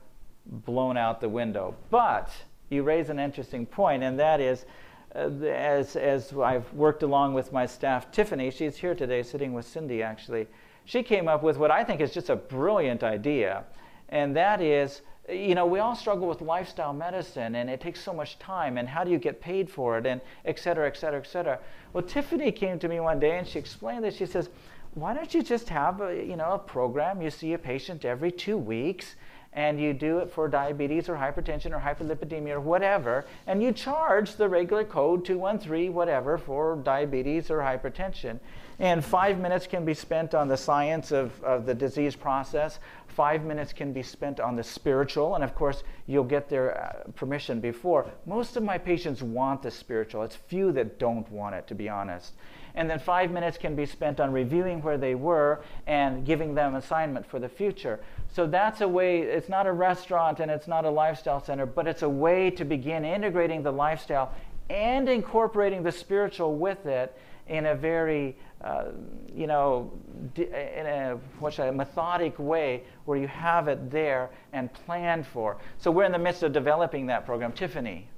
blown 0.46 0.96
out 0.96 1.20
the 1.20 1.28
window. 1.28 1.74
But 1.90 2.30
you 2.70 2.82
raise 2.82 3.10
an 3.10 3.18
interesting 3.18 3.66
point, 3.66 4.02
and 4.02 4.18
that 4.18 4.40
is, 4.40 4.66
uh, 5.14 5.30
as, 5.44 5.96
as 5.96 6.32
I've 6.32 6.70
worked 6.72 7.02
along 7.02 7.34
with 7.34 7.52
my 7.52 7.66
staff, 7.66 8.10
Tiffany, 8.10 8.50
she's 8.50 8.76
here 8.76 8.94
today 8.94 9.22
sitting 9.22 9.52
with 9.52 9.66
Cindy 9.66 10.02
actually, 10.02 10.48
she 10.84 11.02
came 11.02 11.28
up 11.28 11.42
with 11.42 11.56
what 11.56 11.70
I 11.70 11.84
think 11.84 12.00
is 12.00 12.12
just 12.12 12.30
a 12.30 12.36
brilliant 12.36 13.02
idea, 13.02 13.64
and 14.08 14.36
that 14.36 14.60
is, 14.60 15.02
you 15.28 15.54
know, 15.54 15.64
we 15.66 15.78
all 15.78 15.96
struggle 15.96 16.28
with 16.28 16.42
lifestyle 16.42 16.92
medicine 16.92 17.54
and 17.54 17.70
it 17.70 17.80
takes 17.80 18.00
so 18.00 18.12
much 18.12 18.38
time 18.38 18.76
and 18.76 18.88
how 18.88 19.04
do 19.04 19.10
you 19.10 19.18
get 19.18 19.40
paid 19.40 19.70
for 19.70 19.96
it 19.98 20.06
and 20.06 20.20
et 20.44 20.58
cetera, 20.58 20.86
et 20.86 20.96
cetera, 20.96 21.20
et 21.20 21.26
cetera. 21.26 21.58
Well, 21.92 22.02
Tiffany 22.02 22.52
came 22.52 22.78
to 22.78 22.88
me 22.88 23.00
one 23.00 23.20
day 23.20 23.38
and 23.38 23.46
she 23.46 23.58
explained 23.58 24.04
this. 24.04 24.16
She 24.16 24.26
says, 24.26 24.50
why 24.94 25.14
don't 25.14 25.32
you 25.32 25.42
just 25.42 25.68
have 25.70 26.00
a, 26.00 26.14
you 26.14 26.36
know, 26.36 26.52
a 26.52 26.58
program? 26.58 27.22
You 27.22 27.30
see 27.30 27.54
a 27.54 27.58
patient 27.58 28.04
every 28.04 28.30
two 28.30 28.56
weeks 28.56 29.16
and 29.54 29.80
you 29.80 29.92
do 29.92 30.18
it 30.18 30.30
for 30.30 30.48
diabetes 30.48 31.08
or 31.08 31.14
hypertension 31.14 31.72
or 31.72 31.78
hyperlipidemia 31.78 32.54
or 32.54 32.60
whatever, 32.60 33.24
and 33.46 33.62
you 33.62 33.72
charge 33.72 34.34
the 34.34 34.48
regular 34.48 34.84
code 34.84 35.24
213 35.24 35.94
whatever 35.94 36.36
for 36.36 36.76
diabetes 36.82 37.50
or 37.50 37.58
hypertension. 37.58 38.40
And 38.80 39.04
five 39.04 39.38
minutes 39.38 39.68
can 39.68 39.84
be 39.84 39.94
spent 39.94 40.34
on 40.34 40.48
the 40.48 40.56
science 40.56 41.12
of, 41.12 41.40
of 41.44 41.64
the 41.66 41.74
disease 41.74 42.16
process. 42.16 42.80
Five 43.14 43.44
minutes 43.44 43.72
can 43.72 43.92
be 43.92 44.02
spent 44.02 44.40
on 44.40 44.56
the 44.56 44.62
spiritual, 44.62 45.34
and 45.34 45.44
of 45.44 45.54
course, 45.54 45.82
you'll 46.06 46.24
get 46.24 46.48
their 46.48 46.76
uh, 46.76 47.10
permission 47.12 47.60
before. 47.60 48.10
Most 48.26 48.56
of 48.56 48.62
my 48.62 48.78
patients 48.78 49.22
want 49.22 49.62
the 49.62 49.70
spiritual. 49.70 50.22
It's 50.22 50.36
few 50.36 50.72
that 50.72 50.98
don't 50.98 51.30
want 51.30 51.54
it, 51.54 51.66
to 51.68 51.74
be 51.74 51.88
honest 51.88 52.32
and 52.74 52.90
then 52.90 52.98
five 52.98 53.30
minutes 53.30 53.56
can 53.56 53.76
be 53.76 53.86
spent 53.86 54.20
on 54.20 54.32
reviewing 54.32 54.82
where 54.82 54.98
they 54.98 55.14
were 55.14 55.62
and 55.86 56.26
giving 56.26 56.54
them 56.54 56.74
assignment 56.74 57.24
for 57.24 57.38
the 57.38 57.48
future. 57.48 58.00
So 58.32 58.46
that's 58.46 58.80
a 58.80 58.88
way, 58.88 59.20
it's 59.20 59.48
not 59.48 59.66
a 59.66 59.72
restaurant 59.72 60.40
and 60.40 60.50
it's 60.50 60.66
not 60.66 60.84
a 60.84 60.90
lifestyle 60.90 61.42
center, 61.42 61.66
but 61.66 61.86
it's 61.86 62.02
a 62.02 62.08
way 62.08 62.50
to 62.50 62.64
begin 62.64 63.04
integrating 63.04 63.62
the 63.62 63.70
lifestyle 63.70 64.32
and 64.70 65.08
incorporating 65.08 65.82
the 65.82 65.92
spiritual 65.92 66.56
with 66.56 66.86
it 66.86 67.16
in 67.48 67.66
a 67.66 67.74
very, 67.74 68.36
uh, 68.62 68.86
you 69.34 69.46
know, 69.46 69.92
in 70.36 70.86
a 70.86 71.18
what 71.38 71.52
should 71.52 71.66
I, 71.66 71.70
methodic 71.70 72.38
way 72.38 72.84
where 73.04 73.18
you 73.18 73.28
have 73.28 73.68
it 73.68 73.90
there 73.90 74.30
and 74.52 74.72
planned 74.72 75.26
for. 75.26 75.58
So 75.78 75.90
we're 75.90 76.04
in 76.04 76.12
the 76.12 76.18
midst 76.18 76.42
of 76.42 76.52
developing 76.52 77.06
that 77.06 77.26
program. 77.26 77.52
Tiffany. 77.52 78.08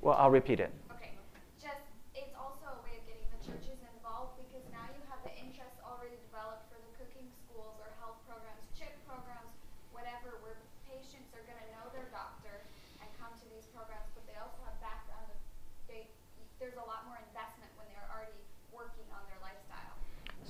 Well, 0.00 0.14
I'll 0.14 0.30
repeat 0.30 0.62
it. 0.62 0.70
Okay. 0.94 1.10
Just, 1.58 1.82
it's 2.14 2.30
also 2.38 2.70
a 2.70 2.78
way 2.86 2.94
of 2.94 3.04
getting 3.10 3.26
the 3.34 3.42
churches 3.42 3.82
involved 3.82 4.38
because 4.38 4.62
now 4.70 4.86
you 4.94 5.02
have 5.10 5.18
the 5.26 5.34
interest 5.42 5.74
already 5.82 6.14
developed 6.30 6.70
for 6.70 6.78
the 6.78 6.92
cooking 7.02 7.26
schools 7.44 7.74
or 7.82 7.90
health 7.98 8.16
programs, 8.30 8.62
CHIP 8.78 8.94
programs, 9.10 9.50
whatever, 9.90 10.38
where 10.46 10.54
patients 10.86 11.34
are 11.34 11.42
going 11.50 11.58
to 11.58 11.68
know 11.74 11.90
their 11.90 12.06
doctor 12.14 12.62
and 13.02 13.10
come 13.18 13.34
to 13.42 13.46
these 13.50 13.66
programs, 13.74 14.06
but 14.14 14.22
they 14.30 14.38
also 14.38 14.62
have 14.70 14.78
background 14.78 15.26
of, 15.34 15.38
they, 15.90 16.06
there's 16.62 16.78
a 16.78 16.86
lot 16.86 17.02
more 17.10 17.18
investment 17.18 17.68
when 17.74 17.90
they're 17.90 18.08
already 18.14 18.38
working 18.70 19.04
on 19.10 19.20
their 19.26 19.42
lifestyle. 19.42 19.98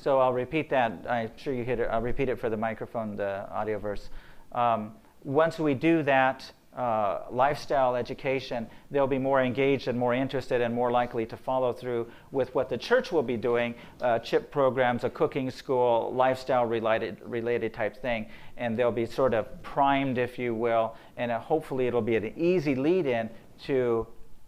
So 0.09 0.21
I'll 0.21 0.33
repeat 0.33 0.71
that. 0.71 1.05
I'm 1.07 1.31
sure 1.37 1.53
you 1.53 1.65
hit 1.65 1.81
it. 1.81 1.89
I'll 1.91 2.01
repeat 2.01 2.31
it 2.31 2.39
for 2.41 2.49
the 2.49 2.57
microphone, 2.57 3.15
the 3.15 3.47
audioverse. 3.55 4.09
Um, 4.53 4.93
once 5.23 5.59
we 5.59 5.75
do 5.75 6.03
that, 6.05 6.51
uh, 6.75 7.25
lifestyle 7.31 7.95
education, 7.95 8.67
they'll 8.91 9.07
be 9.07 9.19
more 9.19 9.43
engaged 9.43 9.87
and 9.87 9.99
more 9.99 10.15
interested 10.15 10.63
and 10.63 10.75
more 10.75 10.91
likely 10.91 11.27
to 11.27 11.37
follow 11.37 11.75
through 11.75 12.11
with 12.31 12.55
what 12.55 12.71
the 12.71 12.79
church 12.79 13.13
will 13.13 13.23
be 13.23 13.37
doing 13.37 13.75
uh, 14.01 14.19
CHIP 14.21 14.51
programs, 14.51 15.05
a 15.05 15.11
cooking 15.11 15.51
school, 15.51 16.11
lifestyle 16.15 16.65
related, 16.65 17.21
related 17.27 17.75
type 17.75 17.95
thing. 17.95 18.29
And 18.57 18.79
they'll 18.79 18.91
be 18.91 19.05
sort 19.05 19.35
of 19.35 19.63
primed, 19.63 20.17
if 20.17 20.39
you 20.39 20.55
will, 20.55 20.97
and 21.19 21.31
uh, 21.31 21.39
hopefully 21.39 21.87
it'll 21.87 22.01
be 22.01 22.17
an 22.17 22.33
easy 22.35 22.75
lead 22.75 23.05
in 23.05 23.29
to 23.65 24.07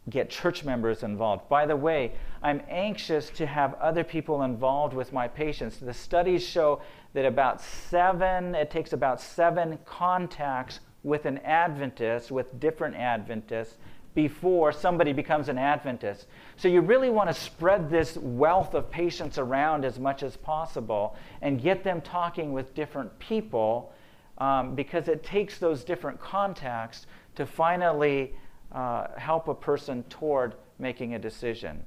get 0.09 0.31
church 0.31 0.65
members 0.65 1.03
involved. 1.03 1.49
By 1.49 1.67
the 1.67 1.77
way, 1.77 2.13
I'm 2.43 2.63
anxious 2.69 3.29
to 3.31 3.47
have 3.47 3.75
other 3.75 4.03
people 4.03 4.43
involved 4.43 4.95
with 4.95 5.13
my 5.13 5.29
patients. 5.29 5.77
The 5.77 5.93
studies 5.93 6.43
show 6.43 6.81
that 7.13 7.27
about 7.27 7.61
seven, 7.61 8.55
it 8.55 8.71
takes 8.71 8.93
about 8.93 9.21
seven 9.21 9.79
contacts 9.85 10.81
with 11.03 11.27
an 11.27 11.39
Adventist, 11.39 12.31
with 12.31 12.59
different 12.61 12.97
Adventists, 12.97 13.77
before 14.15 14.73
somebody 14.73 15.13
becomes 15.13 15.49
an 15.49 15.59
Adventist. 15.59 16.27
So 16.57 16.69
you 16.69 16.81
really 16.81 17.11
want 17.11 17.29
to 17.29 17.35
spread 17.35 17.91
this 17.91 18.17
wealth 18.17 18.75
of 18.75 18.91
patients 18.91 19.39
around 19.39 19.85
as 19.85 19.99
much 19.99 20.23
as 20.23 20.37
possible 20.37 21.17
and 21.43 21.63
get 21.63 21.85
them 21.85 22.01
talking 22.01 22.53
with 22.53 22.75
different 22.75 23.17
people 23.19 23.93
um, 24.39 24.75
because 24.75 25.09
it 25.09 25.23
takes 25.23 25.59
those 25.59 25.85
different 25.85 26.21
contacts 26.21 27.07
to 27.37 27.47
finally 27.47 28.35
uh, 28.73 29.09
help 29.17 29.49
a 29.49 29.55
person 29.55 30.03
toward 30.05 30.55
making 30.79 31.15
a 31.15 31.19
decision. 31.19 31.85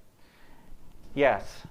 Yes? 1.14 1.64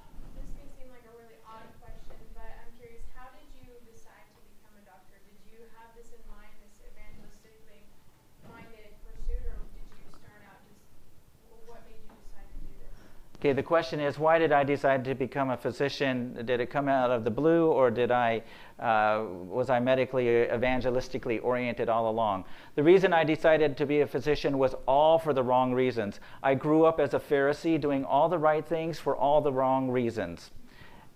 Okay, 13.43 13.53
the 13.53 13.61
question 13.61 13.99
is 13.99 14.21
why 14.21 14.39
did 14.39 14.53
I 14.53 14.63
decide 14.63 15.05
to 15.07 15.17
become 15.17 15.51
a 15.51 15.57
physician? 15.57 16.45
Did 16.45 16.61
it 16.61 16.71
come 16.71 16.89
out 16.89 17.11
of 17.11 17.25
the 17.25 17.31
blue 17.33 17.73
or 17.73 17.91
did 17.91 18.13
I, 18.13 18.41
uh, 18.79 19.25
was 19.49 19.69
I 19.69 19.81
medically 19.81 20.27
evangelistically 20.27 21.43
oriented 21.43 21.89
all 21.89 22.09
along? 22.09 22.45
The 22.77 22.85
reason 22.85 23.13
I 23.13 23.25
decided 23.25 23.77
to 23.79 23.85
be 23.85 24.03
a 24.03 24.07
physician 24.07 24.59
was 24.59 24.77
all 24.87 25.19
for 25.19 25.33
the 25.33 25.43
wrong 25.43 25.75
reasons. 25.75 26.21
I 26.41 26.55
grew 26.55 26.85
up 26.85 27.01
as 27.01 27.15
a 27.15 27.19
Pharisee 27.19 27.81
doing 27.81 28.05
all 28.05 28.29
the 28.29 28.39
right 28.39 28.65
things 28.65 29.01
for 29.01 29.17
all 29.17 29.41
the 29.41 29.53
wrong 29.53 29.91
reasons. 29.91 30.53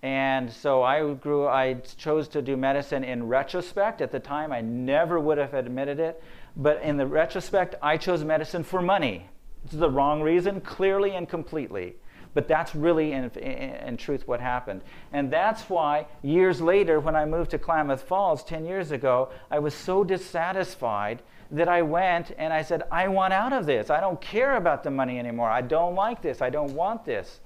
And 0.03 0.51
so 0.51 0.83
I 0.83 1.13
grew, 1.13 1.47
I 1.47 1.75
chose 1.75 2.27
to 2.27 2.41
do 2.41 2.57
medicine 2.57 3.05
in 3.05 3.29
retrospect. 3.29 4.01
At 4.01 4.11
the 4.11 4.19
time, 4.19 4.51
I 4.51 4.59
never 4.59 5.17
would 5.17 5.37
have 5.37 5.53
admitted 5.53 6.01
it. 6.01 6.21
But 6.57 6.81
in 6.81 6.97
the 6.97 7.07
retrospect, 7.07 7.75
I 7.81 7.95
chose 7.95 8.25
medicine 8.25 8.65
for 8.65 8.81
money. 8.81 9.29
It's 9.63 9.75
the 9.75 9.89
wrong 9.89 10.21
reason, 10.21 10.59
clearly 10.59 11.15
and 11.15 11.29
completely. 11.29 11.95
But 12.37 12.47
that's 12.47 12.75
really, 12.75 13.13
in, 13.13 13.31
in, 13.31 13.41
in, 13.41 13.97
truth, 13.97 14.27
what 14.27 14.39
happened. 14.39 14.81
And 15.11 15.33
that's 15.33 15.63
why, 15.71 16.05
years 16.21 16.61
later, 16.61 16.99
when 16.99 17.15
I 17.15 17.25
moved 17.25 17.49
to 17.49 17.57
Klamath 17.57 18.03
Falls 18.03 18.43
10 18.43 18.63
years 18.63 18.91
ago, 18.91 19.29
I 19.49 19.57
was 19.57 19.73
so 19.73 20.03
dissatisfied 20.03 21.23
that 21.49 21.67
I 21.67 21.81
went 21.81 22.35
and 22.37 22.53
I 22.53 22.61
said, 22.61 22.83
I 22.91 23.07
want 23.07 23.33
out 23.33 23.53
of 23.53 23.65
this. 23.65 23.89
I 23.89 23.99
don't 23.99 24.21
care 24.21 24.57
about 24.57 24.83
the 24.83 24.91
money 24.91 25.17
anymore. 25.17 25.49
I 25.49 25.61
don't 25.61 25.95
like 25.95 26.21
this. 26.21 26.43
I 26.43 26.51
don't 26.51 26.75
want 26.75 27.05
this. 27.05 27.39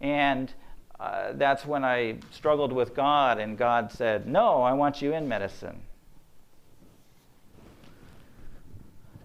And 0.00 0.50
uh, 0.98 1.32
that's 1.34 1.66
when 1.66 1.84
I 1.84 2.16
struggled 2.30 2.72
with 2.72 2.94
God, 2.94 3.38
and 3.38 3.58
God 3.58 3.92
said, 3.92 4.26
No, 4.26 4.62
I 4.62 4.72
want 4.72 5.02
you 5.02 5.12
in 5.12 5.28
medicine. 5.28 5.82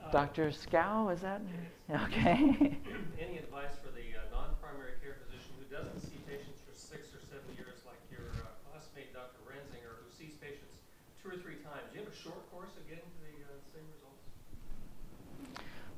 Uh, 0.03 0.11
Dr. 0.11 0.51
Scow, 0.51 1.07
is 1.07 1.22
that? 1.22 1.41
Okay. 1.86 2.82
Any 3.22 3.38
advice 3.38 3.78
for 3.78 3.93
the 3.93 4.18
uh, 4.18 4.26
non-primary 4.34 4.97
care 5.05 5.22
physician 5.22 5.53
who 5.61 5.70
doesn't 5.70 6.01
see 6.01 6.18
patients 6.26 6.57
for 6.66 6.74
six 6.74 7.13
or 7.13 7.22
seven 7.30 7.45
years, 7.53 7.78
like 7.86 8.01
your 8.09 8.26
uh, 8.41 8.49
classmate 8.66 9.13
Dr. 9.13 9.38
Renzinger, 9.45 10.01
who 10.01 10.09
sees 10.09 10.34
patients 10.41 10.82
two 11.22 11.30
or 11.30 11.38
three 11.38 11.61
times? 11.61 11.86
Do 11.93 12.01
you 12.01 12.05
have 12.05 12.09
a 12.09 12.18
short 12.18 12.41
course 12.49 12.74
of 12.74 12.82
getting 12.89 13.05
to 13.05 13.20
the 13.22 13.38
uh, 13.45 13.53
same 13.70 13.86
results? 13.93 14.26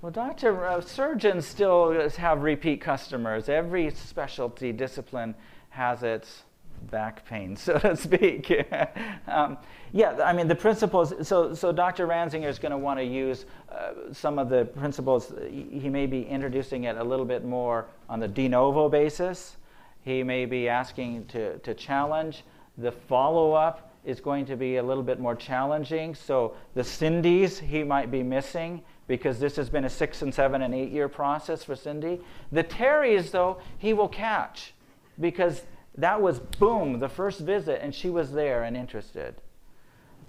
Well, 0.08 0.14
doctor, 0.14 0.66
uh, 0.66 0.80
surgeons 0.80 1.46
still 1.46 2.10
have 2.12 2.42
repeat 2.42 2.80
customers. 2.80 3.50
Every 3.50 3.90
specialty 3.90 4.72
discipline 4.72 5.36
has 5.68 6.02
its 6.02 6.44
back 6.90 7.26
pain, 7.26 7.56
so 7.58 7.78
to 7.80 7.94
speak. 7.94 8.50
um, 9.28 9.58
yeah, 9.92 10.18
I 10.24 10.32
mean, 10.32 10.48
the 10.48 10.56
principles, 10.56 11.14
so, 11.28 11.54
so 11.54 11.74
Dr. 11.74 12.08
Ranzinger 12.08 12.48
is 12.48 12.58
going 12.58 12.72
to 12.72 12.78
want 12.78 13.00
to 13.00 13.04
use 13.04 13.48
uh, 13.70 14.14
some 14.14 14.40
of 14.40 14.48
the 14.48 14.64
principles. 14.64 15.34
He 15.52 15.90
may 15.90 16.06
be 16.06 16.24
introducing 16.24 16.86
it 16.86 16.96
a 16.96 17.04
little 17.04 17.26
bit 17.26 17.44
more 17.44 17.88
on 18.08 18.22
the 18.22 18.30
de 18.30 18.48
novo 18.48 18.88
basis. 18.88 19.58
He 20.06 20.24
may 20.24 20.46
be 20.46 20.70
asking 20.70 21.26
to, 21.26 21.58
to 21.58 21.74
challenge. 21.74 22.46
The 22.78 22.94
follow 22.94 23.52
up 23.52 23.87
is 24.08 24.22
going 24.22 24.46
to 24.46 24.56
be 24.56 24.78
a 24.78 24.84
little 24.84 25.04
bit 25.04 25.20
more 25.20 25.36
challenging. 25.36 26.16
So 26.16 26.56
the 26.76 26.84
Cindy's 26.84 27.60
he 27.60 27.84
might 27.84 28.10
be 28.10 28.24
missing 28.24 28.82
because 29.06 29.38
this 29.38 29.58
has 29.58 29.70
been 29.70 29.84
a 29.84 29.90
six 29.90 30.22
and 30.22 30.34
seven 30.34 30.62
and 30.62 30.74
eight 30.74 30.92
year 30.92 31.10
process 31.10 31.64
for 31.64 31.76
Cindy. 31.76 32.22
The 32.54 32.64
Terry's, 32.64 33.32
though, 33.32 33.60
he 33.78 33.92
will 33.92 34.08
catch 34.08 34.74
because 35.20 35.64
that 35.98 36.22
was 36.22 36.40
boom, 36.40 37.00
the 37.00 37.10
first 37.10 37.42
visit, 37.42 37.82
and 37.84 37.94
she 37.94 38.10
was 38.10 38.32
there 38.32 38.64
and 38.64 38.78
interested. 38.78 39.36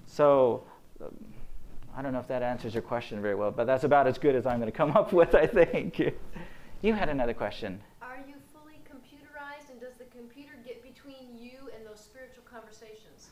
So 0.06 0.64
um, 1.00 1.14
I 1.96 2.02
don't 2.02 2.12
know 2.12 2.18
if 2.18 2.28
that 2.28 2.42
answers 2.42 2.74
your 2.74 2.82
question 2.82 3.22
very 3.22 3.36
well, 3.36 3.52
but 3.52 3.66
that's 3.66 3.84
about 3.84 4.08
as 4.08 4.18
good 4.18 4.34
as 4.34 4.44
I'm 4.44 4.58
going 4.58 4.72
to 4.72 4.76
come 4.76 4.96
up 4.96 5.12
with, 5.20 5.36
I 5.36 5.46
think. 5.46 6.00
you 6.82 6.94
had 6.94 7.08
another 7.08 7.34
question. 7.34 7.80
Are 8.02 8.18
you 8.26 8.34
fully 8.52 8.80
computerized, 8.90 9.70
and 9.70 9.80
does 9.80 9.94
the 9.98 10.06
computer 10.16 10.54
get 10.66 10.82
between 10.82 11.38
you 11.38 11.70
and 11.76 11.86
those 11.86 12.00
spiritual 12.00 12.42
conversations? 12.50 13.28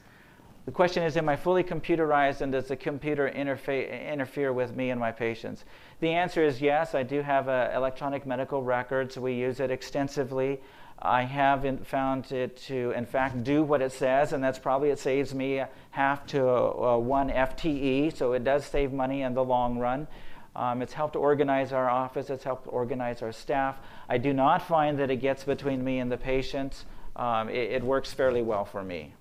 The 0.67 0.73
question 0.73 1.05
is 1.05 1.17
Am 1.17 1.29
I 1.29 1.37
fully 1.37 1.62
computerized, 1.62 2.41
and 2.41 2.53
does 2.53 2.67
the 2.67 2.77
computer 2.77 3.29
interfere 3.29 4.53
with 4.53 4.75
me 4.75 4.91
and 4.91 5.01
my 5.01 5.12
patients? 5.12 5.64
The 6.01 6.11
answer 6.11 6.45
is 6.45 6.61
yes. 6.61 6.95
I 6.95 7.05
do 7.05 7.23
have 7.23 7.49
uh, 7.49 7.71
electronic 7.75 8.27
medical 8.27 8.62
records. 8.62 9.17
We 9.17 9.35
use 9.35 9.61
it 9.61 9.71
extensively. 9.71 10.61
I 10.99 11.23
have 11.23 11.87
found 11.87 12.33
it 12.33 12.57
to, 12.69 12.91
in 12.93 13.07
fact, 13.07 13.45
do 13.45 13.62
what 13.62 13.81
it 13.81 13.93
says, 13.93 14.33
and 14.33 14.43
that's 14.43 14.59
probably 14.59 14.91
it 14.91 14.99
saves 14.99 15.35
me 15.35 15.62
half 15.91 16.27
to 16.29 16.49
uh, 16.49 16.97
one 16.97 17.29
FTE, 17.31 18.17
so 18.17 18.33
it 18.33 18.45
does 18.45 18.64
save 18.64 18.93
money 18.93 19.23
in 19.23 19.35
the 19.35 19.45
long 19.45 19.79
run. 19.79 20.09
Um, 20.57 20.81
it's 20.81 20.95
helped 20.95 21.14
organize 21.14 21.73
our 21.73 21.89
office, 21.89 22.31
it's 22.31 22.43
helped 22.43 22.67
organize 22.67 23.21
our 23.21 23.31
staff. 23.31 23.79
I 24.09 24.17
do 24.17 24.33
not 24.33 24.62
find 24.62 24.99
that 24.99 25.11
it 25.11 25.17
gets 25.17 25.45
between 25.45 25.85
me 25.85 25.99
and 25.99 26.11
the 26.11 26.17
patients. 26.17 26.87
Um, 27.14 27.51
it, 27.51 27.73
it, 27.73 27.83
works 27.83 28.12
fairly 28.12 28.43
well 28.43 28.64
for 28.64 28.83
me, 28.83 29.12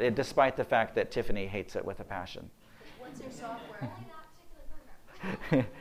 it, 0.00 0.14
despite 0.14 0.56
the 0.56 0.64
fact 0.64 0.94
that 0.94 1.10
Tiffany 1.10 1.46
hates 1.46 1.76
it 1.76 1.84
with 1.84 2.00
a 2.00 2.04
passion. 2.04 2.50
What's 2.98 3.20
your 3.20 3.30
software? 3.30 3.90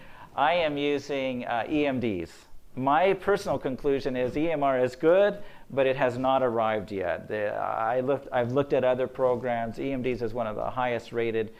I 0.35 0.53
am 0.53 0.77
using 0.77 1.45
uh, 1.45 1.63
EMDs 1.67 2.29
my 2.77 3.13
personal 3.13 3.57
conclusion 3.57 4.15
is 4.15 4.33
EMR 4.33 4.83
is 4.83 4.95
good, 4.95 5.39
but 5.71 5.87
it 5.87 5.95
has 5.95 6.17
not 6.17 6.43
arrived 6.43 6.91
yet. 6.91 7.27
The, 7.27 7.47
I 7.55 8.01
looked, 8.01 8.27
I've 8.31 8.51
looked 8.51 8.71
at 8.73 8.83
other 8.83 9.07
programs. 9.07 9.77
EMDs 9.77 10.21
is 10.21 10.33
one 10.33 10.45
of 10.45 10.55
the 10.55 10.69
highest 10.69 11.11
rated, 11.11 11.53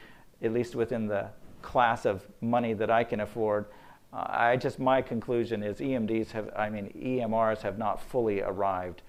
at 0.44 0.54
least 0.54 0.76
within 0.76 1.08
the 1.08 1.28
class 1.64 2.06
of 2.06 2.26
money 2.40 2.74
that 2.74 2.92
I 2.92 3.04
can 3.04 3.22
afford. 3.22 3.66
Uh, 4.14 4.26
I 4.30 4.58
just 4.58 4.80
my 4.80 5.02
conclusion 5.02 5.64
is 5.64 5.80
EMDs 5.80 6.32
have, 6.32 6.52
I 6.56 6.70
mean 6.70 6.94
EMRs 6.96 7.62
have 7.62 7.80
not 7.80 8.00
fully 8.00 8.42
arrived. 8.42 9.02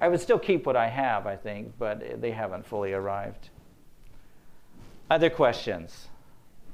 I 0.00 0.08
would 0.08 0.20
still 0.20 0.38
keep 0.38 0.66
what 0.66 0.76
I 0.76 0.88
have, 0.88 1.26
I 1.26 1.36
think, 1.36 1.72
but 1.78 2.20
they 2.20 2.30
haven't 2.30 2.66
fully 2.66 2.92
arrived. 2.92 3.50
Other 5.10 5.30
questions? 5.30 6.08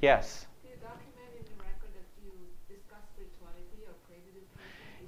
Yes. 0.01 0.47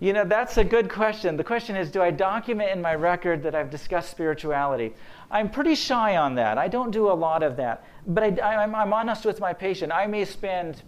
You 0.00 0.12
know, 0.12 0.24
that's 0.24 0.58
a 0.58 0.64
good 0.64 0.90
question. 0.90 1.36
The 1.36 1.44
question 1.44 1.76
is 1.76 1.90
Do 1.90 2.02
I 2.02 2.10
document 2.10 2.70
in 2.70 2.82
my 2.82 2.94
record 2.94 3.42
that 3.44 3.54
I've 3.54 3.70
discussed 3.70 4.10
spirituality? 4.10 4.92
I'm 5.30 5.48
pretty 5.48 5.74
shy 5.74 6.16
on 6.16 6.34
that. 6.34 6.58
I 6.58 6.68
don't 6.68 6.90
do 6.90 7.10
a 7.10 7.14
lot 7.14 7.42
of 7.42 7.56
that. 7.56 7.84
But 8.06 8.40
I, 8.42 8.64
am 8.64 8.92
honest 8.92 9.24
with 9.24 9.40
my 9.40 9.52
patient. 9.52 9.92
I 9.92 10.06
may 10.06 10.24
spend 10.24 10.82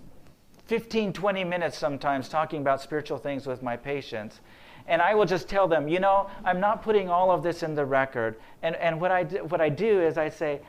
15, 0.66 1.12
20 1.12 1.44
minutes 1.44 1.78
sometimes 1.78 2.28
talking 2.28 2.60
about 2.60 2.82
spiritual 2.82 3.18
things 3.18 3.46
with 3.46 3.62
my 3.62 3.76
patients. 3.76 4.40
And 4.89 5.03
I 5.03 5.14
will 5.14 5.26
just 5.26 5.49
tell 5.49 5.66
them, 5.66 5.89
you 5.89 6.01
know, 6.01 6.30
I'm 6.45 6.61
not 6.61 6.82
putting 6.82 7.09
all 7.09 7.30
of 7.30 7.43
this 7.43 7.62
in 7.62 7.74
the 7.74 7.84
record. 7.84 8.37
And, 8.62 8.76
and 8.76 9.01
what, 9.01 9.11
I 9.11 9.24
do, 9.24 9.39
what 9.45 9.61
I 9.61 9.68
do 9.68 10.01
is 10.01 10.16
I 10.16 10.28
say, 10.28 10.61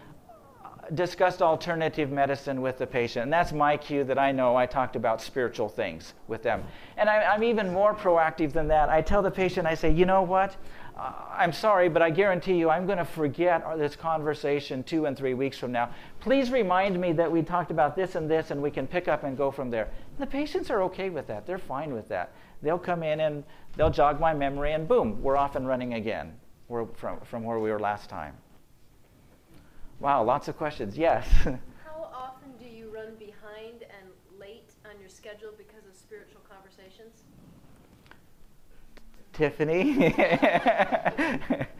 discussed 0.93 1.41
alternative 1.41 2.11
medicine 2.11 2.61
with 2.61 2.77
the 2.77 2.87
patient. 2.87 3.23
And 3.23 3.33
that's 3.33 3.51
my 3.51 3.77
cue 3.77 4.03
that 4.05 4.17
I 4.17 4.31
know 4.31 4.55
I 4.55 4.65
talked 4.65 4.95
about 4.95 5.21
spiritual 5.21 5.69
things 5.69 6.13
with 6.27 6.43
them. 6.43 6.63
And 6.95 7.09
I, 7.09 7.35
am 7.35 7.43
even 7.43 7.73
more 7.73 7.93
proactive 7.93 8.53
than 8.53 8.67
that. 8.69 8.89
I 8.89 9.01
tell 9.01 9.21
the 9.21 9.31
patient, 9.31 9.67
I 9.67 9.75
say, 9.75 9.91
you 9.91 10.05
know 10.05 10.21
what? 10.21 10.55
Uh, 10.97 11.11
I'm 11.31 11.53
sorry, 11.53 11.89
but 11.89 12.01
I 12.01 12.09
guarantee 12.09 12.55
you 12.55 12.69
I'm 12.69 12.85
going 12.85 12.97
to 12.97 13.05
forget 13.05 13.63
this 13.77 13.95
conversation 13.95 14.83
two 14.83 15.05
and 15.05 15.15
three 15.15 15.35
weeks 15.35 15.57
from 15.57 15.71
now. 15.71 15.91
Please 16.21 16.49
remind 16.49 16.99
me 16.99 17.13
that 17.13 17.31
we 17.31 17.43
talked 17.43 17.69
about 17.69 17.95
this 17.95 18.15
and 18.15 18.29
this, 18.29 18.49
and 18.49 18.61
we 18.61 18.71
can 18.71 18.87
pick 18.87 19.07
up 19.07 19.23
and 19.23 19.37
go 19.37 19.51
from 19.51 19.69
there. 19.69 19.83
And 19.83 20.19
the 20.19 20.31
patients 20.31 20.71
are 20.71 20.81
okay 20.83 21.09
with 21.09 21.27
that. 21.27 21.45
They're 21.45 21.59
fine 21.59 21.93
with 21.93 22.07
that. 22.07 22.31
They'll 22.61 22.79
come 22.79 23.03
in 23.03 23.19
and 23.19 23.43
they'll 23.75 23.89
jog 23.89 24.19
my 24.19 24.33
memory, 24.33 24.73
and 24.73 24.87
boom, 24.87 25.21
we're 25.21 25.37
off 25.37 25.55
and 25.55 25.67
running 25.67 25.93
again 25.93 26.33
from, 26.95 27.19
from 27.21 27.43
where 27.43 27.59
we 27.59 27.71
were 27.71 27.79
last 27.79 28.09
time. 28.09 28.35
Wow, 29.99 30.23
lots 30.23 30.47
of 30.47 30.57
questions. 30.57 30.97
Yes. 30.97 31.27
How 31.43 32.09
often 32.13 32.51
do 32.59 32.65
you 32.65 32.89
run 32.93 33.15
behind 33.15 33.83
and 33.83 34.11
late 34.39 34.71
on 34.85 34.99
your 34.99 35.09
schedule 35.09 35.51
because 35.57 35.85
of 35.89 35.95
spiritual 35.95 36.41
conversations? 36.49 37.23
Tiffany? 39.33 40.13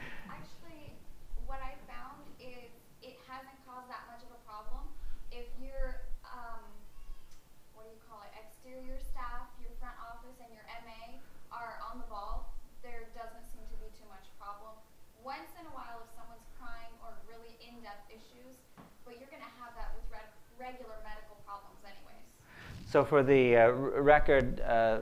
So 22.97 23.05
for 23.05 23.21
the 23.21 23.55
uh, 23.55 23.69
record, 23.69 24.59
uh, 24.61 25.01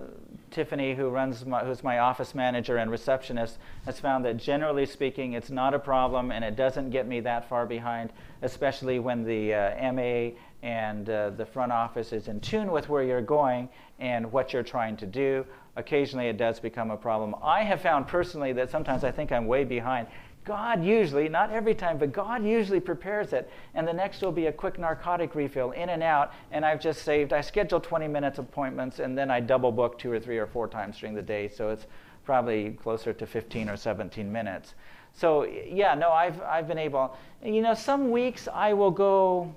Tiffany, 0.51 0.95
who 0.95 1.07
runs 1.07 1.45
my, 1.45 1.63
who's 1.63 1.81
my 1.81 1.99
office 1.99 2.35
manager 2.35 2.75
and 2.75 2.91
receptionist, 2.91 3.57
has 3.85 4.01
found 4.01 4.25
that 4.25 4.35
generally 4.35 4.85
speaking, 4.85 5.31
it's 5.31 5.49
not 5.49 5.73
a 5.73 5.79
problem 5.79 6.29
and 6.29 6.43
it 6.43 6.57
doesn't 6.57 6.89
get 6.89 7.07
me 7.07 7.21
that 7.21 7.47
far 7.47 7.65
behind, 7.65 8.11
especially 8.41 8.99
when 8.99 9.23
the 9.23 9.53
uh, 9.53 9.93
MA 9.93 10.31
and 10.61 11.09
uh, 11.09 11.29
the 11.29 11.45
front 11.45 11.71
office 11.71 12.11
is 12.11 12.27
in 12.27 12.41
tune 12.41 12.69
with 12.69 12.89
where 12.89 13.01
you're 13.01 13.21
going 13.21 13.69
and 14.01 14.29
what 14.29 14.51
you're 14.51 14.61
trying 14.61 14.97
to 14.97 15.05
do. 15.05 15.45
Occasionally, 15.77 16.27
it 16.27 16.35
does 16.35 16.59
become 16.59 16.91
a 16.91 16.97
problem. 16.97 17.33
I 17.41 17.63
have 17.63 17.79
found 17.79 18.09
personally 18.09 18.51
that 18.51 18.69
sometimes 18.69 19.05
I 19.05 19.11
think 19.11 19.31
I'm 19.31 19.47
way 19.47 19.63
behind. 19.63 20.07
God 20.45 20.83
usually, 20.83 21.27
not 21.27 21.49
every 21.49 21.73
time, 21.73 21.97
but 21.97 22.11
God 22.13 22.45
usually 22.45 22.79
prepares 22.79 23.33
it. 23.33 23.49
And 23.73 23.87
the 23.87 23.93
next 23.93 24.21
will 24.21 24.31
be 24.31 24.45
a 24.45 24.51
quick 24.51 24.77
narcotic 24.77 25.33
refill 25.33 25.71
in 25.71 25.89
and 25.89 26.03
out. 26.03 26.33
And 26.51 26.63
I've 26.63 26.79
just 26.79 27.01
saved, 27.01 27.33
I 27.33 27.41
schedule 27.41 27.79
20 27.79 28.07
minutes 28.07 28.37
appointments 28.37 28.99
and 28.99 29.17
then 29.17 29.31
I 29.31 29.39
double 29.39 29.71
book 29.71 29.97
two 29.97 30.11
or 30.11 30.19
three 30.19 30.37
or 30.37 30.45
four 30.45 30.67
times 30.67 30.99
during 30.99 31.15
the 31.15 31.21
day. 31.21 31.47
So 31.49 31.69
it's 31.69 31.87
probably 32.23 32.71
closer 32.81 33.11
to 33.11 33.25
15 33.25 33.69
or 33.69 33.75
17 33.75 34.31
minutes. 34.31 34.75
So 35.13 35.45
yeah, 35.45 35.95
no, 35.95 36.11
I've, 36.11 36.39
I've 36.43 36.67
been 36.67 36.77
able, 36.77 37.17
you 37.43 37.61
know, 37.61 37.73
some 37.73 38.11
weeks 38.11 38.47
I 38.47 38.73
will 38.73 38.91
go, 38.91 39.55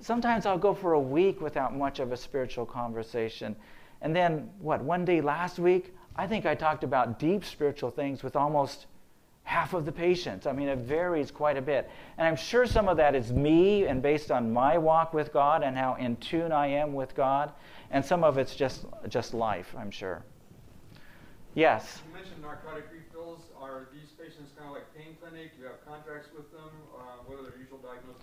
sometimes 0.00 0.44
I'll 0.44 0.58
go 0.58 0.74
for 0.74 0.94
a 0.94 1.00
week 1.00 1.40
without 1.40 1.76
much 1.76 2.00
of 2.00 2.10
a 2.10 2.16
spiritual 2.16 2.66
conversation. 2.66 3.54
And 4.00 4.16
then, 4.16 4.48
what, 4.58 4.82
one 4.82 5.04
day 5.04 5.20
last 5.20 5.58
week, 5.58 5.94
I 6.16 6.26
think 6.26 6.46
I 6.46 6.54
talked 6.54 6.84
about 6.84 7.18
deep 7.18 7.44
spiritual 7.44 7.90
things 7.90 8.22
with 8.22 8.34
almost 8.34 8.86
half 9.50 9.74
of 9.74 9.84
the 9.84 9.90
patients. 9.90 10.46
I 10.46 10.52
mean, 10.52 10.68
it 10.68 10.78
varies 10.78 11.32
quite 11.32 11.56
a 11.56 11.60
bit. 11.60 11.90
And 12.16 12.28
I'm 12.28 12.36
sure 12.36 12.66
some 12.66 12.88
of 12.88 12.96
that 12.98 13.16
is 13.16 13.32
me 13.32 13.84
and 13.84 14.00
based 14.00 14.30
on 14.30 14.52
my 14.52 14.78
walk 14.78 15.12
with 15.12 15.32
God 15.32 15.64
and 15.64 15.76
how 15.76 15.96
in 15.96 16.14
tune 16.18 16.52
I 16.52 16.68
am 16.68 16.92
with 16.94 17.16
God. 17.16 17.50
And 17.90 18.04
some 18.04 18.22
of 18.22 18.38
it's 18.38 18.54
just, 18.54 18.86
just 19.08 19.34
life, 19.34 19.74
I'm 19.76 19.90
sure. 19.90 20.22
Yes? 21.54 22.00
You 22.06 22.14
mentioned 22.14 22.40
narcotic 22.40 22.84
refills. 22.92 23.40
Are 23.60 23.88
these 23.92 24.10
patients 24.16 24.52
kind 24.56 24.68
of 24.68 24.74
like 24.76 24.94
pain 24.94 25.16
clinic? 25.20 25.56
Do 25.56 25.62
you 25.62 25.66
have 25.66 25.84
contracts 25.84 26.28
with 26.32 26.48
them? 26.52 26.70
Uh, 26.96 27.00
what 27.26 27.40
are 27.40 27.42
their 27.42 27.58
usual 27.58 27.78
diagnoses? 27.78 28.22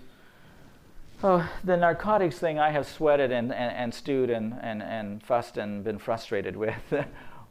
Oh, 1.25 1.49
the 1.65 1.75
narcotics 1.75 2.39
thing 2.39 2.57
I 2.57 2.69
have 2.69 2.87
sweated 2.87 3.33
and, 3.33 3.51
and, 3.51 3.75
and 3.75 3.93
stewed 3.93 4.29
and, 4.29 4.55
and, 4.61 4.81
and 4.81 5.21
fussed 5.21 5.57
and 5.57 5.83
been 5.83 5.97
frustrated 5.97 6.55
with. 6.55 6.73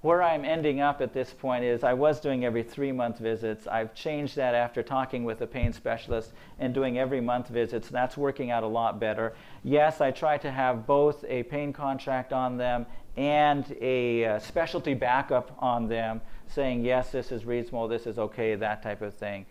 where 0.06 0.22
I'm 0.22 0.44
ending 0.44 0.80
up 0.80 1.00
at 1.00 1.12
this 1.12 1.32
point 1.32 1.64
is 1.64 1.82
I 1.82 1.92
was 1.92 2.20
doing 2.20 2.44
every 2.44 2.62
three 2.62 2.92
month 2.92 3.18
visits. 3.18 3.66
I've 3.66 3.92
changed 3.92 4.36
that 4.36 4.54
after 4.54 4.80
talking 4.80 5.24
with 5.24 5.40
a 5.40 5.48
pain 5.48 5.72
specialist 5.72 6.32
and 6.60 6.72
doing 6.72 6.96
every 6.96 7.20
month 7.20 7.48
visits. 7.48 7.88
That's 7.88 8.16
working 8.16 8.52
out 8.52 8.62
a 8.62 8.68
lot 8.68 9.00
better. 9.00 9.34
Yes, 9.64 10.00
I 10.00 10.12
try 10.12 10.38
to 10.38 10.50
have 10.52 10.86
both 10.86 11.24
a 11.28 11.42
pain 11.42 11.72
contract 11.72 12.32
on 12.32 12.56
them 12.56 12.86
and 13.16 13.76
a 13.80 14.24
uh, 14.24 14.38
specialty 14.38 14.94
backup 14.94 15.56
on 15.58 15.88
them 15.88 16.20
saying, 16.46 16.84
yes, 16.84 17.10
this 17.10 17.32
is 17.32 17.44
reasonable, 17.44 17.88
this 17.88 18.06
is 18.06 18.16
okay, 18.16 18.54
that 18.54 18.84
type 18.84 19.02
of 19.02 19.12
thing. 19.12 19.44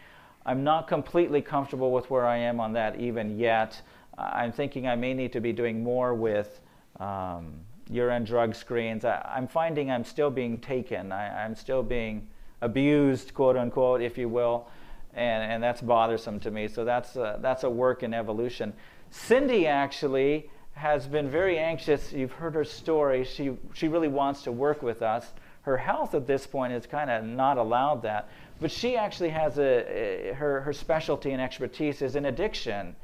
I'm 0.46 0.64
not 0.64 0.88
completely 0.88 1.42
comfortable 1.42 1.92
with 1.92 2.10
where 2.10 2.26
I 2.26 2.38
am 2.38 2.62
on 2.62 2.72
that 2.74 2.98
even 2.98 3.38
yet. 3.38 3.82
I'm 4.18 4.54
thinking 4.54 4.88
I 4.88 4.96
may 4.96 5.14
need 5.14 5.34
to 5.34 5.42
be 5.42 5.52
doing 5.52 5.84
more 5.84 6.16
with. 6.16 6.62
Um, 6.98 7.66
urine 7.90 8.24
drug 8.24 8.56
screens. 8.56 9.06
I, 9.06 9.34
am 9.38 9.48
finding 9.48 9.92
I'm 9.92 10.04
still 10.04 10.30
being 10.30 10.58
taken. 10.58 11.12
I, 11.12 11.46
am 11.46 11.56
still 11.56 11.84
being 11.84 12.28
abused, 12.62 13.34
quote 13.34 13.58
unquote, 13.58 14.02
if 14.02 14.18
you 14.18 14.30
will, 14.30 14.68
and, 15.14 15.52
and 15.52 15.64
that's 15.64 15.82
bothersome 15.82 16.40
to 16.42 16.52
me. 16.52 16.68
So 16.68 16.86
that's 16.86 17.16
a, 17.16 17.40
that's 17.42 17.64
a 17.64 17.70
work 17.70 18.04
in 18.04 18.14
evolution. 18.14 18.74
Cindy 19.12 19.68
actually 19.68 20.50
has 20.74 21.08
been 21.08 21.30
very 21.30 21.58
anxious. 21.58 22.12
You've 22.12 22.34
heard 22.34 22.54
her 22.56 22.66
story. 22.66 23.24
She, 23.24 23.58
she 23.74 23.88
really 23.88 24.10
wants 24.10 24.44
to 24.44 24.52
work 24.52 24.82
with 24.84 25.02
us. 25.02 25.26
Her 25.62 25.78
health 25.78 26.14
at 26.14 26.28
this 26.28 26.46
point 26.46 26.74
is 26.74 26.86
kind 26.86 27.10
of 27.10 27.24
not 27.24 27.58
allowed 27.58 28.02
that. 28.04 28.30
But 28.60 28.72
she 28.72 28.98
actually 28.98 29.30
has 29.30 29.58
a, 29.58 30.32
a 30.32 30.34
her, 30.34 30.62
her 30.62 30.74
specialty 30.74 31.32
and 31.32 31.42
expertise 31.42 32.02
is 32.02 32.16
in 32.16 32.26
addiction 32.26 32.96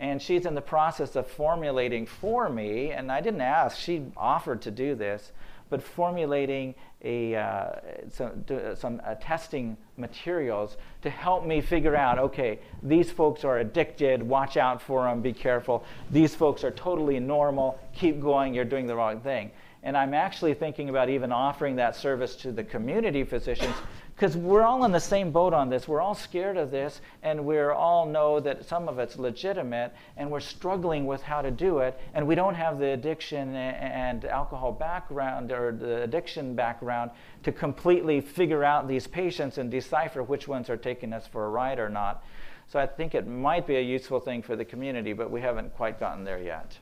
and 0.00 0.22
she's 0.22 0.46
in 0.46 0.54
the 0.54 0.60
process 0.60 1.16
of 1.16 1.26
formulating 1.26 2.06
for 2.06 2.48
me, 2.48 2.92
and 2.92 3.10
I 3.10 3.20
didn't 3.20 3.40
ask, 3.40 3.76
she 3.76 4.04
offered 4.16 4.62
to 4.62 4.70
do 4.70 4.94
this, 4.94 5.32
but 5.70 5.82
formulating 5.82 6.74
a, 7.02 7.36
uh, 7.36 7.70
some, 8.10 8.44
some 8.74 9.00
uh, 9.04 9.14
testing 9.20 9.76
materials 9.96 10.76
to 11.02 11.10
help 11.10 11.44
me 11.44 11.60
figure 11.60 11.94
out 11.94 12.18
okay, 12.18 12.58
these 12.82 13.10
folks 13.10 13.44
are 13.44 13.58
addicted, 13.58 14.22
watch 14.22 14.56
out 14.56 14.80
for 14.80 15.04
them, 15.04 15.20
be 15.20 15.32
careful. 15.32 15.84
These 16.10 16.34
folks 16.34 16.64
are 16.64 16.70
totally 16.70 17.20
normal, 17.20 17.78
keep 17.94 18.20
going, 18.20 18.54
you're 18.54 18.64
doing 18.64 18.86
the 18.86 18.96
wrong 18.96 19.20
thing. 19.20 19.50
And 19.82 19.96
I'm 19.96 20.12
actually 20.12 20.54
thinking 20.54 20.88
about 20.88 21.08
even 21.08 21.30
offering 21.30 21.76
that 21.76 21.94
service 21.94 22.34
to 22.36 22.50
the 22.50 22.64
community 22.64 23.22
physicians 23.22 23.74
because 24.18 24.36
we're 24.36 24.64
all 24.64 24.84
in 24.84 24.90
the 24.90 24.98
same 24.98 25.30
boat 25.30 25.54
on 25.54 25.70
this. 25.70 25.86
We're 25.86 26.00
all 26.00 26.16
scared 26.16 26.56
of 26.56 26.72
this, 26.72 27.00
and 27.22 27.44
we 27.46 27.60
all 27.60 28.04
know 28.04 28.40
that 28.40 28.64
some 28.64 28.88
of 28.88 28.98
it's 28.98 29.16
legitimate, 29.16 29.94
and 30.16 30.28
we're 30.28 30.40
struggling 30.40 31.06
with 31.06 31.22
how 31.22 31.40
to 31.40 31.52
do 31.52 31.78
it, 31.78 31.96
and 32.14 32.26
we 32.26 32.34
don't 32.34 32.56
have 32.56 32.80
the 32.80 32.86
addiction 32.86 33.54
and 33.54 34.24
alcohol 34.24 34.72
background 34.72 35.52
or 35.52 35.70
the 35.70 36.02
addiction 36.02 36.56
background 36.56 37.12
to 37.44 37.52
completely 37.52 38.20
figure 38.20 38.64
out 38.64 38.88
these 38.88 39.06
patients 39.06 39.56
and 39.56 39.70
decipher 39.70 40.24
which 40.24 40.48
ones 40.48 40.68
are 40.68 40.76
taking 40.76 41.12
us 41.12 41.28
for 41.28 41.46
a 41.46 41.48
ride 41.48 41.78
or 41.78 41.88
not. 41.88 42.24
So 42.66 42.80
I 42.80 42.86
think 42.86 43.14
it 43.14 43.28
might 43.28 43.68
be 43.68 43.76
a 43.76 43.80
useful 43.80 44.18
thing 44.18 44.42
for 44.42 44.56
the 44.56 44.64
community, 44.64 45.12
but 45.12 45.30
we 45.30 45.40
haven't 45.40 45.76
quite 45.76 46.00
gotten 46.00 46.24
there 46.24 46.42
yet. 46.42 46.76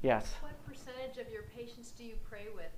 Yes? 0.00 0.32
What 0.40 0.52
percentage 0.66 1.18
of 1.18 1.30
your 1.30 1.42
patients 1.54 1.90
do 1.90 2.04
you 2.04 2.14
pray 2.26 2.46
with? 2.54 2.71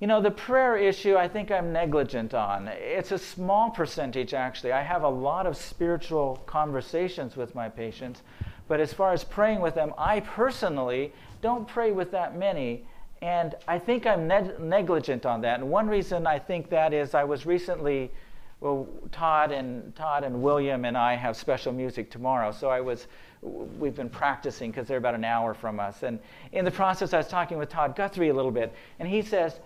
You 0.00 0.06
know, 0.06 0.22
the 0.22 0.30
prayer 0.30 0.76
issue, 0.76 1.16
I 1.16 1.26
think 1.26 1.50
I'm 1.50 1.72
negligent 1.72 2.32
on. 2.32 2.68
It's 2.68 3.10
a 3.10 3.18
small 3.18 3.70
percentage, 3.70 4.32
actually. 4.32 4.70
I 4.70 4.82
have 4.82 5.02
a 5.02 5.08
lot 5.08 5.44
of 5.44 5.56
spiritual 5.56 6.40
conversations 6.46 7.36
with 7.36 7.56
my 7.56 7.68
patients, 7.68 8.22
but 8.68 8.78
as 8.78 8.92
far 8.92 9.12
as 9.12 9.24
praying 9.24 9.60
with 9.60 9.74
them, 9.74 9.92
I 9.98 10.20
personally 10.20 11.12
don't 11.42 11.66
pray 11.66 11.90
with 11.90 12.12
that 12.12 12.38
many. 12.38 12.84
And 13.22 13.56
I 13.66 13.80
think 13.80 14.06
I'm 14.06 14.28
negligent 14.28 15.26
on 15.26 15.40
that. 15.40 15.58
And 15.58 15.68
one 15.68 15.88
reason 15.88 16.28
I 16.28 16.38
think 16.38 16.70
that 16.70 16.92
is 16.92 17.14
I 17.14 17.24
was 17.24 17.44
recently, 17.44 18.12
well, 18.60 18.86
Todd 19.10 19.50
and 19.50 19.92
Todd 19.96 20.22
and 20.22 20.40
William 20.40 20.84
and 20.84 20.96
I 20.96 21.16
have 21.16 21.36
special 21.36 21.72
music 21.72 22.08
tomorrow. 22.08 22.52
So 22.52 22.70
I 22.70 22.80
was, 22.80 23.08
we've 23.42 23.96
been 23.96 24.10
practicing 24.10 24.70
because 24.70 24.86
they're 24.86 24.98
about 24.98 25.16
an 25.16 25.24
hour 25.24 25.54
from 25.54 25.80
us. 25.80 26.04
And 26.04 26.20
in 26.52 26.64
the 26.64 26.70
process, 26.70 27.12
I 27.12 27.16
was 27.16 27.26
talking 27.26 27.58
with 27.58 27.68
Todd 27.68 27.96
Guthrie 27.96 28.28
a 28.28 28.34
little 28.34 28.52
bit, 28.52 28.72
and 29.00 29.08
he 29.08 29.22
says, 29.22 29.58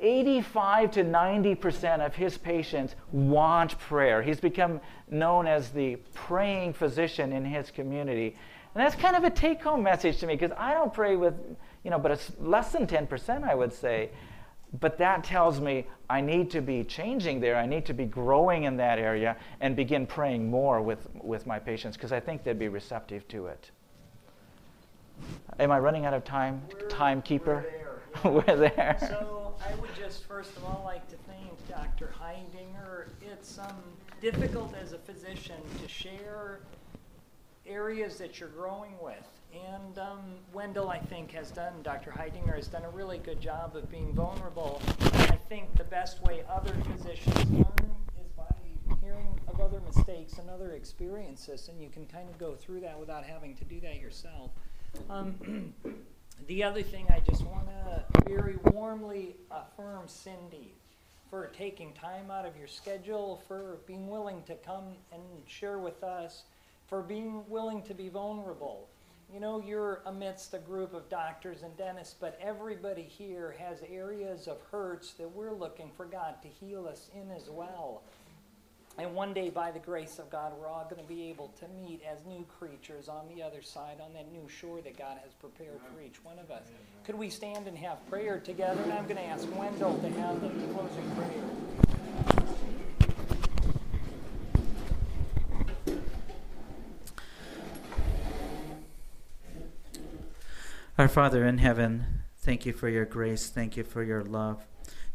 85 0.00 0.90
to 0.92 1.04
90% 1.04 2.04
of 2.04 2.14
his 2.14 2.38
patients 2.38 2.94
want 3.12 3.78
prayer. 3.78 4.22
He's 4.22 4.40
become 4.40 4.80
known 5.08 5.46
as 5.46 5.70
the 5.70 5.96
praying 6.14 6.74
physician 6.74 7.32
in 7.32 7.44
his 7.44 7.70
community. 7.70 8.36
And 8.74 8.84
that's 8.84 8.94
kind 8.94 9.16
of 9.16 9.24
a 9.24 9.30
take 9.30 9.62
home 9.62 9.82
message 9.82 10.18
to 10.18 10.26
me 10.26 10.36
because 10.36 10.54
I 10.58 10.74
don't 10.74 10.92
pray 10.92 11.16
with, 11.16 11.34
you 11.82 11.90
know, 11.90 11.98
but 11.98 12.10
it's 12.10 12.32
less 12.38 12.72
than 12.72 12.86
10%, 12.86 13.42
I 13.42 13.54
would 13.54 13.72
say. 13.72 14.10
But 14.80 14.98
that 14.98 15.24
tells 15.24 15.60
me 15.60 15.86
I 16.10 16.20
need 16.20 16.50
to 16.50 16.60
be 16.60 16.84
changing 16.84 17.40
there. 17.40 17.56
I 17.56 17.66
need 17.66 17.86
to 17.86 17.94
be 17.94 18.04
growing 18.04 18.64
in 18.64 18.76
that 18.76 18.98
area 18.98 19.36
and 19.60 19.76
begin 19.76 20.06
praying 20.06 20.50
more 20.50 20.82
with, 20.82 21.08
with 21.14 21.46
my 21.46 21.58
patients 21.58 21.96
because 21.96 22.12
I 22.12 22.20
think 22.20 22.44
they'd 22.44 22.58
be 22.58 22.68
receptive 22.68 23.26
to 23.28 23.46
it. 23.46 23.70
Am 25.58 25.70
I 25.70 25.78
running 25.78 26.04
out 26.04 26.12
of 26.12 26.24
time, 26.24 26.62
we're, 26.70 26.88
timekeeper? 26.88 27.64
We're 28.24 28.42
there. 28.42 28.42
We're 28.46 28.56
there. 28.56 28.96
So 29.00 29.45
I 29.64 29.74
would 29.80 29.94
just 29.96 30.24
first 30.24 30.56
of 30.56 30.64
all 30.64 30.82
like 30.84 31.08
to 31.08 31.16
thank 31.28 31.68
Dr. 31.68 32.12
Heidinger. 32.20 33.08
It's 33.20 33.58
um, 33.58 33.82
difficult 34.20 34.74
as 34.80 34.92
a 34.92 34.98
physician 34.98 35.56
to 35.82 35.88
share 35.88 36.60
areas 37.66 38.18
that 38.18 38.38
you're 38.38 38.48
growing 38.48 38.92
with. 39.02 39.26
And 39.52 39.98
um, 39.98 40.20
Wendell, 40.52 40.90
I 40.90 40.98
think, 40.98 41.32
has 41.32 41.50
done, 41.50 41.72
Dr. 41.82 42.10
Heidinger 42.10 42.54
has 42.56 42.68
done 42.68 42.84
a 42.84 42.90
really 42.90 43.18
good 43.18 43.40
job 43.40 43.76
of 43.76 43.90
being 43.90 44.12
vulnerable. 44.12 44.82
I 45.00 45.38
think 45.48 45.76
the 45.76 45.84
best 45.84 46.22
way 46.22 46.42
other 46.48 46.74
physicians 46.92 47.50
learn 47.50 47.96
is 48.20 48.30
by 48.36 48.44
hearing 49.02 49.40
of 49.48 49.60
other 49.60 49.80
mistakes 49.80 50.38
and 50.38 50.50
other 50.50 50.72
experiences, 50.72 51.68
and 51.68 51.80
you 51.80 51.88
can 51.88 52.06
kind 52.06 52.28
of 52.28 52.38
go 52.38 52.54
through 52.54 52.80
that 52.80 52.98
without 52.98 53.24
having 53.24 53.54
to 53.56 53.64
do 53.64 53.80
that 53.80 53.98
yourself. 54.00 54.50
Um, 55.08 55.72
The 56.44 56.62
other 56.62 56.82
thing 56.82 57.06
I 57.10 57.20
just 57.20 57.44
want 57.44 57.66
to 57.66 58.04
very 58.28 58.56
warmly 58.66 59.36
affirm 59.50 60.06
Cindy 60.06 60.74
for 61.28 61.46
taking 61.48 61.92
time 61.92 62.30
out 62.30 62.46
of 62.46 62.56
your 62.56 62.68
schedule, 62.68 63.42
for 63.48 63.78
being 63.86 64.08
willing 64.08 64.42
to 64.44 64.54
come 64.54 64.94
and 65.12 65.22
share 65.48 65.78
with 65.78 66.04
us, 66.04 66.44
for 66.86 67.02
being 67.02 67.42
willing 67.48 67.82
to 67.82 67.94
be 67.94 68.08
vulnerable. 68.08 68.88
You 69.32 69.40
know, 69.40 69.60
you're 69.60 70.02
amidst 70.06 70.54
a 70.54 70.58
group 70.58 70.94
of 70.94 71.08
doctors 71.08 71.64
and 71.64 71.76
dentists, 71.76 72.14
but 72.20 72.38
everybody 72.40 73.02
here 73.02 73.56
has 73.58 73.82
areas 73.90 74.46
of 74.46 74.60
hurts 74.70 75.14
that 75.14 75.28
we're 75.28 75.52
looking 75.52 75.90
for 75.96 76.04
God 76.04 76.36
to 76.42 76.48
heal 76.48 76.86
us 76.86 77.10
in 77.12 77.32
as 77.32 77.50
well. 77.50 78.02
And 78.98 79.14
one 79.14 79.34
day, 79.34 79.50
by 79.50 79.70
the 79.70 79.78
grace 79.78 80.18
of 80.18 80.30
God, 80.30 80.54
we're 80.58 80.68
all 80.68 80.86
going 80.88 81.02
to 81.02 81.08
be 81.08 81.24
able 81.24 81.52
to 81.60 81.66
meet 81.68 82.00
as 82.10 82.24
new 82.24 82.46
creatures 82.58 83.08
on 83.08 83.28
the 83.28 83.42
other 83.42 83.60
side, 83.60 84.00
on 84.02 84.14
that 84.14 84.32
new 84.32 84.48
shore 84.48 84.80
that 84.80 84.96
God 84.96 85.18
has 85.22 85.34
prepared 85.34 85.80
for 85.94 86.00
each 86.00 86.24
one 86.24 86.38
of 86.38 86.50
us. 86.50 86.62
Could 87.04 87.16
we 87.16 87.28
stand 87.28 87.68
and 87.68 87.76
have 87.76 87.98
prayer 88.08 88.40
together? 88.40 88.80
And 88.82 88.94
I'm 88.94 89.04
going 89.04 89.16
to 89.16 89.24
ask 89.24 89.46
Wendell 89.54 89.98
to 89.98 90.08
have 90.08 90.40
the 90.40 90.48
closing 90.48 91.10
prayer. 91.14 91.30
Our 100.96 101.08
Father 101.08 101.44
in 101.44 101.58
heaven, 101.58 102.22
thank 102.38 102.64
you 102.64 102.72
for 102.72 102.88
your 102.88 103.04
grace. 103.04 103.50
Thank 103.50 103.76
you 103.76 103.84
for 103.84 104.02
your 104.02 104.24
love. 104.24 104.64